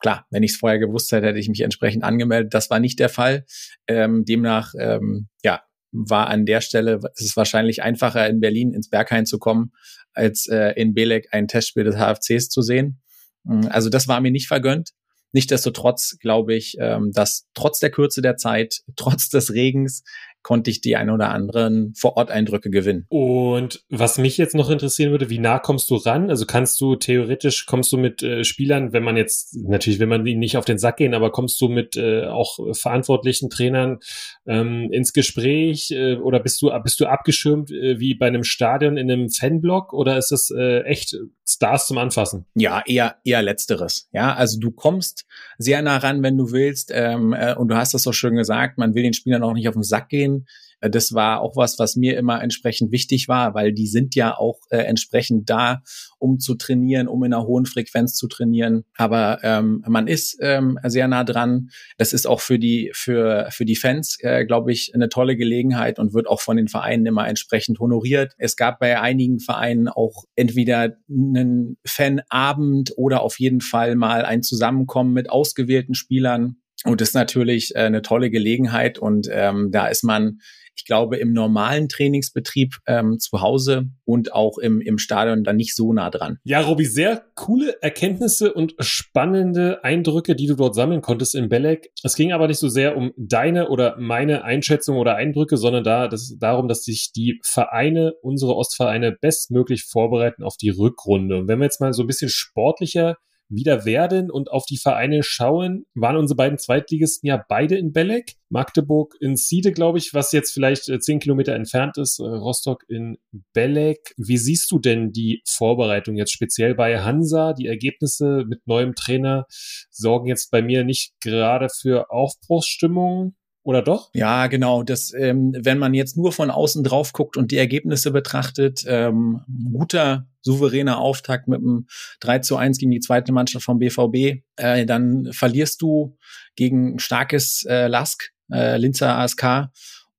Klar, 0.00 0.26
wenn 0.30 0.42
ich 0.42 0.52
es 0.52 0.56
vorher 0.58 0.78
gewusst 0.78 1.10
hätte, 1.12 1.28
hätte 1.28 1.38
ich 1.38 1.48
mich 1.48 1.62
entsprechend 1.62 2.04
angemeldet. 2.04 2.52
Das 2.52 2.70
war 2.70 2.80
nicht 2.80 2.98
der 2.98 3.08
Fall. 3.08 3.46
Ähm, 3.86 4.24
demnach, 4.24 4.74
ähm, 4.78 5.28
ja, 5.42 5.62
war 5.92 6.26
an 6.26 6.44
der 6.44 6.60
Stelle, 6.60 7.00
es 7.14 7.24
ist 7.24 7.36
wahrscheinlich 7.36 7.82
einfacher, 7.82 8.28
in 8.28 8.40
Berlin 8.40 8.74
ins 8.74 8.90
Berghain 8.90 9.26
zu 9.26 9.38
kommen, 9.38 9.72
als 10.12 10.46
äh, 10.46 10.72
in 10.72 10.92
Belek 10.92 11.28
ein 11.32 11.48
Testspiel 11.48 11.84
des 11.84 11.96
HFCs 11.96 12.48
zu 12.48 12.62
sehen. 12.62 13.00
Mm, 13.44 13.68
also 13.68 13.88
das 13.88 14.08
war 14.08 14.20
mir 14.20 14.32
nicht 14.32 14.48
vergönnt. 14.48 14.90
Nichtsdestotrotz 15.32 16.16
glaube 16.20 16.54
ich, 16.54 16.76
ähm, 16.78 17.12
dass 17.12 17.46
trotz 17.54 17.78
der 17.78 17.90
Kürze 17.90 18.22
der 18.22 18.36
Zeit, 18.36 18.82
trotz 18.96 19.28
des 19.28 19.52
Regens, 19.52 20.02
konnte 20.44 20.70
ich 20.70 20.80
die 20.80 20.94
ein 20.94 21.10
oder 21.10 21.30
anderen 21.30 21.94
Vor-Ort-Eindrücke 21.96 22.70
gewinnen. 22.70 23.06
Und 23.08 23.82
was 23.88 24.18
mich 24.18 24.36
jetzt 24.38 24.54
noch 24.54 24.70
interessieren 24.70 25.10
würde, 25.10 25.30
wie 25.30 25.38
nah 25.38 25.58
kommst 25.58 25.90
du 25.90 25.96
ran? 25.96 26.30
Also 26.30 26.44
kannst 26.46 26.80
du 26.80 26.94
theoretisch, 26.94 27.66
kommst 27.66 27.90
du 27.92 27.96
mit 27.96 28.22
äh, 28.22 28.44
Spielern, 28.44 28.92
wenn 28.92 29.02
man 29.02 29.16
jetzt, 29.16 29.56
natürlich 29.56 29.98
will 29.98 30.06
man 30.06 30.24
ihnen 30.26 30.40
nicht 30.40 30.56
auf 30.56 30.66
den 30.66 30.78
Sack 30.78 30.98
gehen, 30.98 31.14
aber 31.14 31.32
kommst 31.32 31.60
du 31.60 31.68
mit 31.68 31.96
äh, 31.96 32.26
auch 32.26 32.58
verantwortlichen 32.72 33.50
Trainern 33.50 33.98
ähm, 34.46 34.90
ins 34.92 35.14
Gespräch 35.14 35.90
äh, 35.90 36.16
oder 36.16 36.40
bist 36.40 36.60
du, 36.60 36.70
bist 36.82 37.00
du 37.00 37.06
abgeschirmt 37.06 37.70
äh, 37.70 37.98
wie 37.98 38.14
bei 38.14 38.26
einem 38.26 38.44
Stadion 38.44 38.98
in 38.98 39.10
einem 39.10 39.30
Fanblock 39.30 39.94
oder 39.94 40.18
ist 40.18 40.30
das 40.30 40.50
äh, 40.50 40.82
echt 40.82 41.16
Stars 41.54 41.86
zum 41.86 41.98
Anfassen? 41.98 42.46
Ja, 42.54 42.82
eher, 42.86 43.16
eher 43.24 43.42
letzteres. 43.42 44.08
Ja, 44.12 44.34
also 44.34 44.58
du 44.58 44.70
kommst 44.70 45.24
sehr 45.58 45.82
nah 45.82 45.98
ran, 45.98 46.22
wenn 46.22 46.36
du 46.36 46.50
willst 46.50 46.90
ähm, 46.92 47.32
äh, 47.32 47.54
und 47.54 47.68
du 47.68 47.76
hast 47.76 47.94
das 47.94 48.02
so 48.02 48.12
schön 48.12 48.34
gesagt, 48.34 48.78
man 48.78 48.94
will 48.94 49.04
den 49.04 49.14
Spielern 49.14 49.42
auch 49.42 49.52
nicht 49.52 49.68
auf 49.68 49.74
den 49.74 49.82
Sack 49.82 50.08
gehen 50.08 50.46
das 50.80 51.14
war 51.14 51.40
auch 51.40 51.56
was, 51.56 51.78
was 51.78 51.96
mir 51.96 52.16
immer 52.16 52.42
entsprechend 52.42 52.92
wichtig 52.92 53.28
war, 53.28 53.54
weil 53.54 53.72
die 53.72 53.86
sind 53.86 54.14
ja 54.14 54.36
auch 54.36 54.58
äh, 54.70 54.78
entsprechend 54.78 55.48
da, 55.50 55.82
um 56.18 56.38
zu 56.38 56.54
trainieren, 56.54 57.08
um 57.08 57.22
in 57.24 57.32
einer 57.32 57.46
hohen 57.46 57.66
Frequenz 57.66 58.14
zu 58.14 58.28
trainieren. 58.28 58.84
Aber 58.96 59.38
ähm, 59.42 59.82
man 59.86 60.06
ist 60.06 60.36
ähm, 60.40 60.78
sehr 60.84 61.08
nah 61.08 61.24
dran. 61.24 61.70
Das 61.96 62.12
ist 62.12 62.26
auch 62.26 62.40
für 62.40 62.58
die 62.58 62.90
für 62.94 63.48
für 63.50 63.64
die 63.64 63.76
Fans, 63.76 64.18
äh, 64.20 64.44
glaube 64.44 64.72
ich, 64.72 64.92
eine 64.94 65.08
tolle 65.08 65.36
Gelegenheit 65.36 65.98
und 65.98 66.14
wird 66.14 66.26
auch 66.26 66.40
von 66.40 66.56
den 66.56 66.68
Vereinen 66.68 67.06
immer 67.06 67.26
entsprechend 67.28 67.78
honoriert. 67.78 68.34
Es 68.38 68.56
gab 68.56 68.78
bei 68.78 69.00
einigen 69.00 69.40
Vereinen 69.40 69.88
auch 69.88 70.24
entweder 70.36 70.96
einen 71.08 71.76
Fanabend 71.86 72.92
oder 72.96 73.22
auf 73.22 73.38
jeden 73.38 73.60
Fall 73.60 73.96
mal 73.96 74.24
ein 74.24 74.42
Zusammenkommen 74.42 75.12
mit 75.12 75.30
ausgewählten 75.30 75.94
Spielern 75.94 76.56
und 76.84 77.00
das 77.00 77.08
ist 77.08 77.14
natürlich 77.14 77.74
äh, 77.74 77.80
eine 77.80 78.02
tolle 78.02 78.30
Gelegenheit 78.30 78.98
und 78.98 79.28
ähm, 79.30 79.70
da 79.72 79.86
ist 79.86 80.04
man, 80.04 80.40
ich 80.76 80.84
glaube, 80.84 81.16
im 81.16 81.32
normalen 81.32 81.88
Trainingsbetrieb 81.88 82.74
ähm, 82.86 83.18
zu 83.18 83.40
Hause 83.40 83.90
und 84.04 84.32
auch 84.32 84.58
im, 84.58 84.80
im 84.80 84.98
Stadion 84.98 85.44
dann 85.44 85.56
nicht 85.56 85.74
so 85.74 85.92
nah 85.92 86.10
dran. 86.10 86.38
Ja, 86.44 86.60
Robi, 86.60 86.84
sehr 86.84 87.24
coole 87.34 87.80
Erkenntnisse 87.82 88.52
und 88.52 88.74
spannende 88.80 89.84
Eindrücke, 89.84 90.34
die 90.34 90.46
du 90.46 90.54
dort 90.54 90.74
sammeln 90.74 91.00
konntest 91.00 91.34
in 91.34 91.48
Belek. 91.48 91.90
Es 92.02 92.16
ging 92.16 92.32
aber 92.32 92.48
nicht 92.48 92.58
so 92.58 92.68
sehr 92.68 92.96
um 92.96 93.12
deine 93.16 93.68
oder 93.68 93.96
meine 93.98 94.44
Einschätzung 94.44 94.96
oder 94.96 95.16
Eindrücke, 95.16 95.56
sondern 95.56 95.84
da 95.84 96.08
das 96.08 96.36
darum, 96.38 96.68
dass 96.68 96.84
sich 96.84 97.12
die 97.12 97.40
Vereine, 97.44 98.14
unsere 98.22 98.56
Ostvereine, 98.56 99.12
bestmöglich 99.12 99.84
vorbereiten 99.84 100.42
auf 100.42 100.56
die 100.56 100.70
Rückrunde. 100.70 101.38
Und 101.38 101.48
wenn 101.48 101.58
wir 101.58 101.64
jetzt 101.64 101.80
mal 101.80 101.92
so 101.92 102.02
ein 102.02 102.06
bisschen 102.06 102.30
sportlicher 102.30 103.16
wieder 103.54 103.84
werden 103.84 104.30
und 104.30 104.50
auf 104.50 104.64
die 104.66 104.76
Vereine 104.76 105.22
schauen, 105.22 105.86
waren 105.94 106.16
unsere 106.16 106.36
beiden 106.36 106.58
Zweitligisten 106.58 107.28
ja 107.28 107.44
beide 107.48 107.76
in 107.76 107.92
Belek. 107.92 108.34
Magdeburg 108.48 109.16
in 109.20 109.36
Siede, 109.36 109.72
glaube 109.72 109.98
ich, 109.98 110.14
was 110.14 110.32
jetzt 110.32 110.52
vielleicht 110.52 110.88
äh, 110.88 111.00
zehn 111.00 111.18
Kilometer 111.18 111.54
entfernt 111.54 111.98
ist, 111.98 112.20
äh, 112.20 112.24
Rostock 112.24 112.84
in 112.88 113.18
Belek. 113.52 114.14
Wie 114.16 114.36
siehst 114.36 114.70
du 114.70 114.78
denn 114.78 115.12
die 115.12 115.42
Vorbereitung 115.46 116.16
jetzt 116.16 116.32
speziell 116.32 116.74
bei 116.74 117.00
Hansa? 117.00 117.52
Die 117.52 117.66
Ergebnisse 117.66 118.44
mit 118.46 118.66
neuem 118.66 118.94
Trainer 118.94 119.46
sorgen 119.90 120.28
jetzt 120.28 120.50
bei 120.50 120.62
mir 120.62 120.84
nicht 120.84 121.14
gerade 121.20 121.68
für 121.68 122.10
Aufbruchsstimmung. 122.10 123.34
Oder 123.64 123.80
doch? 123.80 124.10
Ja, 124.12 124.46
genau. 124.46 124.82
Das, 124.82 125.12
ähm, 125.14 125.54
wenn 125.58 125.78
man 125.78 125.94
jetzt 125.94 126.18
nur 126.18 126.32
von 126.32 126.50
außen 126.50 126.84
drauf 126.84 127.14
guckt 127.14 127.38
und 127.38 127.50
die 127.50 127.56
Ergebnisse 127.56 128.10
betrachtet, 128.10 128.84
ähm, 128.86 129.40
guter, 129.72 130.26
souveräner 130.42 130.98
Auftakt 130.98 131.48
mit 131.48 131.60
einem 131.60 131.86
3 132.20 132.40
zu 132.40 132.56
1 132.58 132.76
gegen 132.76 132.90
die 132.90 133.00
zweite 133.00 133.32
Mannschaft 133.32 133.64
vom 133.64 133.78
BVB, 133.78 134.42
äh, 134.56 134.84
dann 134.84 135.32
verlierst 135.32 135.80
du 135.80 136.18
gegen 136.56 136.98
starkes 136.98 137.64
äh, 137.66 137.86
Lask, 137.86 138.30
äh, 138.52 138.76
Linzer 138.76 139.16
ASK 139.16 139.70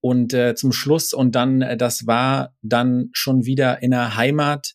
und 0.02 0.34
äh, 0.34 0.56
zum 0.56 0.72
Schluss 0.72 1.14
und 1.14 1.36
dann, 1.36 1.62
äh, 1.62 1.78
das 1.78 2.08
war 2.08 2.56
dann 2.64 3.10
schon 3.14 3.46
wieder 3.46 3.84
in 3.84 3.92
der 3.92 4.16
Heimat 4.16 4.74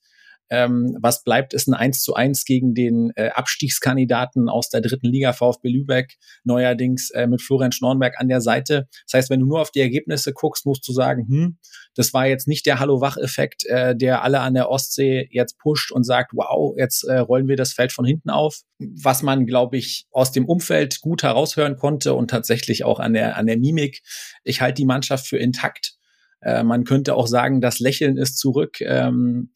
ähm, 0.50 0.96
was 1.00 1.22
bleibt, 1.22 1.54
ist 1.54 1.68
ein 1.68 1.74
1 1.74 2.02
zu 2.02 2.14
1 2.14 2.44
gegen 2.44 2.74
den 2.74 3.12
äh, 3.14 3.28
Abstiegskandidaten 3.30 4.48
aus 4.48 4.68
der 4.68 4.80
dritten 4.80 5.06
Liga 5.06 5.32
VfB 5.32 5.68
Lübeck, 5.68 6.16
neuerdings 6.44 7.10
äh, 7.10 7.26
mit 7.28 7.40
Florian 7.40 7.72
Schnornberg 7.72 8.18
an 8.18 8.28
der 8.28 8.40
Seite. 8.40 8.88
Das 9.06 9.18
heißt, 9.18 9.30
wenn 9.30 9.40
du 9.40 9.46
nur 9.46 9.60
auf 9.60 9.70
die 9.70 9.80
Ergebnisse 9.80 10.32
guckst, 10.32 10.66
musst 10.66 10.86
du 10.88 10.92
sagen, 10.92 11.26
hm, 11.28 11.58
das 11.94 12.12
war 12.12 12.26
jetzt 12.26 12.48
nicht 12.48 12.66
der 12.66 12.80
Hallo-Wach-Effekt, 12.80 13.64
äh, 13.66 13.94
der 13.96 14.22
alle 14.22 14.40
an 14.40 14.54
der 14.54 14.70
Ostsee 14.70 15.28
jetzt 15.30 15.58
pusht 15.58 15.92
und 15.92 16.04
sagt, 16.04 16.32
wow, 16.34 16.74
jetzt 16.76 17.04
äh, 17.04 17.18
rollen 17.18 17.46
wir 17.46 17.56
das 17.56 17.72
Feld 17.72 17.92
von 17.92 18.04
hinten 18.04 18.30
auf. 18.30 18.60
Was 18.78 19.22
man, 19.22 19.46
glaube 19.46 19.76
ich, 19.76 20.06
aus 20.10 20.32
dem 20.32 20.46
Umfeld 20.46 21.00
gut 21.00 21.22
heraushören 21.22 21.76
konnte 21.76 22.14
und 22.14 22.28
tatsächlich 22.28 22.84
auch 22.84 22.98
an 22.98 23.12
der, 23.12 23.36
an 23.36 23.46
der 23.46 23.58
Mimik. 23.58 24.02
Ich 24.42 24.60
halte 24.60 24.74
die 24.74 24.86
Mannschaft 24.86 25.28
für 25.28 25.38
intakt. 25.38 25.94
Äh, 26.42 26.62
man 26.64 26.84
könnte 26.84 27.14
auch 27.14 27.26
sagen, 27.26 27.60
das 27.60 27.78
Lächeln 27.78 28.16
ist 28.16 28.38
zurück. 28.38 28.80
Ähm, 28.80 29.52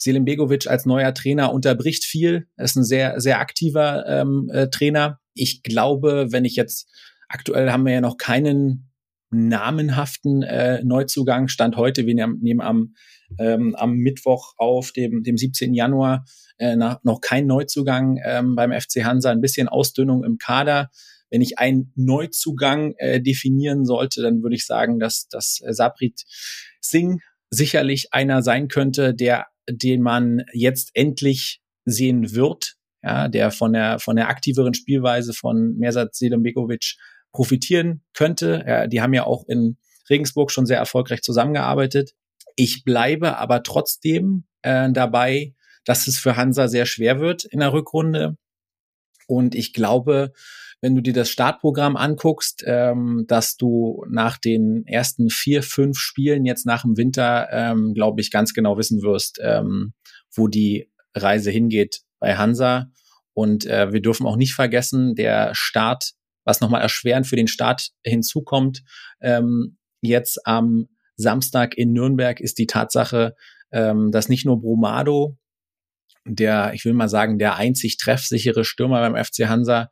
Selim 0.00 0.24
Begovic 0.24 0.66
als 0.66 0.86
neuer 0.86 1.12
Trainer 1.12 1.52
unterbricht 1.52 2.04
viel. 2.04 2.48
Er 2.56 2.64
ist 2.64 2.74
ein 2.74 2.84
sehr, 2.84 3.20
sehr 3.20 3.38
aktiver 3.38 4.06
ähm, 4.06 4.50
äh, 4.50 4.68
Trainer. 4.68 5.20
Ich 5.34 5.62
glaube, 5.62 6.28
wenn 6.30 6.46
ich 6.46 6.56
jetzt, 6.56 6.88
aktuell 7.28 7.70
haben 7.70 7.84
wir 7.84 7.92
ja 7.92 8.00
noch 8.00 8.16
keinen 8.16 8.90
namenhaften 9.30 10.42
äh, 10.42 10.82
Neuzugang. 10.82 11.48
Stand 11.48 11.76
heute, 11.76 12.06
wir 12.06 12.14
nehmen 12.14 12.62
am, 12.62 12.94
ähm, 13.38 13.76
am 13.76 13.96
Mittwoch 13.96 14.54
auf, 14.56 14.92
dem, 14.92 15.22
dem 15.22 15.36
17. 15.36 15.74
Januar, 15.74 16.24
äh, 16.56 16.76
nach, 16.76 17.04
noch 17.04 17.20
kein 17.20 17.46
Neuzugang 17.46 18.18
ähm, 18.24 18.56
beim 18.56 18.72
FC 18.72 19.04
Hansa, 19.04 19.30
ein 19.30 19.42
bisschen 19.42 19.68
Ausdünnung 19.68 20.24
im 20.24 20.38
Kader. 20.38 20.90
Wenn 21.28 21.42
ich 21.42 21.58
einen 21.58 21.92
Neuzugang 21.94 22.94
äh, 22.96 23.20
definieren 23.20 23.84
sollte, 23.84 24.22
dann 24.22 24.42
würde 24.42 24.56
ich 24.56 24.64
sagen, 24.64 24.98
dass, 24.98 25.28
dass 25.28 25.60
Sabrit 25.68 26.24
Singh 26.80 27.20
sicherlich 27.50 28.14
einer 28.14 28.42
sein 28.42 28.68
könnte, 28.68 29.14
der 29.14 29.46
den 29.72 30.02
man 30.02 30.44
jetzt 30.52 30.90
endlich 30.94 31.60
sehen 31.84 32.34
wird, 32.34 32.76
ja, 33.02 33.28
der 33.28 33.50
von 33.50 33.72
der 33.72 33.98
von 33.98 34.16
der 34.16 34.28
aktiveren 34.28 34.74
Spielweise 34.74 35.32
von 35.32 35.76
Mersat 35.76 36.14
Selimbegovic 36.14 36.96
profitieren 37.32 38.02
könnte. 38.12 38.64
Ja, 38.66 38.86
die 38.86 39.00
haben 39.00 39.14
ja 39.14 39.24
auch 39.24 39.46
in 39.48 39.78
Regensburg 40.08 40.50
schon 40.50 40.66
sehr 40.66 40.78
erfolgreich 40.78 41.22
zusammengearbeitet. 41.22 42.12
Ich 42.56 42.84
bleibe 42.84 43.38
aber 43.38 43.62
trotzdem 43.62 44.44
äh, 44.62 44.90
dabei, 44.92 45.54
dass 45.84 46.06
es 46.06 46.18
für 46.18 46.36
Hansa 46.36 46.68
sehr 46.68 46.86
schwer 46.86 47.20
wird 47.20 47.44
in 47.44 47.60
der 47.60 47.72
Rückrunde. 47.72 48.36
Und 49.26 49.54
ich 49.54 49.72
glaube, 49.72 50.32
wenn 50.80 50.94
du 50.94 51.02
dir 51.02 51.12
das 51.12 51.28
Startprogramm 51.28 51.96
anguckst, 51.96 52.64
ähm, 52.66 53.24
dass 53.28 53.56
du 53.56 54.04
nach 54.08 54.38
den 54.38 54.86
ersten 54.86 55.28
vier, 55.28 55.62
fünf 55.62 55.98
Spielen 55.98 56.44
jetzt 56.44 56.64
nach 56.66 56.82
dem 56.82 56.96
Winter, 56.96 57.48
ähm, 57.52 57.92
glaube 57.94 58.20
ich, 58.20 58.30
ganz 58.30 58.54
genau 58.54 58.78
wissen 58.78 59.02
wirst, 59.02 59.38
ähm, 59.42 59.92
wo 60.34 60.48
die 60.48 60.90
Reise 61.14 61.50
hingeht 61.50 62.00
bei 62.18 62.36
Hansa. 62.36 62.90
Und 63.34 63.66
äh, 63.66 63.92
wir 63.92 64.00
dürfen 64.00 64.26
auch 64.26 64.36
nicht 64.36 64.54
vergessen, 64.54 65.14
der 65.14 65.54
Start, 65.54 66.12
was 66.44 66.60
nochmal 66.60 66.80
erschwerend 66.80 67.26
für 67.26 67.36
den 67.36 67.48
Start 67.48 67.90
hinzukommt, 68.02 68.82
ähm, 69.20 69.76
jetzt 70.00 70.46
am 70.46 70.88
Samstag 71.16 71.76
in 71.76 71.92
Nürnberg 71.92 72.40
ist 72.40 72.58
die 72.58 72.66
Tatsache, 72.66 73.34
ähm, 73.72 74.10
dass 74.10 74.28
nicht 74.28 74.46
nur 74.46 74.60
Brumado, 74.60 75.36
der, 76.26 76.72
ich 76.74 76.84
will 76.84 76.94
mal 76.94 77.08
sagen, 77.08 77.38
der 77.38 77.56
einzig 77.56 77.98
treffsichere 77.98 78.64
Stürmer 78.64 79.00
beim 79.00 79.22
FC 79.22 79.48
Hansa, 79.48 79.90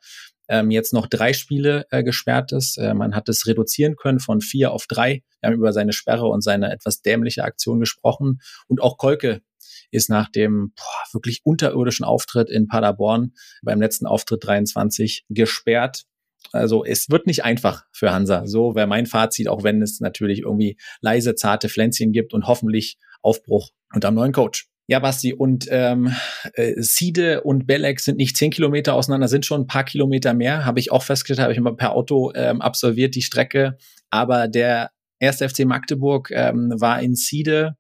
ähm, 0.49 0.71
jetzt 0.71 0.93
noch 0.93 1.07
drei 1.07 1.33
Spiele 1.33 1.87
äh, 1.91 2.03
gesperrt 2.03 2.53
ist. 2.53 2.79
Äh, 2.79 2.95
man 2.95 3.15
hat 3.15 3.29
es 3.29 3.47
reduzieren 3.47 3.97
können 3.97 4.21
von 4.21 4.41
vier 4.41 4.73
auf 4.73 4.87
drei. 4.87 5.23
Wir 5.41 5.49
haben 5.49 5.57
über 5.57 5.73
seine 5.73 5.93
Sperre 5.93 6.27
und 6.27 6.43
seine 6.43 6.73
etwas 6.73 7.03
dämliche 7.03 7.45
Aktion 7.45 7.81
gesprochen. 7.81 8.41
Und 8.67 8.81
auch 8.81 8.97
Kolke 8.97 9.43
ist 9.91 10.11
nach 10.11 10.31
dem 10.31 10.73
boah, 10.75 11.15
wirklich 11.15 11.41
unterirdischen 11.45 12.05
Auftritt 12.05 12.51
in 12.51 12.67
Paderborn 12.67 13.33
beim 13.63 13.81
letzten 13.81 14.07
Auftritt 14.07 14.45
23 14.45 15.25
gesperrt. 15.29 16.05
Also 16.53 16.85
es 16.85 17.11
wird 17.11 17.27
nicht 17.27 17.45
einfach 17.45 17.85
für 17.93 18.13
Hansa. 18.13 18.47
So 18.47 18.75
wäre 18.75 18.87
mein 18.87 19.07
Fazit, 19.07 19.49
auch 19.49 19.65
wenn 19.65 19.83
es 19.83 20.01
natürlich 20.01 20.41
irgendwie 20.41 20.79
leise, 21.01 21.35
zarte 21.35 21.69
Pflänzchen 21.69 22.13
gibt 22.13 22.33
und 22.33 22.47
hoffentlich 22.47 22.99
Aufbruch 23.23 23.71
unter 23.93 24.09
einem 24.09 24.17
neuen 24.17 24.33
Coach. 24.33 24.68
Ja, 24.91 25.01
Basti, 25.01 25.35
und 25.35 25.67
ähm, 25.71 26.15
äh, 26.55 26.73
Siede 26.79 27.43
und 27.43 27.67
Belek 27.67 28.01
sind 28.01 28.17
nicht 28.17 28.39
zehn 28.39 28.51
Kilometer 28.51 28.95
auseinander, 28.95 29.29
sind 29.29 29.45
schon 29.45 29.61
ein 29.63 29.67
paar 29.67 29.85
Kilometer 29.85 30.33
mehr. 30.33 30.65
Habe 30.65 30.81
ich 30.81 30.91
auch 30.91 31.03
festgestellt, 31.03 31.41
habe 31.41 31.53
ich 31.53 31.61
mal 31.61 31.77
per 31.77 31.93
Auto 31.93 32.33
ähm, 32.35 32.63
absolviert, 32.63 33.15
die 33.15 33.21
Strecke. 33.21 33.77
Aber 34.09 34.49
der 34.49 34.91
erste 35.19 35.47
FC 35.47 35.67
Magdeburg 35.67 36.31
ähm, 36.33 36.73
war 36.75 37.03
in 37.03 37.17
Siede 37.17 37.77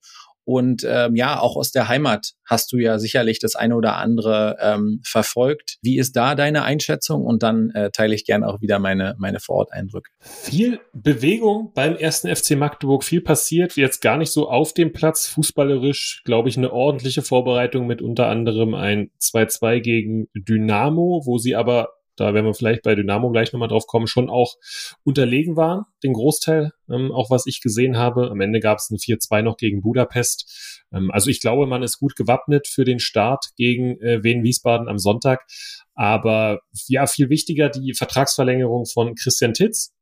und 0.49 0.82
ähm, 0.88 1.14
ja, 1.14 1.38
auch 1.40 1.57
aus 1.57 1.72
der 1.72 1.88
Heimat 1.88 2.32
hast 2.46 2.72
du 2.72 2.78
ja 2.78 2.99
sicherlich 2.99 3.38
das 3.38 3.55
eine 3.55 3.76
oder 3.76 3.99
andere 3.99 4.57
ähm, 4.62 5.03
verfolgt. 5.05 5.76
Wie 5.82 5.99
ist 5.99 6.16
da 6.16 6.34
deine 6.34 6.62
Einschätzung? 6.62 7.26
Und 7.26 7.42
dann 7.42 7.68
äh, 7.74 7.90
teile 7.90 8.14
ich 8.14 8.24
gerne 8.24 8.49
auch 8.49 8.62
wieder 8.62 8.78
meine, 8.78 9.14
meine 9.18 9.40
Vororteindrücke. 9.40 10.11
Viel 10.20 10.80
Bewegung 10.94 11.72
beim 11.74 11.96
ersten 11.96 12.34
FC 12.34 12.53
Magdeburg, 12.53 13.05
viel 13.05 13.20
passiert, 13.20 13.76
jetzt 13.76 14.01
gar 14.01 14.16
nicht 14.16 14.32
so 14.32 14.49
auf 14.49 14.72
dem 14.72 14.94
Platz. 14.94 15.28
Fußballerisch, 15.28 16.22
glaube 16.24 16.49
ich, 16.49 16.57
eine 16.57 16.72
ordentliche 16.72 17.20
Vorbereitung 17.20 17.86
mit 17.86 18.01
unter 18.01 18.28
anderem 18.28 18.72
ein 18.72 19.11
2-2 19.20 19.80
gegen 19.80 20.28
Dynamo, 20.32 21.24
wo 21.26 21.36
sie 21.36 21.57
aber 21.57 21.90
da 22.19 22.35
werden 22.35 22.47
wir 22.47 22.55
vielleicht 22.55 22.83
bei 22.83 22.95
Dynamo 22.95 23.31
gleich 23.31 23.53
nochmal 23.53 23.69
drauf 23.69 23.87
kommen, 23.87 24.07
schon 24.07 24.29
auch 24.29 24.57
unterlegen 25.05 25.57
waren, 25.57 25.85
den 26.03 26.12
Großteil, 26.12 26.73
ähm, 26.91 27.12
auch 27.12 27.31
was 27.31 27.47
ich 27.47 27.61
gesehen 27.61 27.97
habe. 27.97 28.31
Am 28.31 28.41
Ende 28.41 28.61
gab 28.61 28.79
es 28.79 28.91
ein 28.91 28.99
4-2 28.99 29.43
noch 29.43 29.57
gegen 29.57 29.81
Budapest. 29.81 30.83
Ähm, 30.93 31.11
also 31.11 31.31
ich 31.31 31.41
glaube, 31.41 31.66
man 31.66 31.83
ist 31.83 31.99
gut 31.99 32.16
gewappnet 32.16 32.66
für 32.66 32.85
den 32.85 32.99
Start 32.99 33.47
gegen 33.57 34.01
äh, 34.01 34.23
Wien 34.23 34.43
Wiesbaden 34.43 34.89
am 34.89 34.99
Sonntag. 34.99 35.47
Aber 35.95 36.61
ja, 36.87 37.07
viel 37.07 37.31
wichtiger 37.31 37.69
die 37.69 37.95
Vertragsverlängerung 37.95 38.87
von 38.87 39.14
Christian 39.14 39.55
Titz 39.55 39.95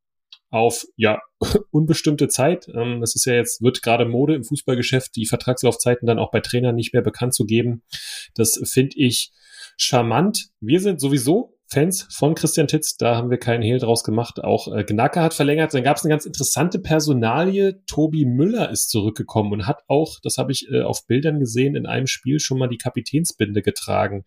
auf 0.49 0.85
ja 0.95 1.19
unbestimmte 1.71 2.27
Zeit. 2.27 2.67
Ähm, 2.73 3.01
es 3.03 3.15
ist 3.15 3.25
ja 3.25 3.33
jetzt 3.33 3.61
wird 3.61 3.81
gerade 3.81 4.05
Mode 4.05 4.35
im 4.35 4.43
Fußballgeschäft, 4.43 5.15
die 5.15 5.25
Vertragslaufzeiten 5.25 6.07
dann 6.07 6.19
auch 6.19 6.31
bei 6.31 6.39
Trainern 6.39 6.75
nicht 6.75 6.93
mehr 6.93 7.01
bekannt 7.01 7.33
zu 7.33 7.45
geben. 7.45 7.83
Das 8.35 8.59
finde 8.65 8.97
ich 8.97 9.31
charmant. 9.77 10.49
Wir 10.59 10.79
sind 10.79 10.99
sowieso 10.99 11.56
Fans 11.69 12.07
von 12.11 12.33
Christian 12.33 12.67
Titz, 12.67 12.95
da 12.95 13.17
haben 13.17 13.29
wir 13.29 13.37
keinen 13.37 13.61
Hehl 13.61 13.77
draus 13.77 14.05
gemacht. 14.05 14.41
Auch 14.41 14.73
äh, 14.73 14.85
Gnacke 14.85 15.21
hat 15.21 15.33
verlängert. 15.33 15.73
Dann 15.73 15.83
gab 15.83 15.97
es 15.97 16.03
eine 16.03 16.11
ganz 16.11 16.25
interessante 16.25 16.79
Personalie. 16.79 17.83
Tobi 17.87 18.25
Müller 18.25 18.69
ist 18.71 18.89
zurückgekommen 18.89 19.51
und 19.51 19.67
hat 19.67 19.83
auch, 19.87 20.19
das 20.23 20.37
habe 20.37 20.53
ich 20.53 20.71
äh, 20.71 20.81
auf 20.81 21.05
Bildern 21.07 21.39
gesehen, 21.39 21.75
in 21.75 21.85
einem 21.85 22.07
Spiel 22.07 22.39
schon 22.39 22.57
mal 22.57 22.69
die 22.69 22.77
Kapitänsbinde 22.77 23.61
getragen. 23.61 24.23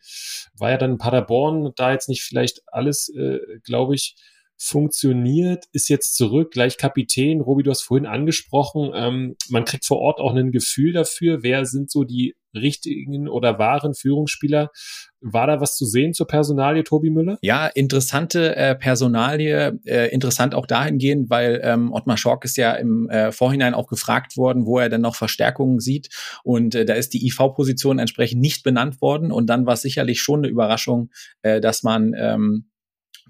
War 0.54 0.70
ja 0.70 0.76
dann 0.76 0.92
in 0.92 0.98
Paderborn, 0.98 1.72
da 1.76 1.92
jetzt 1.92 2.10
nicht 2.10 2.22
vielleicht 2.22 2.60
alles, 2.66 3.08
äh, 3.08 3.38
glaube 3.64 3.94
ich, 3.94 4.16
funktioniert, 4.62 5.64
ist 5.72 5.88
jetzt 5.88 6.16
zurück, 6.16 6.50
gleich 6.50 6.76
Kapitän. 6.76 7.40
Robi, 7.40 7.62
du 7.62 7.70
hast 7.70 7.80
vorhin 7.80 8.06
angesprochen, 8.06 8.92
ähm, 8.94 9.36
man 9.48 9.64
kriegt 9.64 9.86
vor 9.86 9.98
Ort 9.98 10.20
auch 10.20 10.34
ein 10.34 10.52
Gefühl 10.52 10.92
dafür, 10.92 11.42
wer 11.42 11.64
sind 11.64 11.90
so 11.90 12.04
die 12.04 12.34
richtigen 12.54 13.26
oder 13.28 13.58
wahren 13.58 13.94
Führungsspieler. 13.94 14.70
War 15.22 15.46
da 15.46 15.60
was 15.60 15.76
zu 15.76 15.86
sehen 15.86 16.12
zur 16.12 16.26
Personalie 16.26 16.84
Tobi 16.84 17.08
Müller? 17.08 17.38
Ja, 17.40 17.68
interessante 17.68 18.54
äh, 18.56 18.74
Personalie, 18.74 19.78
äh, 19.86 20.12
interessant 20.12 20.54
auch 20.54 20.66
dahingehend, 20.66 21.30
weil 21.30 21.60
ähm, 21.62 21.92
Ottmar 21.92 22.18
Schork 22.18 22.44
ist 22.44 22.56
ja 22.56 22.72
im 22.74 23.08
äh, 23.08 23.32
Vorhinein 23.32 23.72
auch 23.72 23.86
gefragt 23.86 24.36
worden, 24.36 24.66
wo 24.66 24.78
er 24.78 24.90
denn 24.90 25.00
noch 25.00 25.14
Verstärkungen 25.14 25.80
sieht 25.80 26.08
und 26.42 26.74
äh, 26.74 26.84
da 26.84 26.94
ist 26.94 27.14
die 27.14 27.26
IV-Position 27.26 27.98
entsprechend 27.98 28.40
nicht 28.40 28.62
benannt 28.62 29.00
worden 29.00 29.32
und 29.32 29.46
dann 29.46 29.64
war 29.64 29.74
es 29.74 29.82
sicherlich 29.82 30.20
schon 30.20 30.40
eine 30.40 30.48
Überraschung, 30.48 31.10
äh, 31.42 31.60
dass 31.60 31.82
man 31.82 32.14
ähm, 32.18 32.66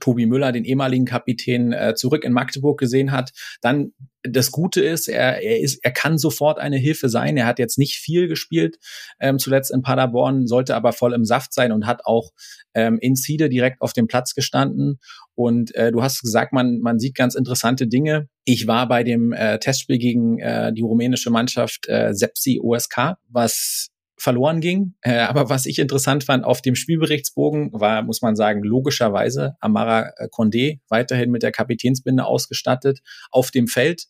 Tobi 0.00 0.26
Müller, 0.26 0.52
den 0.52 0.64
ehemaligen 0.64 1.04
Kapitän, 1.04 1.72
äh, 1.72 1.94
zurück 1.94 2.24
in 2.24 2.32
Magdeburg 2.32 2.78
gesehen 2.78 3.12
hat. 3.12 3.32
Dann 3.60 3.92
das 4.22 4.50
Gute 4.50 4.82
ist, 4.82 5.08
er, 5.08 5.42
er 5.42 5.60
ist, 5.60 5.82
er 5.82 5.92
kann 5.92 6.18
sofort 6.18 6.58
eine 6.58 6.76
Hilfe 6.76 7.08
sein. 7.08 7.36
Er 7.36 7.46
hat 7.46 7.58
jetzt 7.58 7.78
nicht 7.78 7.96
viel 7.96 8.28
gespielt, 8.28 8.78
ähm, 9.18 9.38
zuletzt 9.38 9.70
in 9.70 9.82
Paderborn, 9.82 10.46
sollte 10.46 10.74
aber 10.74 10.92
voll 10.92 11.14
im 11.14 11.24
Saft 11.24 11.54
sein 11.54 11.72
und 11.72 11.86
hat 11.86 12.04
auch 12.04 12.30
ähm, 12.74 12.98
in 13.00 13.14
Siede 13.14 13.48
direkt 13.48 13.80
auf 13.80 13.92
dem 13.92 14.06
Platz 14.06 14.34
gestanden. 14.34 14.98
Und 15.34 15.74
äh, 15.74 15.90
du 15.90 16.02
hast 16.02 16.20
gesagt, 16.20 16.52
man, 16.52 16.80
man 16.80 16.98
sieht 16.98 17.14
ganz 17.14 17.34
interessante 17.34 17.86
Dinge. 17.86 18.28
Ich 18.44 18.66
war 18.66 18.88
bei 18.88 19.04
dem 19.04 19.32
äh, 19.32 19.58
Testspiel 19.58 19.98
gegen 19.98 20.38
äh, 20.38 20.72
die 20.72 20.82
rumänische 20.82 21.30
Mannschaft 21.30 21.88
äh, 21.88 22.12
Sepsi 22.12 22.60
OSK, 22.62 23.14
was 23.28 23.88
verloren 24.20 24.60
ging. 24.60 24.94
Äh, 25.00 25.20
aber 25.20 25.48
was 25.48 25.66
ich 25.66 25.78
interessant 25.78 26.24
fand, 26.24 26.44
auf 26.44 26.60
dem 26.62 26.74
Spielberichtsbogen 26.74 27.70
war, 27.72 28.02
muss 28.02 28.22
man 28.22 28.36
sagen, 28.36 28.62
logischerweise 28.62 29.56
Amara 29.60 30.12
äh, 30.16 30.28
Condé 30.30 30.80
weiterhin 30.88 31.30
mit 31.30 31.42
der 31.42 31.52
Kapitänsbinde 31.52 32.24
ausgestattet 32.24 33.00
auf 33.30 33.50
dem 33.50 33.66
Feld. 33.66 34.04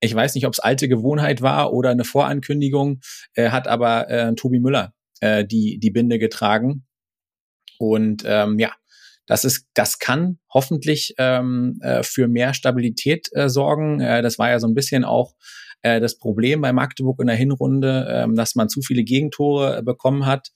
Ich 0.00 0.14
weiß 0.14 0.34
nicht, 0.34 0.46
ob 0.46 0.52
es 0.52 0.60
alte 0.60 0.88
Gewohnheit 0.88 1.42
war 1.42 1.72
oder 1.72 1.90
eine 1.90 2.04
Vorankündigung, 2.04 3.00
äh, 3.34 3.50
hat 3.50 3.68
aber 3.68 4.10
äh, 4.10 4.34
Tobi 4.34 4.58
Müller 4.58 4.92
äh, 5.20 5.44
die, 5.44 5.78
die 5.78 5.90
Binde 5.90 6.18
getragen. 6.18 6.84
Und 7.78 8.24
ähm, 8.26 8.58
ja, 8.58 8.72
das 9.26 9.44
ist, 9.44 9.66
das 9.74 9.98
kann 9.98 10.38
hoffentlich 10.52 11.14
ähm, 11.18 11.78
äh, 11.82 12.02
für 12.02 12.28
mehr 12.28 12.54
Stabilität 12.54 13.28
äh, 13.32 13.48
sorgen. 13.48 14.00
Äh, 14.00 14.22
das 14.22 14.38
war 14.38 14.50
ja 14.50 14.58
so 14.58 14.66
ein 14.66 14.74
bisschen 14.74 15.04
auch 15.04 15.34
äh, 15.86 16.00
das 16.00 16.18
Problem 16.18 16.60
bei 16.62 16.72
Magdeburg 16.72 17.20
in 17.20 17.28
der 17.28 17.36
Hinrunde, 17.36 18.08
ähm, 18.10 18.34
dass 18.34 18.56
man 18.56 18.68
zu 18.68 18.82
viele 18.82 19.04
Gegentore 19.04 19.78
äh, 19.78 19.82
bekommen 19.82 20.26
hat. 20.26 20.48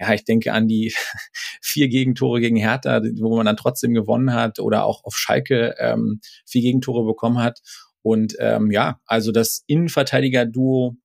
Ja, 0.00 0.14
ich 0.14 0.24
denke 0.24 0.52
an 0.52 0.66
die 0.66 0.94
vier 1.62 1.88
Gegentore 1.88 2.40
gegen 2.40 2.56
Hertha, 2.56 3.02
wo 3.20 3.36
man 3.36 3.46
dann 3.46 3.56
trotzdem 3.56 3.92
gewonnen 3.92 4.32
hat, 4.32 4.60
oder 4.60 4.84
auch 4.84 5.04
auf 5.04 5.14
Schalke 5.16 5.74
ähm, 5.78 6.20
vier 6.46 6.62
Gegentore 6.62 7.04
bekommen 7.04 7.38
hat. 7.38 7.60
Und 8.00 8.36
ähm, 8.38 8.70
ja, 8.70 9.00
also 9.04 9.30
das 9.30 9.64
Innenverteidiger-Duo 9.66 10.96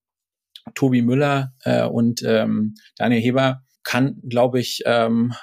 Tobi 0.76 1.02
Müller 1.02 1.54
äh, 1.66 1.84
und 1.84 2.24
ähm, 2.26 2.76
Daniel 2.96 3.22
Heber 3.22 3.64
kann, 3.84 4.22
glaube 4.30 4.62
ich, 4.62 4.84
ähm, 4.86 5.34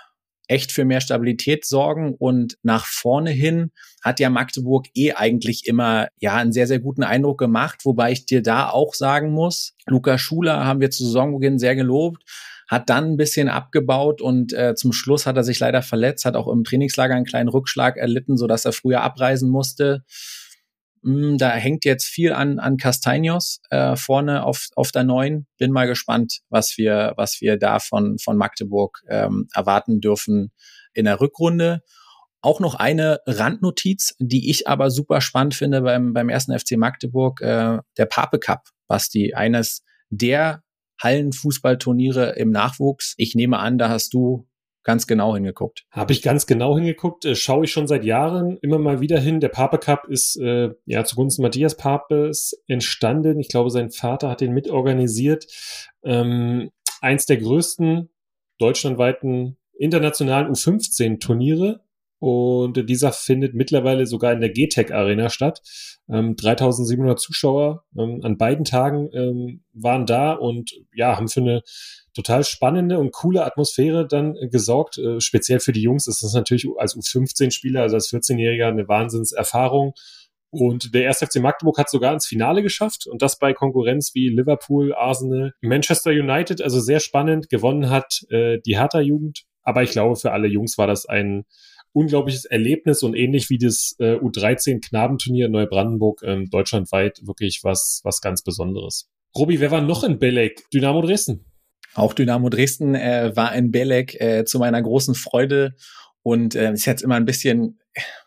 echt 0.50 0.72
für 0.72 0.84
mehr 0.84 1.00
Stabilität 1.00 1.64
sorgen 1.64 2.16
und 2.18 2.58
nach 2.64 2.84
vorne 2.84 3.30
hin 3.30 3.70
hat 4.02 4.18
ja 4.18 4.30
Magdeburg 4.30 4.88
eh 4.96 5.12
eigentlich 5.12 5.66
immer 5.66 6.08
ja 6.18 6.34
einen 6.34 6.52
sehr 6.52 6.66
sehr 6.66 6.80
guten 6.80 7.04
Eindruck 7.04 7.38
gemacht, 7.38 7.84
wobei 7.84 8.10
ich 8.10 8.26
dir 8.26 8.42
da 8.42 8.68
auch 8.68 8.94
sagen 8.94 9.30
muss, 9.30 9.74
Luca 9.86 10.18
Schuler 10.18 10.66
haben 10.66 10.80
wir 10.80 10.90
zu 10.90 11.04
Saisonbeginn 11.04 11.60
sehr 11.60 11.76
gelobt, 11.76 12.24
hat 12.66 12.90
dann 12.90 13.12
ein 13.12 13.16
bisschen 13.16 13.48
abgebaut 13.48 14.20
und 14.20 14.52
äh, 14.52 14.74
zum 14.74 14.92
Schluss 14.92 15.24
hat 15.24 15.36
er 15.36 15.44
sich 15.44 15.60
leider 15.60 15.82
verletzt, 15.82 16.24
hat 16.24 16.34
auch 16.34 16.48
im 16.48 16.64
Trainingslager 16.64 17.14
einen 17.14 17.24
kleinen 17.24 17.48
Rückschlag 17.48 17.96
erlitten, 17.96 18.36
so 18.36 18.48
dass 18.48 18.64
er 18.64 18.72
früher 18.72 19.02
abreisen 19.02 19.50
musste. 19.50 20.04
Mm, 21.02 21.36
da 21.38 21.50
hängt 21.52 21.84
jetzt 21.84 22.06
viel 22.06 22.32
an, 22.32 22.58
an 22.58 22.76
Castaños 22.76 23.60
äh, 23.70 23.96
vorne 23.96 24.44
auf, 24.44 24.68
auf 24.76 24.92
der 24.92 25.04
neuen. 25.04 25.46
Bin 25.58 25.72
mal 25.72 25.86
gespannt, 25.86 26.40
was 26.48 26.76
wir, 26.76 27.14
was 27.16 27.40
wir 27.40 27.56
da 27.56 27.78
von, 27.78 28.18
von 28.18 28.36
Magdeburg 28.36 29.02
ähm, 29.08 29.48
erwarten 29.54 30.00
dürfen 30.00 30.52
in 30.92 31.06
der 31.06 31.20
Rückrunde. 31.20 31.82
Auch 32.42 32.60
noch 32.60 32.74
eine 32.74 33.20
Randnotiz, 33.26 34.14
die 34.18 34.50
ich 34.50 34.66
aber 34.66 34.90
super 34.90 35.20
spannend 35.20 35.54
finde 35.54 35.82
beim, 35.82 36.12
beim 36.12 36.28
ersten 36.28 36.58
FC 36.58 36.72
Magdeburg, 36.76 37.40
äh, 37.40 37.78
der 37.96 38.06
Pape 38.06 38.38
Cup, 38.38 38.68
Basti, 38.86 39.34
eines 39.34 39.82
der 40.10 40.62
Hallenfußballturniere 41.02 42.32
im 42.36 42.50
Nachwuchs. 42.50 43.14
Ich 43.16 43.34
nehme 43.34 43.58
an, 43.58 43.78
da 43.78 43.88
hast 43.88 44.12
du 44.12 44.46
ganz 44.82 45.06
genau 45.06 45.34
hingeguckt? 45.34 45.84
Habe 45.90 46.12
ich 46.12 46.22
ganz 46.22 46.46
genau 46.46 46.76
hingeguckt, 46.76 47.24
äh, 47.24 47.34
schaue 47.34 47.64
ich 47.64 47.72
schon 47.72 47.86
seit 47.86 48.04
Jahren 48.04 48.58
immer 48.62 48.78
mal 48.78 49.00
wieder 49.00 49.18
hin. 49.20 49.40
Der 49.40 49.48
Pape 49.48 49.78
Cup 49.78 50.06
ist 50.08 50.36
äh, 50.36 50.70
ja 50.86 51.04
zugunsten 51.04 51.42
Matthias 51.42 51.76
Papes 51.76 52.62
entstanden. 52.66 53.38
Ich 53.40 53.48
glaube, 53.48 53.70
sein 53.70 53.90
Vater 53.90 54.28
hat 54.30 54.40
den 54.40 54.52
mitorganisiert. 54.52 55.46
Ähm, 56.02 56.70
eins 57.00 57.26
der 57.26 57.38
größten 57.38 58.10
deutschlandweiten 58.58 59.56
internationalen 59.78 60.52
U15-Turniere. 60.52 61.80
Und 62.20 62.88
dieser 62.88 63.12
findet 63.12 63.54
mittlerweile 63.54 64.06
sogar 64.06 64.32
in 64.34 64.40
der 64.40 64.50
GTEC 64.50 64.92
Arena 64.92 65.30
statt. 65.30 65.62
Ähm, 66.08 66.36
3700 66.36 67.18
Zuschauer 67.18 67.84
ähm, 67.98 68.20
an 68.22 68.36
beiden 68.36 68.66
Tagen 68.66 69.08
ähm, 69.14 69.64
waren 69.72 70.04
da 70.04 70.32
und 70.32 70.70
ja, 70.92 71.16
haben 71.16 71.28
für 71.28 71.40
eine 71.40 71.62
total 72.14 72.44
spannende 72.44 72.98
und 72.98 73.12
coole 73.12 73.44
Atmosphäre 73.44 74.06
dann 74.06 74.36
äh, 74.36 74.48
gesorgt. 74.48 74.98
Äh, 74.98 75.20
speziell 75.20 75.60
für 75.60 75.72
die 75.72 75.80
Jungs 75.80 76.06
ist 76.06 76.22
das 76.22 76.34
natürlich 76.34 76.66
als 76.76 76.94
U15-Spieler, 76.94 77.80
also 77.80 77.96
als 77.96 78.12
14-Jähriger 78.12 78.68
eine 78.68 78.86
Wahnsinnserfahrung. 78.86 79.94
Und 80.50 80.94
der 80.94 81.08
1. 81.08 81.20
FC 81.20 81.36
Magdeburg 81.36 81.78
hat 81.78 81.88
sogar 81.88 82.12
ins 82.12 82.26
Finale 82.26 82.62
geschafft 82.62 83.06
und 83.06 83.22
das 83.22 83.38
bei 83.38 83.54
Konkurrenz 83.54 84.14
wie 84.14 84.28
Liverpool, 84.28 84.92
Arsenal, 84.92 85.54
Manchester 85.62 86.10
United, 86.10 86.60
also 86.60 86.80
sehr 86.80 87.00
spannend. 87.00 87.48
Gewonnen 87.48 87.88
hat 87.88 88.26
äh, 88.28 88.58
die 88.66 88.76
Hertha-Jugend. 88.76 89.44
Aber 89.62 89.82
ich 89.82 89.92
glaube, 89.92 90.16
für 90.16 90.32
alle 90.32 90.48
Jungs 90.48 90.76
war 90.76 90.86
das 90.86 91.06
ein 91.06 91.44
unglaubliches 91.92 92.44
Erlebnis 92.44 93.02
und 93.02 93.14
ähnlich 93.14 93.50
wie 93.50 93.58
das 93.58 93.96
äh, 93.98 94.14
U13-Knabenturnier 94.14 95.46
in 95.46 95.52
Neubrandenburg 95.52 96.22
ähm, 96.24 96.48
deutschlandweit 96.50 97.20
wirklich 97.26 97.60
was, 97.62 98.00
was 98.04 98.20
ganz 98.20 98.42
Besonderes. 98.42 99.08
Robi, 99.36 99.60
wer 99.60 99.70
war 99.70 99.80
noch 99.80 100.04
in 100.04 100.18
Belek? 100.18 100.68
Dynamo 100.72 101.02
Dresden. 101.02 101.44
Auch 101.94 102.14
Dynamo 102.14 102.48
Dresden 102.48 102.94
äh, 102.94 103.32
war 103.34 103.54
in 103.54 103.70
Belek 103.70 104.20
äh, 104.20 104.44
zu 104.44 104.58
meiner 104.58 104.80
großen 104.80 105.14
Freude 105.14 105.74
und 106.22 106.54
äh, 106.54 106.72
ist 106.72 106.86
jetzt 106.86 107.02
immer 107.02 107.16
ein 107.16 107.24
bisschen, 107.24 107.80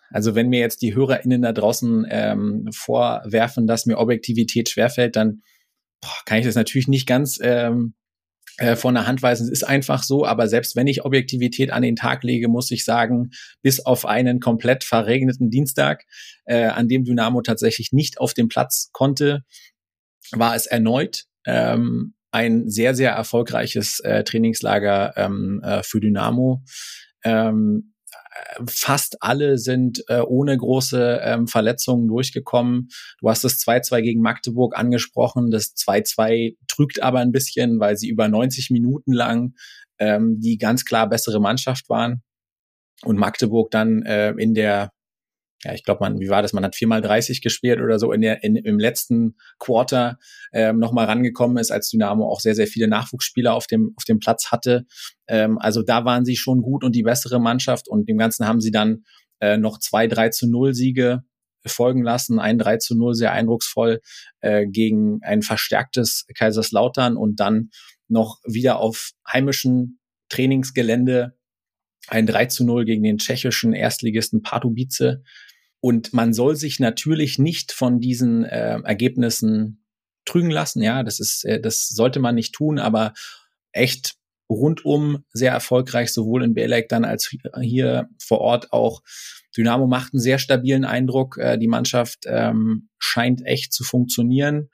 also 0.09 0.36
wenn 0.36 0.49
mir 0.49 0.59
jetzt 0.59 0.82
die 0.82 0.95
HörerInnen 0.95 1.41
da 1.41 1.53
draußen 1.53 2.05
ähm, 2.09 2.70
vorwerfen, 2.74 3.68
dass 3.68 3.86
mir 3.86 3.97
Objektivität 3.97 4.70
schwerfällt, 4.70 5.16
dann 5.16 5.41
boah, 6.01 6.18
kann 6.26 6.39
ich 6.39 6.45
das 6.45 6.55
natürlich 6.55 6.88
nicht 6.88 7.07
ganz 7.07 7.39
ähm, 7.41 7.93
äh, 8.58 8.76
von 8.76 8.93
der 8.93 9.08
Hand 9.08 9.22
weisen. 9.22 9.45
Es 9.45 9.51
ist 9.51 9.64
einfach 9.64 10.04
so, 10.04 10.26
aber 10.26 10.47
selbst 10.47 10.76
wenn 10.76 10.88
ich 10.88 11.06
Objektivität 11.06 11.72
an 11.72 11.82
den 11.82 11.95
Tag 11.95 12.24
lege, 12.24 12.47
muss 12.47 12.72
ich 12.72 12.86
sagen, 12.86 13.32
bis 13.62 13.80
auf 13.80 14.06
einen 14.06 14.39
komplett 14.39 14.84
verregneten 14.84 15.49
Dienstag, 15.49 16.06
äh, 16.45 16.66
an 16.66 16.88
dem 16.88 17.04
Dynamo 17.04 17.41
tatsächlich 17.41 17.91
nicht 17.91 18.20
auf 18.20 18.34
dem 18.34 18.47
Platz 18.47 18.89
konnte, 18.91 19.43
war 20.32 20.56
es 20.56 20.66
erneut 20.66 21.26
ähm, 21.45 22.14
ein 22.32 22.70
sehr, 22.70 22.95
sehr 22.95 23.12
erfolgreiches 23.12 23.99
äh, 23.99 24.24
Trainingslager 24.24 25.14
ähm, 25.18 25.62
äh, 25.64 25.84
für 25.84 25.99
Dynamo. 25.99 26.64
Ähm, 27.24 27.92
fast 28.67 29.21
alle 29.21 29.57
sind 29.57 30.03
äh, 30.07 30.19
ohne 30.19 30.57
große 30.57 31.21
ähm, 31.23 31.47
Verletzungen 31.47 32.07
durchgekommen. 32.07 32.89
Du 33.19 33.29
hast 33.29 33.43
das 33.43 33.57
2-2 33.59 34.01
gegen 34.01 34.21
Magdeburg 34.21 34.77
angesprochen. 34.77 35.51
Das 35.51 35.75
2-2 35.75 36.57
trügt 36.67 37.01
aber 37.01 37.19
ein 37.19 37.31
bisschen, 37.31 37.79
weil 37.79 37.97
sie 37.97 38.09
über 38.09 38.27
90 38.27 38.69
Minuten 38.71 39.13
lang 39.13 39.53
ähm, 39.99 40.39
die 40.39 40.57
ganz 40.57 40.86
klar 40.86 41.09
bessere 41.09 41.39
Mannschaft 41.39 41.89
waren. 41.89 42.23
Und 43.03 43.17
Magdeburg 43.17 43.71
dann 43.71 44.03
äh, 44.03 44.31
in 44.31 44.53
der 44.53 44.91
ja, 45.64 45.74
ich 45.74 45.84
glaube, 45.84 45.99
man, 46.01 46.20
wie 46.20 46.30
war 46.30 46.41
das? 46.41 46.53
Man 46.53 46.64
hat 46.64 46.76
viermal 46.76 47.01
30 47.01 47.41
gespielt 47.41 47.80
oder 47.80 47.99
so 47.99 48.11
in 48.11 48.22
der, 48.22 48.43
in, 48.43 48.55
im 48.55 48.80
letzten 48.80 49.36
Quarter 49.59 50.20
ähm, 50.51 50.80
nochmal 50.80 51.05
rangekommen 51.05 51.57
ist, 51.57 51.72
als 51.72 51.89
Dynamo 51.89 52.30
auch 52.30 52.39
sehr, 52.39 52.55
sehr 52.55 52.68
viele 52.68 52.88
Nachwuchsspieler 52.88 53.53
auf 53.53 53.68
dem, 53.68 53.93
auf 53.97 54.03
dem 54.03 54.20
Platz 54.20 54.51
hatte. 54.51 54.86
Ähm, 55.28 55.57
also 55.57 55.82
da 55.82 56.05
waren 56.05 56.26
sie 56.26 56.36
schon 56.36 56.61
gut 56.61 56.84
und 56.84 56.95
die 56.95 57.03
bessere 57.03 57.39
Mannschaft 57.39 57.88
und 57.88 58.09
dem 58.09 58.18
Ganzen 58.18 58.47
haben 58.47 58.61
sie 58.61 58.72
dann 58.72 59.03
äh, 59.39 59.57
noch 59.57 59.80
zwei 59.80 60.07
3 60.07 60.30
zu 60.30 60.49
0 60.49 60.74
Siege 60.74 61.24
folgen 61.66 62.03
lassen, 62.03 62.39
ein 62.39 62.57
3 62.57 62.78
zu 62.78 62.95
0 62.95 63.16
sehr 63.16 63.32
eindrucksvoll 63.32 64.01
äh, 64.41 64.68
gegen 64.68 65.20
ein 65.22 65.41
verstärktes 65.41 66.26
Kaiserslautern 66.36 67.18
und 67.18 67.39
dann 67.39 67.70
noch 68.07 68.39
wieder 68.45 68.80
auf 68.80 69.11
heimischen 69.28 69.99
Trainingsgelände 70.30 71.38
ein 72.07 72.26
3 72.26 72.47
zu 72.47 72.66
0 72.66 72.86
gegen 72.86 73.03
den 73.03 73.18
tschechischen 73.18 73.74
Erstligisten 73.74 74.41
Pardubice 74.41 75.22
und 75.84 76.13
man 76.13 76.31
soll 76.34 76.55
sich 76.55 76.79
natürlich 76.79 77.39
nicht 77.39 77.73
von 77.73 77.99
diesen 77.99 78.45
äh, 78.45 78.79
Ergebnissen 78.79 79.84
trügen 80.23 80.49
lassen. 80.49 80.81
Ja, 80.81 81.03
das 81.03 81.19
ist, 81.19 81.43
äh, 81.43 81.59
das 81.59 81.89
sollte 81.89 82.21
man 82.21 82.36
nicht 82.36 82.55
tun, 82.55 82.79
aber 82.79 83.11
echt 83.73 84.15
rundum 84.49 85.25
sehr 85.34 85.51
erfolgreich, 85.51 86.13
sowohl 86.13 86.45
in 86.45 86.53
Belek 86.53 86.88
dann 86.88 87.03
als 87.03 87.36
hier 87.59 88.07
vor 88.17 88.39
Ort 88.39 88.71
auch. 88.71 89.01
Dynamo 89.57 89.86
macht 89.86 90.13
einen 90.13 90.21
sehr 90.21 90.39
stabilen 90.39 90.86
Eindruck. 90.86 91.38
Äh, 91.38 91.57
die 91.57 91.67
Mannschaft 91.67 92.19
ähm, 92.27 92.88
scheint 92.97 93.45
echt 93.45 93.73
zu 93.73 93.84
funktionieren. 93.84 94.69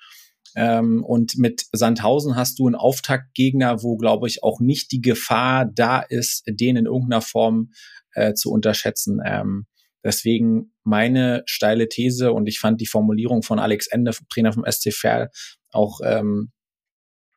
Ähm, 0.56 1.04
und 1.04 1.40
mit 1.40 1.66
Sandhausen 1.72 2.36
hast 2.36 2.60
du 2.60 2.68
einen 2.68 2.76
Auftaktgegner, 2.76 3.82
wo, 3.82 3.98
glaube 3.98 4.28
ich, 4.28 4.44
auch 4.44 4.60
nicht 4.60 4.92
die 4.92 5.02
Gefahr 5.02 5.66
da 5.66 6.02
ist, 6.02 6.44
den 6.46 6.76
in 6.76 6.86
irgendeiner 6.86 7.22
Form 7.22 7.72
äh, 8.14 8.36
zu 8.36 8.52
unterschätzen. 8.52 9.20
Ähm, 9.26 9.66
Deswegen 10.04 10.74
meine 10.84 11.44
steile 11.46 11.90
These 11.90 12.32
und 12.32 12.48
ich 12.48 12.60
fand 12.60 12.82
die 12.82 12.88
Formulierung 12.88 13.44
von 13.44 13.60
Alex 13.60 13.88
Ende, 13.88 14.12
Trainer 14.30 14.54
vom 14.54 14.66
SC 14.70 14.94
Verl, 14.94 15.30
auch 15.72 16.00
ähm, 16.04 16.52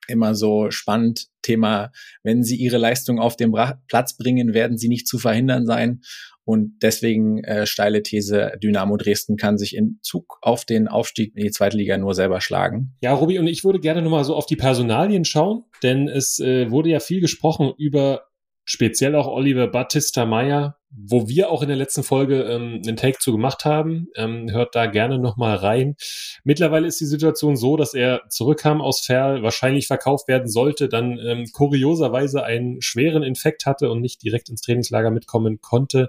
immer 0.08 0.34
so 0.34 0.70
spannend. 0.70 1.26
Thema, 1.42 1.90
wenn 2.22 2.44
sie 2.44 2.56
ihre 2.56 2.78
Leistung 2.78 3.18
auf 3.18 3.36
den 3.36 3.50
Bra 3.50 3.80
Platz 3.88 4.16
bringen, 4.16 4.54
werden 4.54 4.78
sie 4.78 4.88
nicht 4.88 5.08
zu 5.08 5.18
verhindern 5.18 5.66
sein. 5.66 6.02
Und 6.44 6.78
deswegen 6.82 7.42
äh, 7.44 7.66
steile 7.66 8.02
These, 8.02 8.52
Dynamo 8.62 8.96
Dresden 8.96 9.36
kann 9.36 9.58
sich 9.58 9.76
in 9.76 9.98
Zug 10.02 10.38
auf 10.42 10.64
den 10.64 10.88
Aufstieg 10.88 11.36
in 11.36 11.44
die 11.44 11.50
zweite 11.52 11.76
Liga 11.76 11.96
nur 11.98 12.14
selber 12.14 12.40
schlagen. 12.40 12.96
Ja, 13.00 13.12
Robi, 13.12 13.38
und 13.38 13.46
ich 13.46 13.64
würde 13.64 13.78
gerne 13.78 14.02
nochmal 14.02 14.24
so 14.24 14.34
auf 14.34 14.46
die 14.46 14.56
Personalien 14.56 15.24
schauen, 15.24 15.64
denn 15.82 16.08
es 16.08 16.40
äh, 16.40 16.70
wurde 16.70 16.90
ja 16.90 17.00
viel 17.00 17.20
gesprochen 17.20 17.72
über 17.78 18.24
speziell 18.64 19.14
auch 19.16 19.26
Oliver 19.26 19.66
Battista 19.66 20.24
Meyer, 20.24 20.76
wo 20.90 21.26
wir 21.26 21.50
auch 21.50 21.62
in 21.62 21.68
der 21.68 21.76
letzten 21.76 22.02
Folge 22.02 22.42
ähm, 22.42 22.82
einen 22.86 22.96
Take 22.96 23.18
zu 23.18 23.32
gemacht 23.32 23.64
haben. 23.64 24.08
Ähm, 24.14 24.50
hört 24.50 24.74
da 24.74 24.86
gerne 24.86 25.18
nochmal 25.18 25.56
rein. 25.56 25.96
Mittlerweile 26.44 26.86
ist 26.86 27.00
die 27.00 27.06
Situation 27.06 27.56
so, 27.56 27.76
dass 27.76 27.94
er 27.94 28.22
zurückkam 28.28 28.80
aus 28.80 29.00
Ferl, 29.00 29.42
wahrscheinlich 29.42 29.86
verkauft 29.86 30.28
werden 30.28 30.48
sollte, 30.48 30.88
dann 30.88 31.18
ähm, 31.18 31.46
kurioserweise 31.52 32.44
einen 32.44 32.82
schweren 32.82 33.22
Infekt 33.22 33.64
hatte 33.64 33.90
und 33.90 34.00
nicht 34.00 34.22
direkt 34.22 34.50
ins 34.50 34.60
Trainingslager 34.60 35.10
mitkommen 35.10 35.60
konnte. 35.60 36.08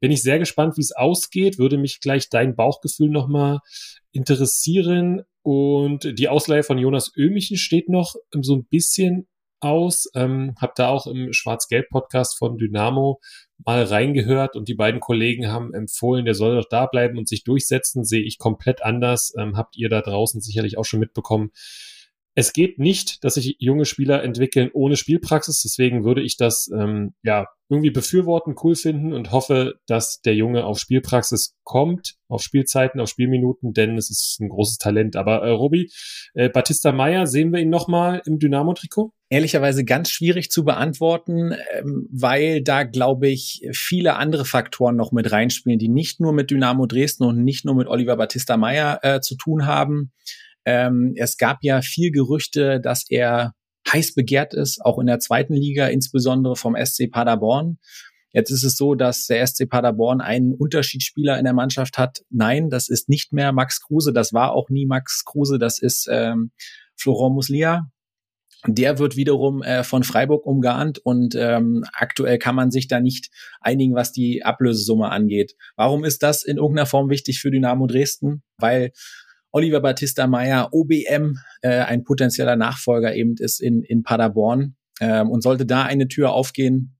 Bin 0.00 0.10
ich 0.10 0.22
sehr 0.22 0.38
gespannt, 0.38 0.76
wie 0.76 0.82
es 0.82 0.92
ausgeht. 0.92 1.58
Würde 1.58 1.78
mich 1.78 2.00
gleich 2.00 2.28
dein 2.28 2.56
Bauchgefühl 2.56 3.10
nochmal 3.10 3.60
interessieren. 4.12 5.22
Und 5.42 6.18
die 6.18 6.28
Ausleihe 6.28 6.64
von 6.64 6.78
Jonas 6.78 7.12
Ömichen 7.16 7.56
steht 7.56 7.88
noch 7.88 8.16
so 8.32 8.56
ein 8.56 8.64
bisschen 8.64 9.28
aus. 9.66 10.08
Ähm, 10.14 10.54
hab 10.60 10.74
da 10.74 10.88
auch 10.88 11.06
im 11.06 11.32
Schwarz-Gelb-Podcast 11.32 12.38
von 12.38 12.58
Dynamo 12.58 13.20
mal 13.64 13.82
reingehört 13.82 14.56
und 14.56 14.68
die 14.68 14.74
beiden 14.74 15.00
Kollegen 15.00 15.48
haben 15.48 15.72
empfohlen, 15.74 16.24
der 16.24 16.34
soll 16.34 16.56
doch 16.56 16.68
da 16.68 16.86
bleiben 16.86 17.18
und 17.18 17.28
sich 17.28 17.44
durchsetzen. 17.44 18.04
Sehe 18.04 18.22
ich 18.22 18.38
komplett 18.38 18.82
anders. 18.82 19.34
Ähm, 19.38 19.56
habt 19.56 19.76
ihr 19.76 19.88
da 19.88 20.02
draußen 20.02 20.40
sicherlich 20.40 20.78
auch 20.78 20.84
schon 20.84 21.00
mitbekommen. 21.00 21.50
Es 22.38 22.52
geht 22.52 22.78
nicht, 22.78 23.24
dass 23.24 23.34
sich 23.34 23.56
junge 23.60 23.86
Spieler 23.86 24.22
entwickeln 24.22 24.68
ohne 24.74 24.96
Spielpraxis. 24.96 25.62
Deswegen 25.62 26.04
würde 26.04 26.22
ich 26.22 26.36
das 26.36 26.70
ähm, 26.70 27.14
ja 27.22 27.46
irgendwie 27.70 27.90
befürworten, 27.90 28.54
cool 28.62 28.76
finden 28.76 29.14
und 29.14 29.32
hoffe, 29.32 29.76
dass 29.86 30.20
der 30.20 30.34
Junge 30.34 30.66
auf 30.66 30.78
Spielpraxis 30.78 31.56
kommt, 31.64 32.16
auf 32.28 32.42
Spielzeiten, 32.42 33.00
auf 33.00 33.08
Spielminuten, 33.08 33.72
denn 33.72 33.96
es 33.96 34.10
ist 34.10 34.38
ein 34.38 34.50
großes 34.50 34.76
Talent. 34.76 35.16
Aber 35.16 35.42
äh, 35.42 35.50
Robi, 35.50 35.90
äh, 36.34 36.50
Batista 36.50 36.92
Meyer, 36.92 37.26
sehen 37.26 37.54
wir 37.54 37.60
ihn 37.60 37.70
nochmal 37.70 38.20
im 38.26 38.38
Dynamo-Trikot? 38.38 39.12
Ehrlicherweise 39.30 39.86
ganz 39.86 40.10
schwierig 40.10 40.50
zu 40.50 40.62
beantworten, 40.62 41.54
ähm, 41.72 42.06
weil 42.12 42.62
da, 42.62 42.84
glaube 42.84 43.28
ich, 43.28 43.66
viele 43.72 44.16
andere 44.16 44.44
Faktoren 44.44 44.94
noch 44.94 45.10
mit 45.10 45.32
reinspielen, 45.32 45.78
die 45.78 45.88
nicht 45.88 46.20
nur 46.20 46.34
mit 46.34 46.50
Dynamo 46.50 46.84
Dresden 46.84 47.24
und 47.24 47.42
nicht 47.42 47.64
nur 47.64 47.74
mit 47.74 47.88
Oliver 47.88 48.18
Batista 48.18 48.58
Meyer 48.58 49.00
äh, 49.02 49.20
zu 49.22 49.36
tun 49.36 49.64
haben. 49.64 50.12
Ähm, 50.66 51.14
es 51.16 51.38
gab 51.38 51.58
ja 51.62 51.80
viel 51.80 52.10
Gerüchte, 52.10 52.80
dass 52.80 53.08
er 53.08 53.54
heiß 53.90 54.14
begehrt 54.14 54.52
ist, 54.52 54.84
auch 54.84 54.98
in 54.98 55.06
der 55.06 55.20
zweiten 55.20 55.54
Liga, 55.54 55.86
insbesondere 55.86 56.56
vom 56.56 56.76
SC 56.76 57.10
Paderborn. 57.10 57.78
Jetzt 58.32 58.50
ist 58.50 58.64
es 58.64 58.76
so, 58.76 58.94
dass 58.94 59.26
der 59.26 59.46
SC 59.46 59.68
Paderborn 59.68 60.20
einen 60.20 60.52
Unterschiedsspieler 60.52 61.38
in 61.38 61.44
der 61.44 61.54
Mannschaft 61.54 61.96
hat. 61.96 62.22
Nein, 62.28 62.68
das 62.68 62.88
ist 62.88 63.08
nicht 63.08 63.32
mehr 63.32 63.52
Max 63.52 63.80
Kruse, 63.80 64.12
das 64.12 64.32
war 64.32 64.52
auch 64.52 64.68
nie 64.68 64.86
Max 64.86 65.24
Kruse, 65.24 65.58
das 65.58 65.78
ist 65.78 66.08
ähm, 66.10 66.50
Florent 66.96 67.34
Muslia. 67.34 67.90
Der 68.66 68.98
wird 68.98 69.16
wiederum 69.16 69.62
äh, 69.62 69.84
von 69.84 70.02
Freiburg 70.02 70.44
umgarnt 70.44 70.98
und 70.98 71.36
ähm, 71.36 71.84
aktuell 71.92 72.38
kann 72.38 72.56
man 72.56 72.72
sich 72.72 72.88
da 72.88 73.00
nicht 73.00 73.30
einigen, 73.60 73.94
was 73.94 74.12
die 74.12 74.44
Ablösesumme 74.44 75.08
angeht. 75.10 75.54
Warum 75.76 76.04
ist 76.04 76.22
das 76.22 76.42
in 76.42 76.56
irgendeiner 76.56 76.86
Form 76.86 77.08
wichtig 77.08 77.38
für 77.38 77.50
Dynamo 77.50 77.86
Dresden? 77.86 78.42
Weil 78.58 78.90
Oliver 79.56 79.80
Battista 79.80 80.26
Meyer, 80.26 80.68
OBM, 80.72 81.38
äh, 81.62 81.78
ein 81.78 82.04
potenzieller 82.04 82.56
Nachfolger 82.56 83.14
eben 83.14 83.36
ist 83.38 83.58
in, 83.58 83.82
in 83.82 84.02
Paderborn. 84.02 84.76
Ähm, 85.00 85.30
und 85.30 85.40
sollte 85.40 85.64
da 85.64 85.84
eine 85.84 86.08
Tür 86.08 86.32
aufgehen, 86.32 86.98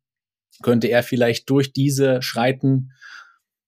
könnte 0.62 0.86
er 0.86 1.02
vielleicht 1.02 1.50
durch 1.50 1.74
diese 1.74 2.22
schreiten. 2.22 2.92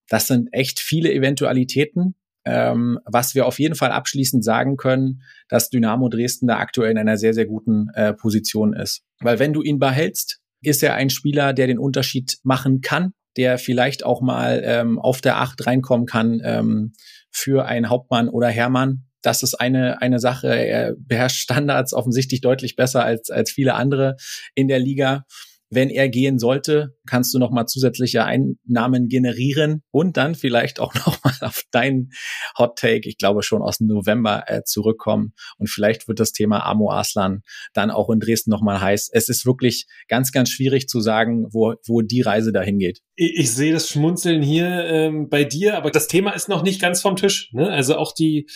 Das 0.09 0.27
sind 0.27 0.49
echt 0.53 0.81
viele 0.81 1.13
Eventualitäten. 1.13 2.15
Ähm, 2.47 2.99
was 3.05 3.35
wir 3.35 3.45
auf 3.45 3.59
jeden 3.59 3.75
Fall 3.75 3.93
abschließend 3.93 4.43
sagen 4.43 4.79
können, 4.79 5.21
dass 5.51 5.69
Dynamo 5.69 6.09
Dresden 6.09 6.47
da 6.47 6.57
aktuell 6.57 6.93
in 6.93 6.97
einer 6.97 7.19
sehr, 7.19 7.35
sehr 7.35 7.45
guten 7.45 7.91
äh, 7.93 8.15
Position 8.15 8.73
ist. 8.73 9.03
Weil 9.21 9.39
wenn 9.39 9.53
du 9.53 9.61
ihn 9.61 9.79
behältst, 9.79 10.41
ist 10.63 10.83
er 10.83 10.95
ein 10.95 11.11
Spieler, 11.11 11.53
der 11.53 11.67
den 11.67 11.79
Unterschied 11.79 12.39
machen 12.43 12.81
kann, 12.81 13.13
der 13.37 13.59
vielleicht 13.59 14.03
auch 14.03 14.23
mal 14.23 14.63
ähm, 14.65 14.99
auf 14.99 15.21
der 15.21 15.37
Acht 15.37 15.67
reinkommen 15.67 16.07
kann 16.07 16.41
ähm, 16.43 16.95
für 17.39 17.67
einen 17.67 17.89
Hauptmann 17.89 18.29
oder 18.29 18.49
Hermann. 18.49 19.05
Das 19.23 19.43
ist 19.43 19.55
eine, 19.55 20.01
eine 20.01 20.19
Sache. 20.19 20.49
Er 20.49 20.95
beherrscht 20.99 21.41
Standards 21.41 21.93
offensichtlich 21.93 22.41
deutlich 22.41 22.77
besser 22.77 23.05
als, 23.05 23.31
als 23.31 23.51
viele 23.51 23.75
andere 23.75 24.17
in 24.55 24.69
der 24.69 24.79
Liga. 24.79 25.25
Wenn 25.71 25.91
er 25.91 26.09
gehen 26.09 26.39
sollte, 26.39 26.97
kannst 27.07 27.35
du 27.35 27.39
nochmal 27.39 27.67
zusätzliche 27.67 28.25
Einnahmen 28.25 29.09
generieren 29.09 29.83
und 29.91 30.17
dann 30.17 30.35
vielleicht 30.35 30.81
auch 30.81 30.95
nochmal 31.07 31.35
auf 31.43 31.63
deinen 31.71 32.11
Hot 32.59 32.79
Take, 32.79 33.09
ich 33.09 33.19
glaube 33.19 33.43
schon 33.43 33.61
aus 33.61 33.79
dem 33.79 33.89
November, 33.89 34.45
äh, 34.47 34.63
zurückkommen. 34.65 35.35
Und 35.59 35.69
vielleicht 35.69 36.09
wird 36.09 36.21
das 36.21 36.33
Thema 36.33 36.65
Amo 36.65 36.91
Aslan 36.91 37.43
dann 37.75 37.91
auch 37.91 38.09
in 38.09 38.21
Dresden 38.21 38.51
nochmal 38.51 38.81
heiß. 38.81 39.11
Es 39.13 39.29
ist 39.29 39.45
wirklich 39.45 39.87
ganz, 40.09 40.33
ganz 40.33 40.51
schwierig 40.51 40.89
zu 40.89 41.01
sagen, 41.01 41.47
wo, 41.53 41.75
wo 41.87 42.01
die 42.01 42.23
Reise 42.23 42.53
dahin 42.53 42.79
geht. 42.79 43.01
Ich, 43.15 43.37
ich 43.37 43.53
sehe 43.53 43.73
das 43.73 43.91
Schmunzeln 43.91 44.43
hier 44.43 44.87
ähm, 44.87 45.29
bei 45.29 45.45
dir, 45.45 45.77
aber 45.77 45.91
das 45.91 46.07
Thema 46.07 46.31
ist 46.31 46.49
noch 46.49 46.63
nicht 46.63 46.81
ganz 46.81 47.03
vom 47.03 47.17
Tisch. 47.17 47.51
Ne? 47.53 47.69
Also 47.69 47.97
auch 47.97 48.15
die, 48.15 48.49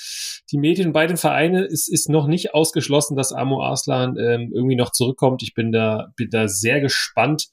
die 0.51 0.59
Medien 0.59 0.93
bei 0.93 1.07
den 1.07 1.19
Vereinen 1.19 1.65
ist, 1.65 1.89
ist 1.93 2.09
noch 2.09 2.27
nicht 2.27 2.55
ausgeschlossen, 2.55 3.17
dass 3.17 3.33
Amo 3.33 3.63
Aslan 3.63 4.17
ähm, 4.19 4.51
irgendwie 4.55 4.77
noch 4.77 4.93
zurückkommt. 4.93 5.43
Ich 5.43 5.53
bin 5.53 5.73
da, 5.73 6.13
bin 6.17 6.31
da 6.31 6.49
sehr 6.49 6.81
gespannt 6.81 7.02
gespannt, 7.03 7.49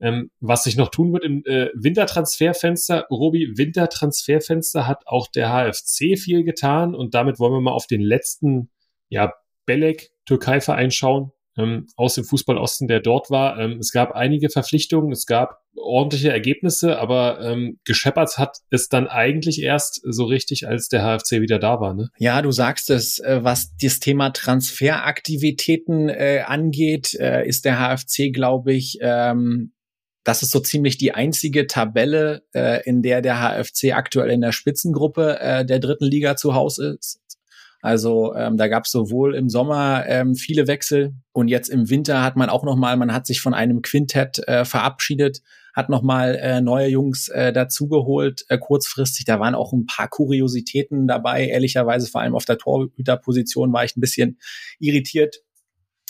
ähm, 0.00 0.30
was 0.40 0.64
sich 0.64 0.76
noch 0.76 0.90
tun 0.90 1.12
wird 1.12 1.24
im 1.24 1.44
äh, 1.44 1.68
Wintertransferfenster. 1.74 3.06
Robi, 3.10 3.52
Wintertransferfenster 3.56 4.86
hat 4.86 5.06
auch 5.06 5.28
der 5.28 5.50
HFC 5.50 6.18
viel 6.18 6.44
getan 6.44 6.94
und 6.94 7.14
damit 7.14 7.38
wollen 7.38 7.52
wir 7.52 7.60
mal 7.60 7.72
auf 7.72 7.86
den 7.86 8.00
letzten, 8.00 8.70
ja, 9.08 9.32
Belek 9.66 10.10
Türkei-Verein 10.26 10.90
schauen, 10.90 11.32
ähm, 11.56 11.86
aus 11.96 12.14
dem 12.14 12.24
Fußball 12.24 12.56
der 12.82 13.00
dort 13.00 13.30
war. 13.30 13.58
Ähm, 13.58 13.78
es 13.78 13.92
gab 13.92 14.12
einige 14.12 14.50
Verpflichtungen, 14.50 15.12
es 15.12 15.26
gab 15.26 15.60
ordentliche 15.76 16.30
Ergebnisse, 16.30 16.98
aber 16.98 17.40
ähm, 17.40 17.78
gescheppert 17.84 18.38
hat 18.38 18.58
es 18.70 18.88
dann 18.88 19.06
eigentlich 19.06 19.62
erst 19.62 20.00
so 20.04 20.24
richtig, 20.24 20.66
als 20.66 20.88
der 20.88 21.02
HFC 21.02 21.40
wieder 21.40 21.58
da 21.58 21.80
war. 21.80 21.94
Ne? 21.94 22.08
Ja, 22.18 22.42
du 22.42 22.50
sagst 22.50 22.90
es, 22.90 23.18
äh, 23.18 23.40
was 23.42 23.76
das 23.80 24.00
Thema 24.00 24.30
Transferaktivitäten 24.30 26.08
äh, 26.08 26.42
angeht, 26.46 27.14
äh, 27.14 27.46
ist 27.46 27.64
der 27.64 27.78
HFC, 27.78 28.32
glaube 28.32 28.72
ich, 28.72 28.98
ähm, 29.00 29.72
das 30.26 30.42
ist 30.42 30.50
so 30.50 30.58
ziemlich 30.58 30.98
die 30.98 31.12
einzige 31.12 31.68
Tabelle, 31.68 32.42
äh, 32.52 32.82
in 32.84 33.00
der 33.00 33.22
der 33.22 33.36
HFC 33.36 33.92
aktuell 33.92 34.30
in 34.30 34.40
der 34.40 34.50
Spitzengruppe 34.50 35.38
äh, 35.38 35.64
der 35.64 35.78
dritten 35.78 36.04
Liga 36.04 36.34
zu 36.34 36.54
Hause 36.54 36.96
ist. 36.98 37.20
Also 37.86 38.34
ähm, 38.34 38.56
da 38.56 38.66
gab 38.66 38.86
es 38.86 38.90
sowohl 38.90 39.36
im 39.36 39.48
Sommer 39.48 40.06
ähm, 40.08 40.34
viele 40.34 40.66
Wechsel 40.66 41.14
und 41.30 41.46
jetzt 41.46 41.68
im 41.68 41.88
Winter 41.88 42.20
hat 42.20 42.34
man 42.34 42.48
auch 42.48 42.64
noch 42.64 42.74
mal, 42.74 42.96
man 42.96 43.12
hat 43.12 43.28
sich 43.28 43.40
von 43.40 43.54
einem 43.54 43.80
Quintett 43.80 44.40
äh, 44.48 44.64
verabschiedet, 44.64 45.40
hat 45.72 45.88
noch 45.88 46.02
mal 46.02 46.34
äh, 46.34 46.60
neue 46.60 46.88
Jungs 46.88 47.28
äh, 47.28 47.52
dazugeholt 47.52 48.44
äh, 48.48 48.58
kurzfristig. 48.58 49.24
Da 49.24 49.38
waren 49.38 49.54
auch 49.54 49.72
ein 49.72 49.86
paar 49.86 50.08
Kuriositäten 50.08 51.06
dabei. 51.06 51.46
Ehrlicherweise 51.46 52.08
vor 52.08 52.22
allem 52.22 52.34
auf 52.34 52.44
der 52.44 52.58
Torhüterposition 52.58 53.72
war 53.72 53.84
ich 53.84 53.96
ein 53.96 54.00
bisschen 54.00 54.40
irritiert. 54.80 55.44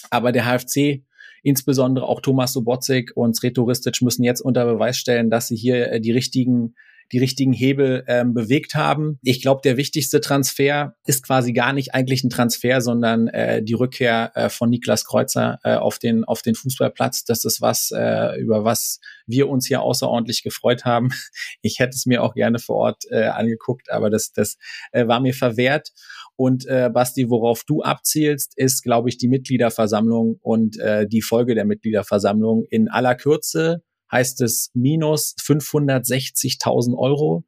Aber 0.08 0.32
der 0.32 0.46
HFC 0.46 1.04
insbesondere 1.42 2.06
auch 2.06 2.22
Thomas 2.22 2.54
Sobotzik 2.54 3.12
und 3.14 3.36
Sretoristic 3.36 4.00
müssen 4.00 4.24
jetzt 4.24 4.40
unter 4.40 4.64
Beweis 4.64 4.96
stellen, 4.96 5.28
dass 5.28 5.48
sie 5.48 5.56
hier 5.56 5.92
äh, 5.92 6.00
die 6.00 6.12
richtigen 6.12 6.74
die 7.12 7.18
richtigen 7.18 7.52
Hebel 7.52 8.04
ähm, 8.08 8.34
bewegt 8.34 8.74
haben. 8.74 9.18
Ich 9.22 9.40
glaube, 9.40 9.60
der 9.62 9.76
wichtigste 9.76 10.20
Transfer 10.20 10.94
ist 11.04 11.24
quasi 11.24 11.52
gar 11.52 11.72
nicht 11.72 11.94
eigentlich 11.94 12.24
ein 12.24 12.30
Transfer, 12.30 12.80
sondern 12.80 13.28
äh, 13.28 13.62
die 13.62 13.74
Rückkehr 13.74 14.32
äh, 14.34 14.48
von 14.48 14.70
Niklas 14.70 15.04
Kreuzer 15.04 15.58
äh, 15.62 15.74
auf 15.74 15.98
den 15.98 16.24
auf 16.24 16.42
den 16.42 16.54
Fußballplatz. 16.54 17.24
Das 17.24 17.44
ist 17.44 17.60
was, 17.60 17.90
äh, 17.90 18.38
über 18.40 18.64
was 18.64 19.00
wir 19.26 19.48
uns 19.48 19.66
hier 19.66 19.82
außerordentlich 19.82 20.42
gefreut 20.42 20.84
haben. 20.84 21.10
Ich 21.62 21.78
hätte 21.78 21.94
es 21.94 22.06
mir 22.06 22.22
auch 22.22 22.34
gerne 22.34 22.58
vor 22.58 22.76
Ort 22.76 23.04
äh, 23.10 23.24
angeguckt, 23.24 23.90
aber 23.90 24.10
das 24.10 24.32
das 24.32 24.56
äh, 24.92 25.06
war 25.06 25.20
mir 25.20 25.34
verwehrt. 25.34 25.92
Und 26.36 26.66
äh, 26.66 26.90
Basti, 26.92 27.30
worauf 27.30 27.64
du 27.64 27.82
abzielst, 27.82 28.52
ist, 28.56 28.82
glaube 28.82 29.08
ich, 29.08 29.16
die 29.16 29.28
Mitgliederversammlung 29.28 30.38
und 30.42 30.78
äh, 30.78 31.06
die 31.06 31.22
Folge 31.22 31.54
der 31.54 31.64
Mitgliederversammlung 31.64 32.66
in 32.68 32.88
aller 32.88 33.14
Kürze 33.14 33.82
heißt 34.10 34.40
es 34.42 34.70
minus 34.74 35.34
560.000 35.40 36.96
Euro, 36.96 37.44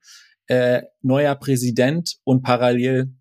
äh, 0.47 0.83
neuer 1.03 1.35
Präsident 1.35 2.17
und 2.25 2.43
parallel 2.43 3.13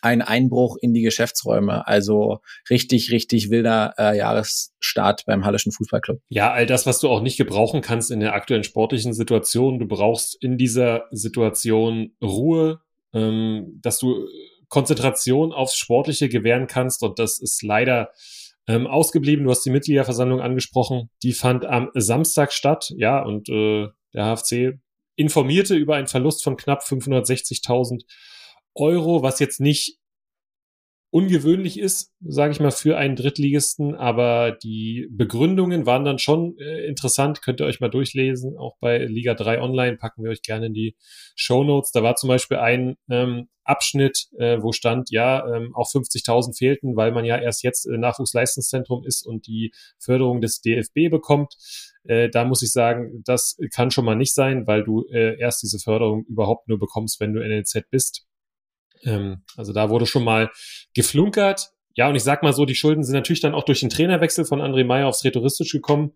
ein 0.00 0.20
Einbruch 0.20 0.76
in 0.80 0.92
die 0.94 1.02
Geschäftsräume. 1.02 1.86
Also 1.86 2.40
richtig, 2.68 3.12
richtig 3.12 3.50
wilder 3.50 3.94
äh, 3.98 4.16
Jahresstart 4.16 5.24
beim 5.26 5.44
Hallischen 5.44 5.72
Fußballclub. 5.72 6.20
Ja, 6.28 6.52
all 6.52 6.66
das, 6.66 6.86
was 6.86 6.98
du 6.98 7.08
auch 7.08 7.20
nicht 7.20 7.36
gebrauchen 7.36 7.82
kannst 7.82 8.10
in 8.10 8.20
der 8.20 8.34
aktuellen 8.34 8.64
sportlichen 8.64 9.14
Situation. 9.14 9.78
Du 9.78 9.86
brauchst 9.86 10.42
in 10.42 10.58
dieser 10.58 11.04
Situation 11.12 12.16
Ruhe, 12.22 12.80
ähm, 13.12 13.78
dass 13.80 13.98
du 13.98 14.26
Konzentration 14.68 15.52
aufs 15.52 15.76
Sportliche 15.76 16.28
gewähren 16.28 16.66
kannst. 16.66 17.02
Und 17.02 17.18
das 17.18 17.38
ist 17.38 17.62
leider 17.62 18.10
ähm, 18.66 18.86
ausgeblieben. 18.86 19.44
Du 19.44 19.50
hast 19.50 19.64
die 19.64 19.70
Mitgliederversammlung 19.70 20.40
angesprochen. 20.40 21.10
Die 21.22 21.32
fand 21.32 21.64
am 21.64 21.90
Samstag 21.94 22.52
statt, 22.52 22.92
ja, 22.96 23.22
und 23.22 23.48
äh, 23.48 23.88
der 24.14 24.36
HFC 24.36 24.78
informierte 25.16 25.74
über 25.74 25.96
einen 25.96 26.06
Verlust 26.06 26.42
von 26.42 26.56
knapp 26.56 26.82
560.000 26.82 28.02
Euro, 28.74 29.22
was 29.22 29.38
jetzt 29.38 29.60
nicht 29.60 29.98
ungewöhnlich 31.12 31.78
ist, 31.78 32.10
sage 32.20 32.52
ich 32.52 32.60
mal, 32.60 32.70
für 32.70 32.96
einen 32.96 33.16
Drittligisten, 33.16 33.94
aber 33.94 34.50
die 34.50 35.08
Begründungen 35.10 35.84
waren 35.84 36.06
dann 36.06 36.18
schon 36.18 36.56
äh, 36.58 36.86
interessant, 36.86 37.42
könnt 37.42 37.60
ihr 37.60 37.66
euch 37.66 37.80
mal 37.80 37.90
durchlesen, 37.90 38.56
auch 38.56 38.78
bei 38.80 38.96
Liga 39.04 39.34
3 39.34 39.60
Online 39.60 39.98
packen 39.98 40.24
wir 40.24 40.30
euch 40.30 40.40
gerne 40.40 40.66
in 40.66 40.74
die 40.74 40.96
Show 41.36 41.64
Notes. 41.64 41.92
Da 41.92 42.02
war 42.02 42.16
zum 42.16 42.28
Beispiel 42.28 42.56
ein 42.56 42.96
ähm, 43.10 43.48
Abschnitt, 43.62 44.28
äh, 44.38 44.62
wo 44.62 44.72
stand, 44.72 45.10
ja, 45.10 45.46
ähm, 45.54 45.74
auch 45.74 45.86
50.000 45.86 46.56
fehlten, 46.56 46.96
weil 46.96 47.12
man 47.12 47.26
ja 47.26 47.36
erst 47.36 47.62
jetzt 47.62 47.84
äh, 47.84 47.98
Nachwuchsleistungszentrum 47.98 49.04
ist 49.04 49.26
und 49.26 49.46
die 49.46 49.74
Förderung 49.98 50.40
des 50.40 50.62
DFB 50.62 51.10
bekommt. 51.10 51.56
Äh, 52.04 52.30
da 52.30 52.46
muss 52.46 52.62
ich 52.62 52.72
sagen, 52.72 53.22
das 53.26 53.58
kann 53.74 53.90
schon 53.90 54.06
mal 54.06 54.16
nicht 54.16 54.34
sein, 54.34 54.66
weil 54.66 54.82
du 54.82 55.04
äh, 55.12 55.38
erst 55.38 55.62
diese 55.62 55.78
Förderung 55.78 56.24
überhaupt 56.24 56.68
nur 56.68 56.78
bekommst, 56.78 57.20
wenn 57.20 57.34
du 57.34 57.46
NLZ 57.46 57.90
bist. 57.90 58.26
Ähm, 59.04 59.42
also 59.56 59.72
da 59.72 59.90
wurde 59.90 60.06
schon 60.06 60.24
mal 60.24 60.50
geflunkert. 60.94 61.70
Ja, 61.94 62.08
und 62.08 62.14
ich 62.14 62.22
sag 62.22 62.42
mal 62.42 62.52
so, 62.52 62.64
die 62.64 62.74
Schulden 62.74 63.04
sind 63.04 63.14
natürlich 63.14 63.40
dann 63.40 63.54
auch 63.54 63.64
durch 63.64 63.80
den 63.80 63.90
Trainerwechsel 63.90 64.44
von 64.44 64.60
André 64.60 64.84
Meyer 64.84 65.08
aufs 65.08 65.24
Rhetoristisch 65.24 65.72
gekommen. 65.72 66.12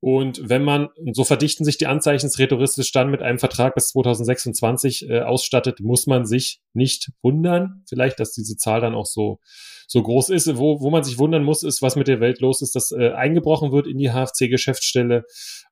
Und 0.00 0.48
wenn 0.48 0.64
man, 0.64 0.88
so 1.12 1.24
verdichten 1.24 1.64
sich 1.64 1.76
die 1.76 1.86
Anzeichen, 1.86 2.26
das 2.26 2.38
Rhetoristisch 2.38 2.90
dann 2.90 3.10
mit 3.10 3.20
einem 3.20 3.38
Vertrag 3.38 3.74
bis 3.74 3.88
2026 3.88 5.08
äh, 5.08 5.20
ausstattet, 5.20 5.80
muss 5.80 6.06
man 6.06 6.24
sich 6.24 6.60
nicht 6.72 7.10
wundern. 7.22 7.84
Vielleicht, 7.86 8.18
dass 8.18 8.32
diese 8.32 8.56
Zahl 8.56 8.80
dann 8.80 8.94
auch 8.94 9.04
so, 9.04 9.40
so 9.86 10.02
groß 10.02 10.30
ist. 10.30 10.56
Wo, 10.56 10.80
wo 10.80 10.90
man 10.90 11.04
sich 11.04 11.18
wundern 11.18 11.44
muss, 11.44 11.62
ist, 11.62 11.82
was 11.82 11.96
mit 11.96 12.08
der 12.08 12.20
Welt 12.20 12.40
los 12.40 12.62
ist, 12.62 12.74
dass 12.74 12.92
äh, 12.92 13.10
eingebrochen 13.10 13.72
wird 13.72 13.86
in 13.86 13.98
die 13.98 14.10
HFC-Geschäftsstelle. 14.10 15.24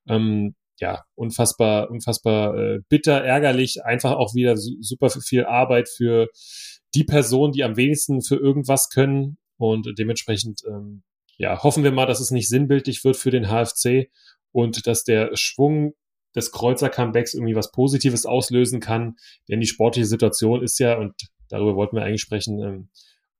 Ähm, 0.07 0.55
ja, 0.79 1.05
unfassbar, 1.14 1.91
unfassbar 1.91 2.57
äh, 2.57 2.81
bitter, 2.89 3.24
ärgerlich, 3.24 3.85
einfach 3.85 4.12
auch 4.12 4.35
wieder 4.35 4.57
su 4.57 4.76
super 4.81 5.11
viel 5.11 5.45
Arbeit 5.45 5.89
für 5.89 6.29
die 6.95 7.05
Personen, 7.05 7.53
die 7.53 7.64
am 7.64 7.76
wenigsten 7.76 8.22
für 8.22 8.37
irgendwas 8.37 8.89
können. 8.89 9.39
Und 9.57 9.99
dementsprechend, 9.99 10.62
ähm, 10.66 11.03
ja, 11.37 11.62
hoffen 11.62 11.85
wir 11.85 11.93
mal, 11.93 12.07
dass 12.07 12.20
es 12.20 12.31
nicht 12.31 12.49
sinnbildlich 12.49 13.05
wird 13.05 13.16
für 13.16 13.31
den 13.31 13.49
HFC 13.49 14.11
und 14.53 14.87
dass 14.87 15.05
der 15.05 15.31
Schwung 15.35 15.95
des 16.35 16.53
Kreuzer-Comebacks 16.53 17.35
irgendwie 17.35 17.57
was 17.57 17.72
Positives 17.72 18.26
auslösen 18.26 18.81
kann. 18.81 19.16
Denn 19.49 19.61
die 19.61 19.66
sportliche 19.66 20.07
Situation 20.07 20.62
ist 20.62 20.79
ja, 20.79 20.97
und 20.97 21.14
darüber 21.49 21.74
wollten 21.74 21.97
wir 21.97 22.05
eigentlich 22.05 22.22
sprechen, 22.22 22.61
ähm, 22.62 22.89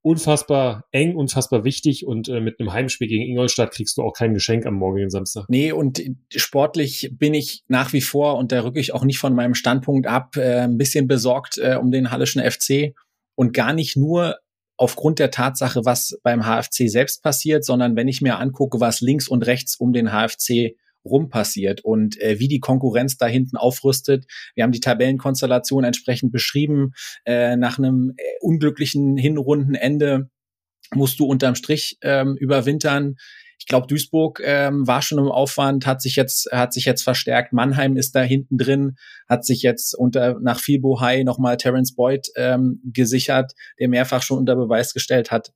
unfassbar 0.01 0.85
eng, 0.91 1.15
unfassbar 1.15 1.63
wichtig 1.63 2.05
und 2.05 2.29
äh, 2.29 2.39
mit 2.39 2.59
einem 2.59 2.71
Heimspiel 2.71 3.07
gegen 3.07 3.23
Ingolstadt 3.23 3.71
kriegst 3.71 3.97
du 3.97 4.03
auch 4.03 4.13
kein 4.13 4.33
Geschenk 4.33 4.65
am 4.65 4.75
morgigen 4.75 5.09
Samstag. 5.09 5.45
Nee, 5.49 5.71
und 5.71 6.01
sportlich 6.33 7.11
bin 7.17 7.33
ich 7.33 7.63
nach 7.67 7.91
wie 7.91 8.01
vor, 8.01 8.37
und 8.37 8.51
da 8.51 8.63
rücke 8.63 8.79
ich 8.79 8.93
auch 8.93 9.03
nicht 9.03 9.19
von 9.19 9.35
meinem 9.35 9.55
Standpunkt 9.55 10.07
ab, 10.07 10.37
äh, 10.37 10.61
ein 10.61 10.77
bisschen 10.77 11.07
besorgt 11.07 11.57
äh, 11.57 11.75
um 11.75 11.91
den 11.91 12.11
Hallischen 12.11 12.41
FC 12.41 12.93
und 13.35 13.53
gar 13.53 13.73
nicht 13.73 13.97
nur 13.97 14.37
aufgrund 14.77 15.19
der 15.19 15.31
Tatsache, 15.31 15.81
was 15.83 16.17
beim 16.23 16.43
HFC 16.43 16.89
selbst 16.89 17.21
passiert, 17.21 17.65
sondern 17.65 17.97
wenn 17.97 18.07
ich 18.07 18.21
mir 18.21 18.39
angucke, 18.39 18.79
was 18.79 19.01
links 19.01 19.27
und 19.27 19.45
rechts 19.45 19.75
um 19.75 19.91
den 19.91 20.11
HFC 20.11 20.77
rum 21.05 21.29
passiert 21.29 21.81
und 21.81 22.19
äh, 22.21 22.39
wie 22.39 22.47
die 22.47 22.59
Konkurrenz 22.59 23.17
da 23.17 23.25
hinten 23.25 23.57
aufrüstet. 23.57 24.25
Wir 24.55 24.63
haben 24.63 24.71
die 24.71 24.79
Tabellenkonstellation 24.79 25.83
entsprechend 25.83 26.31
beschrieben. 26.31 26.91
Äh, 27.25 27.55
nach 27.55 27.77
einem 27.77 28.13
äh, 28.17 28.23
unglücklichen 28.41 29.17
Hinrundenende 29.17 30.29
musst 30.93 31.19
du 31.19 31.25
unterm 31.25 31.55
Strich 31.55 31.97
ähm, 32.01 32.35
überwintern. 32.39 33.15
Ich 33.59 33.65
glaube, 33.65 33.87
Duisburg 33.87 34.41
ähm, 34.43 34.87
war 34.87 35.01
schon 35.01 35.19
im 35.19 35.27
Aufwand, 35.27 35.85
hat 35.85 36.01
sich 36.01 36.15
jetzt 36.15 36.49
hat 36.51 36.73
sich 36.73 36.85
jetzt 36.85 37.03
verstärkt. 37.03 37.51
Mannheim 37.51 37.97
ist 37.97 38.15
da 38.15 38.21
hinten 38.21 38.57
drin, 38.57 38.95
hat 39.27 39.45
sich 39.45 39.61
jetzt 39.61 39.93
unter 39.93 40.39
nach 40.39 40.59
viel 40.59 40.79
Bohai 40.79 41.23
nochmal 41.23 41.57
Terence 41.57 41.93
Boyd 41.93 42.29
ähm, 42.37 42.81
gesichert, 42.85 43.51
der 43.77 43.89
mehrfach 43.89 44.23
schon 44.23 44.39
unter 44.39 44.55
Beweis 44.55 44.93
gestellt 44.93 45.29
hat, 45.29 45.51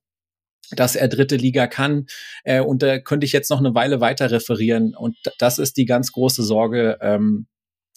dass 0.75 0.95
er 0.95 1.07
dritte 1.07 1.35
Liga 1.35 1.67
kann. 1.67 2.05
Äh, 2.43 2.61
und 2.61 2.83
da 2.83 2.99
könnte 2.99 3.25
ich 3.25 3.31
jetzt 3.31 3.49
noch 3.49 3.59
eine 3.59 3.75
Weile 3.75 4.01
weiter 4.01 4.31
referieren. 4.31 4.95
Und 4.95 5.17
das 5.39 5.59
ist 5.59 5.77
die 5.77 5.85
ganz 5.85 6.11
große 6.11 6.43
Sorge, 6.43 6.97
ähm, 7.01 7.47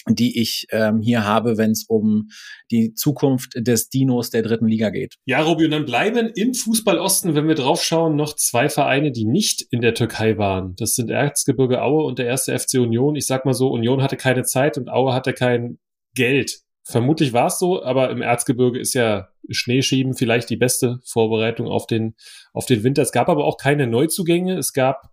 die 0.09 0.41
ich 0.41 0.67
ähm, 0.71 1.01
hier 1.01 1.25
habe, 1.25 1.59
wenn 1.59 1.73
es 1.73 1.85
um 1.89 2.29
die 2.71 2.95
Zukunft 2.95 3.55
des 3.57 3.89
Dinos 3.89 4.31
der 4.31 4.43
dritten 4.43 4.69
Liga 4.69 4.91
geht. 4.91 5.17
Ja, 5.25 5.41
Robi, 5.41 5.65
und 5.65 5.73
dann 5.73 5.85
bleiben 5.85 6.31
im 6.35 6.55
Fußball 6.55 6.99
Osten, 6.99 7.35
wenn 7.35 7.49
wir 7.49 7.55
draufschauen, 7.55 8.15
noch 8.15 8.37
zwei 8.37 8.69
Vereine, 8.69 9.11
die 9.11 9.25
nicht 9.25 9.67
in 9.71 9.81
der 9.81 9.95
Türkei 9.95 10.39
waren. 10.39 10.75
Das 10.77 10.95
sind 10.95 11.11
Erzgebirge 11.11 11.83
Aue 11.83 12.05
und 12.05 12.19
der 12.19 12.27
erste 12.27 12.57
FC 12.57 12.75
Union. 12.75 13.17
Ich 13.17 13.27
sag 13.27 13.45
mal 13.45 13.55
so, 13.55 13.69
Union 13.71 14.03
hatte 14.03 14.17
keine 14.17 14.45
Zeit 14.45 14.79
und 14.79 14.89
Aue 14.89 15.13
hatte 15.13 15.33
kein 15.33 15.79
Geld. 16.15 16.61
Vermutlich 16.89 17.33
war 17.33 17.49
es 17.49 17.59
so, 17.59 17.83
aber 17.83 18.11
im 18.11 18.23
Erzgebirge 18.23 18.79
ist 18.79 18.95
ja 18.95 19.29
Schneeschieben 19.51 20.15
vielleicht 20.15 20.51
die 20.51 20.57
beste 20.57 21.01
Vorbereitung 21.05 21.67
auf 21.67 21.87
den, 21.87 22.15
auf 22.53 22.67
den 22.67 22.85
Winter. 22.85 23.03
Es 23.03 23.13
gab 23.13 23.29
aber 23.29 23.45
auch 23.45 23.57
keine 23.59 23.87
Neuzugänge. 23.87 24.57
Es 24.57 24.73
gab 24.73 25.11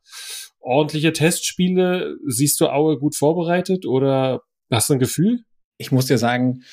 ordentliche 0.59 1.13
Testspiele. 1.13 2.15
Siehst 2.27 2.59
du 2.61 2.67
Aue 2.67 2.99
gut 2.99 3.15
vorbereitet 3.15 3.85
oder 3.85 4.43
Hast 4.73 4.89
du 4.89 4.93
ein 4.93 4.99
Gefühl? 4.99 5.43
Ich 5.77 5.91
muss 5.91 6.07
dir 6.07 6.17
sagen, 6.17 6.63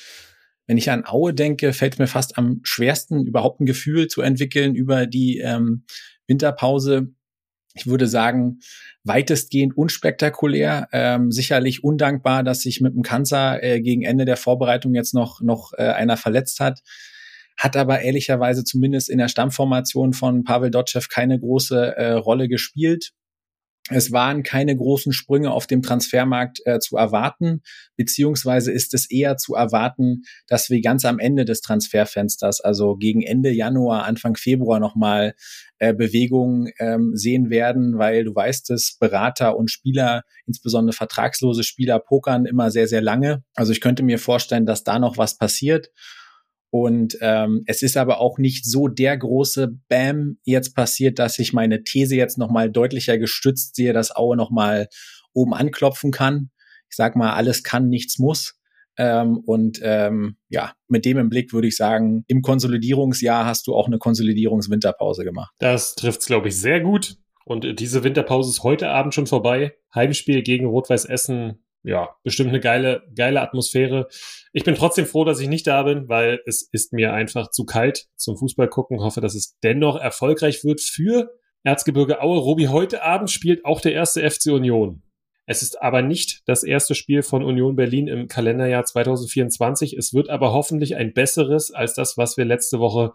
wenn 0.65 0.77
ich 0.77 0.89
an 0.89 1.05
Aue 1.05 1.33
denke, 1.33 1.71
fällt 1.71 1.99
mir 1.99 2.07
fast 2.07 2.37
am 2.37 2.61
schwersten, 2.63 3.27
überhaupt 3.27 3.61
ein 3.61 3.65
Gefühl 3.65 4.07
zu 4.07 4.21
entwickeln 4.21 4.73
über 4.73 5.05
die 5.05 5.37
ähm, 5.37 5.83
Winterpause. 6.27 7.13
Ich 7.73 7.87
würde 7.87 8.07
sagen, 8.07 8.59
weitestgehend 9.03 9.75
unspektakulär, 9.77 10.87
ähm, 10.91 11.31
sicherlich 11.31 11.83
undankbar, 11.83 12.43
dass 12.43 12.61
sich 12.61 12.81
mit 12.81 12.93
dem 12.93 13.01
Kanzer 13.01 13.63
äh, 13.63 13.81
gegen 13.81 14.03
Ende 14.03 14.25
der 14.25 14.37
Vorbereitung 14.37 14.93
jetzt 14.93 15.13
noch, 15.13 15.41
noch 15.41 15.73
äh, 15.77 15.83
einer 15.83 16.17
verletzt 16.17 16.59
hat. 16.59 16.81
Hat 17.57 17.75
aber 17.77 18.01
ehrlicherweise 18.01 18.63
zumindest 18.63 19.09
in 19.09 19.17
der 19.17 19.27
Stammformation 19.27 20.13
von 20.13 20.43
Pavel 20.43 20.71
Dotschew 20.71 21.01
keine 21.09 21.39
große 21.39 21.95
äh, 21.95 22.11
Rolle 22.13 22.47
gespielt. 22.47 23.11
Es 23.89 24.11
waren 24.11 24.43
keine 24.43 24.75
großen 24.75 25.11
Sprünge 25.11 25.51
auf 25.51 25.65
dem 25.65 25.81
Transfermarkt 25.81 26.59
äh, 26.65 26.79
zu 26.79 26.97
erwarten, 26.97 27.61
beziehungsweise 27.97 28.71
ist 28.71 28.93
es 28.93 29.09
eher 29.09 29.37
zu 29.37 29.55
erwarten, 29.55 30.21
dass 30.47 30.69
wir 30.69 30.81
ganz 30.81 31.03
am 31.03 31.19
Ende 31.19 31.45
des 31.45 31.61
Transferfensters, 31.61 32.61
also 32.61 32.95
gegen 32.95 33.21
Ende 33.23 33.49
Januar, 33.49 34.05
Anfang 34.05 34.35
Februar 34.35 34.79
nochmal 34.79 35.33
äh, 35.79 35.95
Bewegungen 35.95 36.71
ähm, 36.79 37.15
sehen 37.15 37.49
werden, 37.49 37.97
weil 37.97 38.23
du 38.23 38.35
weißt 38.35 38.69
es, 38.69 38.97
Berater 38.99 39.57
und 39.57 39.71
Spieler, 39.71 40.23
insbesondere 40.45 40.95
vertragslose 40.95 41.63
Spieler, 41.63 41.99
pokern 41.99 42.45
immer 42.45 42.69
sehr, 42.69 42.87
sehr 42.87 43.01
lange. 43.01 43.43
Also 43.55 43.71
ich 43.71 43.81
könnte 43.81 44.03
mir 44.03 44.19
vorstellen, 44.19 44.67
dass 44.67 44.83
da 44.83 44.99
noch 44.99 45.17
was 45.17 45.37
passiert. 45.37 45.89
Und 46.71 47.17
ähm, 47.19 47.63
es 47.65 47.81
ist 47.81 47.97
aber 47.97 48.21
auch 48.21 48.37
nicht 48.37 48.65
so 48.65 48.87
der 48.87 49.17
große 49.17 49.77
Bam 49.89 50.37
jetzt 50.43 50.73
passiert, 50.73 51.19
dass 51.19 51.37
ich 51.37 51.51
meine 51.51 51.83
These 51.83 52.15
jetzt 52.15 52.37
nochmal 52.37 52.71
deutlicher 52.71 53.17
gestützt 53.17 53.75
sehe, 53.75 53.91
dass 53.91 54.15
Aue 54.15 54.37
nochmal 54.37 54.87
oben 55.33 55.53
anklopfen 55.53 56.11
kann. 56.11 56.49
Ich 56.89 56.95
sag 56.95 57.17
mal, 57.17 57.33
alles 57.33 57.63
kann, 57.63 57.89
nichts 57.89 58.19
muss. 58.19 58.57
Ähm, 58.97 59.37
und 59.45 59.79
ähm, 59.83 60.37
ja, 60.47 60.73
mit 60.87 61.03
dem 61.05 61.17
im 61.17 61.29
Blick 61.29 61.51
würde 61.51 61.67
ich 61.67 61.75
sagen, 61.75 62.23
im 62.27 62.41
Konsolidierungsjahr 62.41 63.45
hast 63.45 63.67
du 63.67 63.75
auch 63.75 63.87
eine 63.87 63.97
Konsolidierungswinterpause 63.97 65.25
gemacht. 65.25 65.53
Das 65.59 65.95
trifft's, 65.95 66.25
glaube 66.25 66.47
ich, 66.49 66.57
sehr 66.57 66.79
gut. 66.79 67.17
Und 67.43 67.79
diese 67.79 68.03
Winterpause 68.03 68.49
ist 68.49 68.63
heute 68.63 68.89
Abend 68.89 69.13
schon 69.13 69.27
vorbei. 69.27 69.73
Heimspiel 69.93 70.41
gegen 70.41 70.67
Rot-Weiß 70.67 71.05
Essen 71.05 71.65
ja, 71.83 72.15
bestimmt 72.23 72.49
eine 72.49 72.59
geile, 72.59 73.03
geile 73.15 73.41
Atmosphäre. 73.41 74.07
Ich 74.53 74.63
bin 74.63 74.75
trotzdem 74.75 75.05
froh, 75.05 75.23
dass 75.23 75.39
ich 75.39 75.47
nicht 75.47 75.67
da 75.67 75.83
bin, 75.83 76.07
weil 76.09 76.39
es 76.45 76.67
ist 76.71 76.93
mir 76.93 77.13
einfach 77.13 77.49
zu 77.49 77.65
kalt 77.65 78.07
zum 78.15 78.37
Fußball 78.37 78.67
gucken. 78.67 78.99
Hoffe, 78.99 79.21
dass 79.21 79.35
es 79.35 79.57
dennoch 79.63 79.99
erfolgreich 79.99 80.63
wird 80.63 80.81
für 80.81 81.31
Erzgebirge 81.63 82.21
Aue. 82.21 82.39
Robi, 82.39 82.65
heute 82.67 83.03
Abend 83.03 83.31
spielt 83.31 83.65
auch 83.65 83.81
der 83.81 83.93
erste 83.93 84.29
FC 84.29 84.47
Union. 84.47 85.03
Es 85.47 85.63
ist 85.63 85.81
aber 85.81 86.01
nicht 86.01 86.43
das 86.45 86.63
erste 86.63 86.95
Spiel 86.95 87.23
von 87.23 87.43
Union 87.43 87.75
Berlin 87.75 88.07
im 88.07 88.27
Kalenderjahr 88.27 88.85
2024. 88.85 89.93
Es 89.97 90.13
wird 90.13 90.29
aber 90.29 90.53
hoffentlich 90.53 90.95
ein 90.95 91.13
besseres 91.13 91.71
als 91.71 91.93
das, 91.93 92.15
was 92.17 92.37
wir 92.37 92.45
letzte 92.45 92.79
Woche 92.79 93.13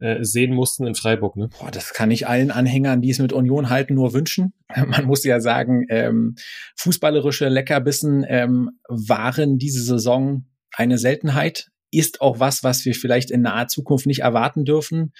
äh, 0.00 0.22
sehen 0.24 0.54
mussten 0.54 0.86
in 0.86 0.94
Freiburg. 0.94 1.36
Ne? 1.36 1.48
Boah, 1.58 1.70
das 1.70 1.92
kann 1.92 2.10
ich 2.10 2.28
allen 2.28 2.50
Anhängern, 2.50 3.02
die 3.02 3.10
es 3.10 3.18
mit 3.18 3.32
Union 3.32 3.68
halten, 3.68 3.94
nur 3.94 4.12
wünschen. 4.12 4.52
Man 4.86 5.06
muss 5.06 5.24
ja 5.24 5.40
sagen, 5.40 5.86
ähm, 5.88 6.36
fußballerische 6.76 7.48
Leckerbissen 7.48 8.24
ähm, 8.28 8.70
waren 8.88 9.58
diese 9.58 9.82
Saison 9.82 10.46
eine 10.72 10.98
Seltenheit. 10.98 11.68
Ist 11.90 12.20
auch 12.20 12.38
was, 12.38 12.62
was 12.62 12.84
wir 12.84 12.94
vielleicht 12.94 13.30
in 13.30 13.42
naher 13.42 13.68
Zukunft 13.68 14.06
nicht 14.06 14.20
erwarten 14.20 14.64
dürfen. 14.64 15.12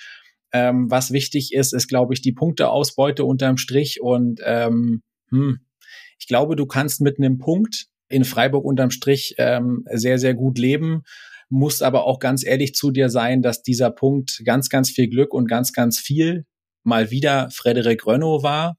Ähm, 0.53 0.91
was 0.91 1.12
wichtig 1.12 1.53
ist, 1.53 1.74
ist, 1.74 1.89
glaube 1.89 2.14
ich, 2.14 2.22
die 2.22 2.33
Punkteausbeute 2.33 3.24
unterm 3.24 3.57
Strich. 3.57 4.01
Und 4.01 4.41
ähm, 4.45 5.03
hm, 5.31 5.61
ich 6.18 6.26
glaube, 6.26 6.57
du 6.57 6.66
kannst 6.66 7.01
mit 7.01 7.18
einem 7.18 7.39
Punkt 7.39 7.87
in 8.09 8.24
Freiburg 8.24 8.64
unterm 8.64 8.91
Strich 8.91 9.35
ähm, 9.39 9.85
sehr, 9.93 10.18
sehr 10.18 10.35
gut 10.35 10.59
leben 10.59 11.03
muss 11.49 11.82
aber 11.82 12.05
auch 12.05 12.18
ganz 12.18 12.44
ehrlich 12.44 12.74
zu 12.74 12.90
dir 12.90 13.09
sein, 13.09 13.42
dass 13.42 13.62
dieser 13.62 13.90
Punkt 13.90 14.42
ganz, 14.44 14.68
ganz 14.68 14.90
viel 14.90 15.09
Glück 15.09 15.32
und 15.32 15.49
ganz, 15.49 15.72
ganz 15.72 15.99
viel 15.99 16.44
mal 16.84 17.11
wieder 17.11 17.51
Frederik 17.51 18.07
Rönno 18.07 18.42
war. 18.42 18.76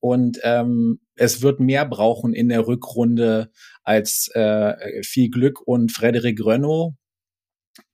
Und 0.00 0.40
ähm, 0.42 1.00
es 1.14 1.42
wird 1.42 1.60
mehr 1.60 1.86
brauchen 1.86 2.34
in 2.34 2.48
der 2.48 2.66
Rückrunde 2.66 3.50
als 3.84 4.28
äh, 4.34 5.02
viel 5.02 5.30
Glück 5.30 5.60
und 5.60 5.92
Frederik 5.92 6.44
Rönno. 6.44 6.96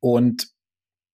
Und 0.00 0.48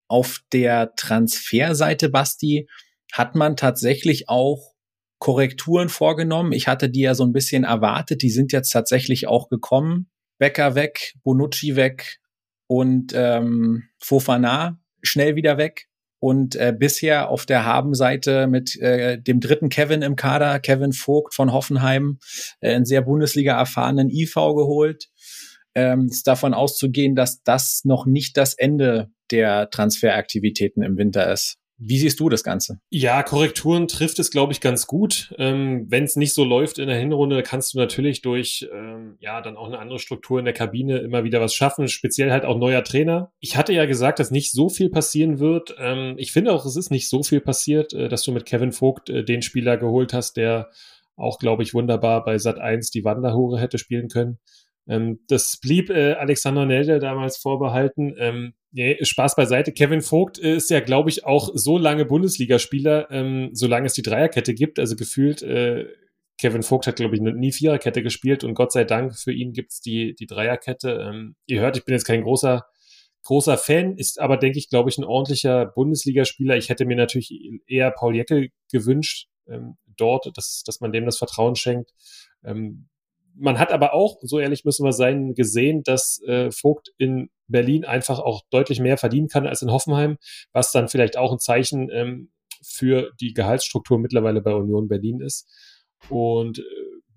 auf 0.09 0.41
der 0.53 0.95
Transferseite, 0.95 2.11
Basti, 2.11 2.69
hat 3.13 3.35
man 3.35 3.57
tatsächlich 3.57 4.29
auch 4.29 4.75
Korrekturen 5.19 5.89
vorgenommen. 5.89 6.53
Ich 6.53 6.69
hatte 6.69 6.91
die 6.91 7.01
ja 7.01 7.15
so 7.15 7.25
ein 7.25 7.33
bisschen 7.33 7.65
erwartet. 7.65 8.23
Die 8.23 8.31
sind 8.31 8.53
jetzt 8.53 8.71
tatsächlich 8.71 9.27
auch 9.27 9.49
gekommen. 9.49 10.11
Becker 10.39 10.75
weg, 10.75 11.15
Bonucci 11.23 11.77
weg, 11.77 12.19
und 12.67 13.13
ähm, 13.15 13.85
Fofana 13.99 14.81
schnell 15.03 15.37
wieder 15.37 15.59
weg. 15.59 15.87
Und 16.21 16.57
äh, 16.57 16.75
bisher 16.77 17.29
auf 17.29 17.45
der 17.45 17.67
Habenseite 17.67 18.47
mit 18.47 18.81
äh, 18.81 19.21
dem 19.21 19.41
dritten 19.41 19.69
Kevin 19.69 20.01
im 20.01 20.17
Kader, 20.17 20.59
Kevin 20.59 20.95
Vogt 20.95 21.35
von 21.35 21.53
Hoffenheim, 21.53 22.19
äh, 22.61 22.75
einen 22.75 22.87
sehr 22.87 23.03
Bundesliga 23.03 23.59
erfahrenen 23.59 24.09
IV 24.09 24.35
geholt. 24.35 25.11
Ähm, 25.75 26.07
ist 26.11 26.27
davon 26.27 26.55
auszugehen, 26.55 27.15
dass 27.15 27.43
das 27.43 27.83
noch 27.85 28.07
nicht 28.07 28.39
das 28.39 28.55
Ende 28.55 29.11
der 29.31 29.69
Transferaktivitäten 29.69 30.83
im 30.83 30.97
Winter 30.97 31.31
ist. 31.31 31.59
Wie 31.77 31.99
siehst 31.99 32.21
du 32.21 32.29
das 32.29 32.45
Ganze? 32.45 32.79
Ja, 32.91 33.23
Korrekturen 33.23 33.89
trifft 33.89 34.19
es, 34.21 34.31
glaube 34.31 34.53
ich, 34.53 34.61
ganz 34.61 34.87
gut. 34.87 35.35
Ähm, 35.39 35.87
Wenn 35.89 36.05
es 36.05 36.15
nicht 36.15 36.33
so 36.33 36.45
läuft 36.45 36.79
in 36.79 36.87
der 36.87 36.99
Hinrunde, 36.99 37.43
kannst 37.43 37.75
du 37.75 37.79
natürlich 37.79 38.23
durch 38.23 38.69
ähm, 38.73 39.17
ja 39.21 39.41
dann 39.41 39.57
auch 39.57 39.67
eine 39.67 39.81
andere 39.81 39.99
Struktur 39.99 40.39
in 40.39 40.45
der 40.45 40.55
Kabine 40.55 40.99
immer 40.99 41.25
wieder 41.25 41.41
was 41.41 41.55
schaffen, 41.55 41.89
speziell 41.89 42.31
halt 42.31 42.45
auch 42.45 42.59
neuer 42.59 42.85
Trainer. 42.85 43.33
Ich 43.41 43.57
hatte 43.57 43.73
ja 43.73 43.87
gesagt, 43.87 44.21
dass 44.21 44.31
nicht 44.31 44.53
so 44.53 44.69
viel 44.69 44.89
passieren 44.89 45.41
wird. 45.41 45.75
Ähm, 45.79 46.15
ich 46.17 46.33
finde 46.33 46.53
auch, 46.53 46.65
es 46.65 46.77
ist 46.77 46.91
nicht 46.91 47.09
so 47.09 47.23
viel 47.23 47.41
passiert, 47.41 47.93
äh, 47.93 48.09
dass 48.09 48.23
du 48.23 48.31
mit 48.31 48.47
Kevin 48.47 48.73
Vogt 48.73 49.11
äh, 49.11 49.25
den 49.25 49.43
Spieler 49.43 49.77
geholt 49.77 50.13
hast, 50.13 50.37
der 50.37 50.71
auch, 51.17 51.39
glaube 51.39 51.63
ich, 51.63 51.75
wunderbar 51.75 52.25
bei 52.25 52.39
Sat 52.39 52.59
1 52.59 52.91
die 52.91 53.05
Wanderhure 53.05 53.61
hätte 53.61 53.79
spielen 53.79 54.09
können. 54.09 54.39
Ähm, 54.87 55.21
das 55.29 55.59
blieb 55.61 55.91
äh, 55.91 56.13
Alexander 56.13 56.67
Nelde 56.67 56.99
damals 56.99 57.37
vorbehalten. 57.37 58.15
Ähm, 58.19 58.55
nee, 58.73 58.99
Spaß 59.03 59.37
beiseite. 59.37 59.73
Kevin 59.73 60.03
Vogt 60.03 60.39
ist 60.39 60.71
ja, 60.71 60.81
glaube 60.81 61.11
ich, 61.11 61.25
auch 61.25 61.51
so 61.55 61.79
lange 61.79 62.05
Bundesligaspieler, 62.05 63.11
ähm, 63.11 63.51
solange 63.53 63.87
es 63.87 63.95
die 63.95 64.03
Dreierkette 64.03 64.55
gibt. 64.55 64.79
Also 64.79 64.97
gefühlt, 64.97 65.43
äh, 65.43 65.87
Kevin 66.39 66.63
Vogt 66.63 66.87
hat, 66.87 66.97
glaube 66.97 67.15
ich, 67.15 67.23
nie 67.23 67.53
Viererkette 67.53 68.03
gespielt 68.03 68.45
und 68.45 68.55
Gott 68.55 68.73
sei 68.73 68.85
Dank 68.85 69.17
für 69.17 69.33
ihn 69.33 69.53
gibt's 69.53 69.81
die, 69.81 70.15
die 70.15 70.27
Dreierkette. 70.27 71.09
Ähm, 71.09 71.37
ihr 71.47 71.61
hört, 71.61 71.77
ich 71.77 71.85
bin 71.85 71.95
jetzt 71.95 72.07
kein 72.07 72.23
großer 72.23 72.67
großer 73.25 73.59
Fan, 73.59 73.97
ist 73.97 74.21
aber, 74.21 74.37
denke 74.37 74.59
ich, 74.59 74.69
glaube 74.69 74.91
ich, 74.91 74.99
ein 74.99 75.05
ordentlicher 75.05 75.67
Bundesligaspieler. 75.67 76.57
Ich 76.57 76.69
hätte 76.69 76.85
mir 76.85 76.97
natürlich 76.97 77.33
eher 77.67 77.91
Paul 77.91 78.15
Jeckel 78.15 78.51
gewünscht, 78.71 79.29
ähm, 79.49 79.77
dort, 79.97 80.31
dass, 80.37 80.63
dass 80.65 80.81
man 80.81 80.93
dem 80.93 81.07
das 81.07 81.19
Vertrauen 81.19 81.57
schenkt. 81.57 81.93
Ähm, 82.45 82.89
man 83.37 83.59
hat 83.59 83.73
aber 83.73 83.95
auch, 83.95 84.19
so 84.23 84.39
ehrlich 84.39 84.65
müssen 84.65 84.85
wir 84.85 84.93
sein, 84.93 85.35
gesehen, 85.35 85.83
dass 85.83 86.21
äh, 86.27 86.51
Vogt 86.51 86.91
in 86.99 87.31
Berlin 87.49 87.85
einfach 87.85 88.19
auch 88.19 88.43
deutlich 88.51 88.81
mehr 88.81 88.97
verdienen 88.97 89.29
kann 89.29 89.47
als 89.47 89.63
in 89.63 89.71
Hoffenheim, 89.71 90.19
was 90.53 90.73
dann 90.73 90.89
vielleicht 90.89 91.17
auch 91.17 91.33
ein 91.33 91.39
Zeichen 91.39 91.91
ähm, 91.91 92.31
für 92.63 93.11
die 93.21 93.35
Gehaltsstruktur 93.35 93.99
mittlerweile 93.99 94.41
bei 94.41 94.55
Union 94.55 94.89
Berlin 94.89 95.21
ist. 95.21 95.49
Und 96.09 96.59
äh, 96.59 96.63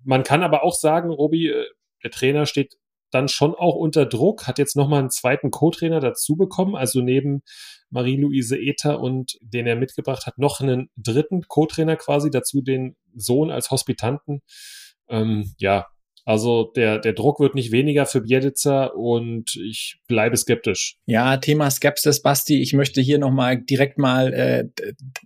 man 0.04 0.22
kann 0.22 0.42
aber 0.42 0.64
auch 0.64 0.74
sagen, 0.74 1.10
Robi, 1.10 1.48
äh, 1.48 1.66
der 2.02 2.10
Trainer 2.10 2.46
steht 2.46 2.76
dann 3.10 3.28
schon 3.28 3.54
auch 3.54 3.74
unter 3.74 4.04
Druck, 4.04 4.46
hat 4.46 4.58
jetzt 4.58 4.76
nochmal 4.76 5.00
einen 5.00 5.10
zweiten 5.10 5.50
Co-Trainer 5.50 6.00
dazu 6.00 6.36
bekommen, 6.36 6.76
also 6.76 7.00
neben 7.00 7.42
Marie-Louise 7.90 8.58
Ether 8.58 9.00
und 9.00 9.38
den 9.40 9.66
er 9.66 9.76
mitgebracht 9.76 10.26
hat, 10.26 10.36
noch 10.38 10.60
einen 10.60 10.90
dritten 10.96 11.42
Co-Trainer 11.48 11.96
quasi, 11.96 12.30
dazu 12.30 12.60
den 12.60 12.96
Sohn 13.14 13.50
als 13.50 13.70
Hospitanten. 13.70 14.42
Ähm, 15.08 15.54
ja, 15.56 15.86
also 16.28 16.70
der, 16.76 16.98
der 16.98 17.14
Druck 17.14 17.40
wird 17.40 17.54
nicht 17.54 17.72
weniger 17.72 18.04
für 18.04 18.20
Bielica 18.20 18.84
und 18.84 19.56
ich 19.56 19.98
bleibe 20.08 20.36
skeptisch. 20.36 20.98
Ja, 21.06 21.38
Thema 21.38 21.70
Skepsis, 21.70 22.20
Basti. 22.20 22.60
Ich 22.60 22.74
möchte 22.74 23.00
hier 23.00 23.18
nochmal 23.18 23.56
direkt 23.56 23.96
mal 23.96 24.34
äh, 24.34 24.64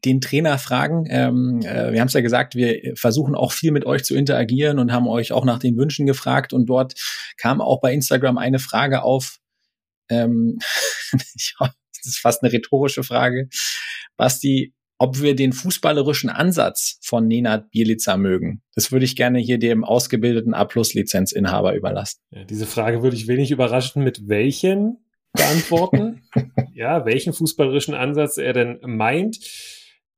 den 0.05 0.20
Trainer 0.20 0.59
fragen. 0.59 1.07
Ähm, 1.11 1.59
äh, 1.64 1.92
wir 1.92 2.00
haben 2.00 2.07
es 2.07 2.12
ja 2.12 2.20
gesagt, 2.20 2.55
wir 2.55 2.92
versuchen 2.94 3.34
auch 3.34 3.50
viel 3.50 3.72
mit 3.72 3.84
euch 3.84 4.05
zu 4.05 4.14
interagieren 4.14 4.78
und 4.78 4.92
haben 4.92 5.09
euch 5.09 5.32
auch 5.32 5.44
nach 5.44 5.59
den 5.59 5.76
Wünschen 5.76 6.07
gefragt. 6.07 6.53
Und 6.53 6.66
dort 6.66 6.94
kam 7.36 7.61
auch 7.61 7.80
bei 7.80 7.92
Instagram 7.92 8.38
eine 8.38 8.61
Frage 8.61 9.03
auf. 9.03 9.38
Ähm, 10.09 10.61
das 11.59 11.72
ist 12.05 12.20
fast 12.20 12.44
eine 12.44 12.53
rhetorische 12.53 13.03
Frage. 13.03 13.48
Basti, 14.16 14.72
ob 15.03 15.20
wir 15.20 15.34
den 15.34 15.53
fußballerischen 15.53 16.30
Ansatz 16.30 17.00
von 17.03 17.26
Nenad 17.26 17.70
Bielica 17.72 18.16
mögen. 18.16 18.62
Das 18.76 18.92
würde 18.92 19.05
ich 19.05 19.16
gerne 19.16 19.40
hier 19.40 19.59
dem 19.59 19.82
ausgebildeten 19.82 20.55
A-Plus-Lizenzinhaber 20.55 21.74
überlassen. 21.74 22.20
Ja, 22.30 22.44
diese 22.44 22.66
Frage 22.66 23.03
würde 23.03 23.16
ich 23.16 23.26
wenig 23.26 23.50
überraschen, 23.50 24.05
mit 24.05 24.28
welchen 24.28 24.98
beantworten. 25.32 26.22
ja, 26.72 27.05
welchen 27.05 27.32
fußballerischen 27.32 27.94
Ansatz 27.94 28.38
er 28.38 28.53
denn 28.53 28.78
meint. 28.82 29.40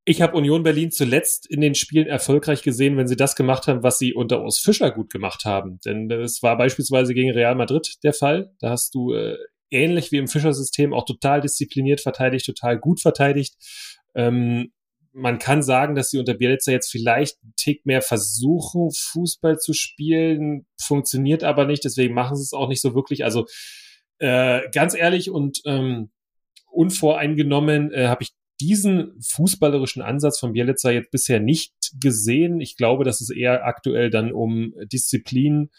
Ich 0.03 0.21
habe 0.21 0.37
Union 0.37 0.61
Berlin 0.61 0.91
zuletzt 0.91 1.49
in 1.49 1.61
den 1.61 1.73
Spielen 1.73 2.05
erfolgreich 2.05 2.61
gesehen, 2.61 2.95
wenn 2.95 3.07
sie 3.07 3.15
das 3.15 3.35
gemacht 3.35 3.65
haben, 3.65 3.81
was 3.81 3.97
sie 3.97 4.13
unter 4.13 4.43
Urs 4.43 4.59
Fischer 4.59 4.91
gut 4.91 5.09
gemacht 5.09 5.45
haben. 5.45 5.79
Denn 5.83 6.09
das 6.09 6.43
war 6.43 6.59
beispielsweise 6.59 7.15
gegen 7.15 7.31
Real 7.31 7.55
Madrid 7.55 7.95
der 8.03 8.13
Fall. 8.13 8.53
Da 8.59 8.69
hast 8.69 8.93
du 8.93 9.15
äh, 9.15 9.35
ähnlich 9.71 10.11
wie 10.11 10.17
im 10.17 10.27
Fischer-System 10.27 10.93
auch 10.93 11.05
total 11.05 11.41
diszipliniert 11.41 12.01
verteidigt, 12.01 12.45
total 12.45 12.77
gut 12.77 13.01
verteidigt. 13.01 13.55
Ähm, 14.15 14.71
man 15.13 15.39
kann 15.39 15.63
sagen, 15.63 15.95
dass 15.95 16.09
sie 16.09 16.19
unter 16.19 16.33
Bielitzer 16.33 16.73
jetzt 16.73 16.91
vielleicht 16.91 17.41
einen 17.41 17.53
Tick 17.55 17.85
mehr 17.85 18.01
versuchen, 18.01 18.89
Fußball 18.91 19.57
zu 19.59 19.73
spielen, 19.73 20.65
funktioniert 20.81 21.43
aber 21.43 21.65
nicht, 21.65 21.85
deswegen 21.85 22.13
machen 22.13 22.35
sie 22.35 22.43
es 22.43 22.53
auch 22.53 22.67
nicht 22.67 22.81
so 22.81 22.95
wirklich. 22.95 23.23
Also 23.23 23.45
äh, 24.19 24.61
ganz 24.73 24.93
ehrlich 24.93 25.29
und 25.29 25.61
ähm, 25.65 26.11
unvoreingenommen 26.69 27.93
äh, 27.93 28.07
habe 28.07 28.23
ich 28.23 28.31
diesen 28.59 29.19
fußballerischen 29.21 30.01
Ansatz 30.01 30.39
von 30.39 30.53
Bielitzer 30.53 30.91
jetzt 30.91 31.11
bisher 31.11 31.39
nicht 31.39 31.73
gesehen. 31.99 32.61
Ich 32.61 32.77
glaube, 32.77 33.03
dass 33.03 33.21
es 33.21 33.29
eher 33.29 33.65
aktuell 33.65 34.09
dann 34.09 34.31
um 34.31 34.73
Disziplin 34.91 35.69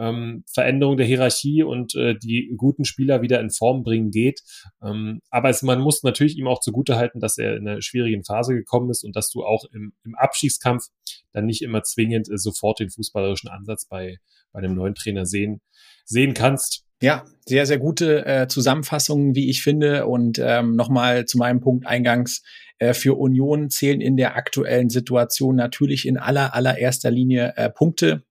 ähm, 0.00 0.44
Veränderung 0.52 0.96
der 0.96 1.06
Hierarchie 1.06 1.62
und 1.62 1.94
äh, 1.94 2.16
die 2.16 2.52
guten 2.56 2.84
Spieler 2.84 3.22
wieder 3.22 3.40
in 3.40 3.50
Form 3.50 3.82
bringen 3.82 4.10
geht. 4.10 4.40
Ähm, 4.82 5.20
aber 5.30 5.50
es, 5.50 5.62
man 5.62 5.80
muss 5.80 6.02
natürlich 6.02 6.38
ihm 6.38 6.48
auch 6.48 6.60
zugutehalten, 6.60 7.20
dass 7.20 7.38
er 7.38 7.56
in 7.56 7.68
einer 7.68 7.82
schwierigen 7.82 8.24
Phase 8.24 8.54
gekommen 8.54 8.90
ist 8.90 9.04
und 9.04 9.14
dass 9.14 9.30
du 9.30 9.44
auch 9.44 9.64
im, 9.72 9.92
im 10.04 10.14
Abstiegskampf 10.14 10.86
dann 11.32 11.46
nicht 11.46 11.62
immer 11.62 11.82
zwingend 11.82 12.30
äh, 12.30 12.38
sofort 12.38 12.80
den 12.80 12.90
fußballerischen 12.90 13.50
Ansatz 13.50 13.86
bei, 13.86 14.16
bei 14.52 14.60
einem 14.60 14.74
neuen 14.74 14.94
Trainer 14.94 15.26
sehen, 15.26 15.60
sehen 16.04 16.34
kannst. 16.34 16.84
Ja, 17.02 17.24
sehr, 17.46 17.64
sehr 17.64 17.78
gute 17.78 18.26
äh, 18.26 18.46
Zusammenfassungen, 18.48 19.34
wie 19.34 19.48
ich 19.48 19.62
finde. 19.62 20.06
Und 20.06 20.38
ähm, 20.38 20.76
nochmal 20.76 21.24
zu 21.24 21.38
meinem 21.38 21.60
Punkt 21.60 21.86
eingangs. 21.86 22.42
Äh, 22.78 22.94
für 22.94 23.18
Union 23.18 23.70
zählen 23.70 24.00
in 24.00 24.16
der 24.16 24.36
aktuellen 24.36 24.90
Situation 24.90 25.56
natürlich 25.56 26.06
in 26.06 26.16
aller, 26.16 26.54
allererster 26.54 27.10
Linie 27.10 27.54
äh, 27.56 27.70
Punkte. 27.70 28.24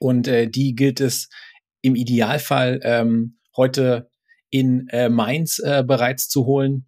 Und 0.00 0.26
äh, 0.26 0.48
die 0.48 0.74
gilt 0.74 1.00
es 1.00 1.28
im 1.82 1.94
Idealfall 1.94 2.80
ähm, 2.82 3.38
heute 3.56 4.10
in 4.50 4.88
äh, 4.88 5.08
Mainz 5.08 5.60
äh, 5.60 5.84
bereits 5.86 6.28
zu 6.28 6.46
holen. 6.46 6.86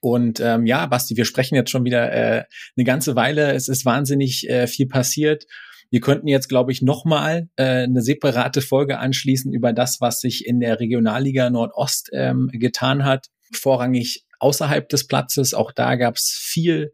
Und 0.00 0.40
ähm, 0.40 0.64
ja, 0.64 0.86
Basti, 0.86 1.16
wir 1.16 1.26
sprechen 1.26 1.56
jetzt 1.56 1.70
schon 1.70 1.84
wieder 1.84 2.12
äh, 2.12 2.44
eine 2.76 2.84
ganze 2.84 3.16
Weile. 3.16 3.52
Es 3.52 3.68
ist 3.68 3.84
wahnsinnig 3.84 4.48
äh, 4.48 4.66
viel 4.66 4.86
passiert. 4.86 5.44
Wir 5.90 6.00
könnten 6.00 6.28
jetzt, 6.28 6.48
glaube 6.48 6.70
ich, 6.70 6.82
nochmal 6.82 7.48
äh, 7.56 7.82
eine 7.82 8.00
separate 8.00 8.62
Folge 8.62 8.98
anschließen 8.98 9.52
über 9.52 9.72
das, 9.72 10.00
was 10.00 10.20
sich 10.20 10.46
in 10.46 10.60
der 10.60 10.78
Regionalliga 10.78 11.50
Nordost 11.50 12.10
ähm, 12.12 12.48
getan 12.52 13.04
hat. 13.04 13.26
Vorrangig 13.52 14.24
außerhalb 14.38 14.88
des 14.88 15.08
Platzes. 15.08 15.52
Auch 15.52 15.72
da 15.72 15.96
gab 15.96 16.14
es 16.14 16.30
viel 16.40 16.92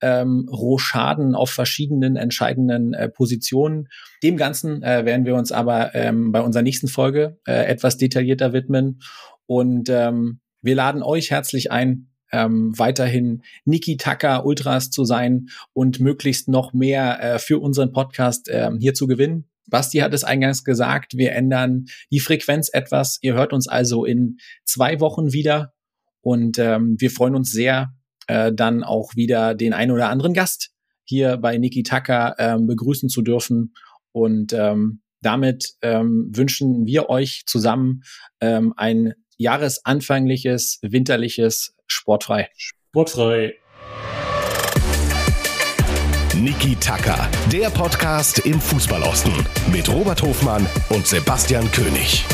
ähm, 0.00 0.48
Rohschaden 0.50 1.34
auf 1.34 1.50
verschiedenen 1.50 2.16
entscheidenden 2.16 2.94
äh, 2.94 3.08
Positionen. 3.08 3.88
Dem 4.22 4.36
Ganzen 4.36 4.82
äh, 4.82 5.04
werden 5.04 5.26
wir 5.26 5.34
uns 5.34 5.52
aber 5.52 5.94
ähm, 5.94 6.32
bei 6.32 6.40
unserer 6.40 6.62
nächsten 6.62 6.88
Folge 6.88 7.38
äh, 7.46 7.66
etwas 7.66 7.96
detaillierter 7.96 8.52
widmen. 8.52 9.00
Und 9.46 9.88
ähm, 9.88 10.40
wir 10.62 10.74
laden 10.74 11.02
euch 11.02 11.30
herzlich 11.30 11.72
ein, 11.72 12.10
ähm, 12.32 12.78
weiterhin 12.78 13.42
Niki 13.64 13.96
Tucker 13.96 14.44
Ultras 14.44 14.90
zu 14.90 15.04
sein 15.04 15.46
und 15.72 16.00
möglichst 16.00 16.48
noch 16.48 16.72
mehr 16.72 17.22
äh, 17.22 17.38
für 17.38 17.58
unseren 17.58 17.92
Podcast 17.92 18.48
ähm, 18.50 18.78
hier 18.78 18.94
zu 18.94 19.06
gewinnen. 19.06 19.48
Basti 19.68 19.98
hat 19.98 20.14
es 20.14 20.24
eingangs 20.24 20.64
gesagt, 20.64 21.16
wir 21.16 21.32
ändern 21.32 21.86
die 22.10 22.20
Frequenz 22.20 22.70
etwas. 22.72 23.18
Ihr 23.22 23.34
hört 23.34 23.52
uns 23.52 23.68
also 23.68 24.04
in 24.04 24.38
zwei 24.64 25.00
Wochen 25.00 25.32
wieder 25.32 25.74
und 26.20 26.58
ähm, 26.58 26.96
wir 26.98 27.10
freuen 27.10 27.34
uns 27.34 27.50
sehr, 27.50 27.94
äh, 28.28 28.52
dann 28.52 28.84
auch 28.84 29.16
wieder 29.16 29.54
den 29.54 29.72
ein 29.72 29.90
oder 29.90 30.08
anderen 30.08 30.34
Gast 30.34 30.70
hier 31.04 31.36
bei 31.38 31.58
Niki 31.58 31.82
Tucker 31.82 32.36
ähm, 32.38 32.66
begrüßen 32.66 33.08
zu 33.08 33.22
dürfen. 33.22 33.74
Und 34.12 34.52
ähm, 34.52 35.00
damit 35.20 35.74
ähm, 35.82 36.30
wünschen 36.32 36.86
wir 36.86 37.08
euch 37.08 37.44
zusammen 37.46 38.02
ähm, 38.40 38.72
ein 38.76 39.14
jahresanfängliches, 39.36 40.78
winterliches 40.82 41.74
Sportfrei. 41.86 42.48
Sportfrei. 42.56 43.54
Niki 46.34 46.76
Tucker, 46.76 47.28
der 47.50 47.70
Podcast 47.70 48.46
im 48.46 48.60
Fußballosten 48.60 49.32
mit 49.72 49.88
Robert 49.88 50.22
Hofmann 50.22 50.66
und 50.90 51.04
Sebastian 51.04 51.70
König. 51.72 52.24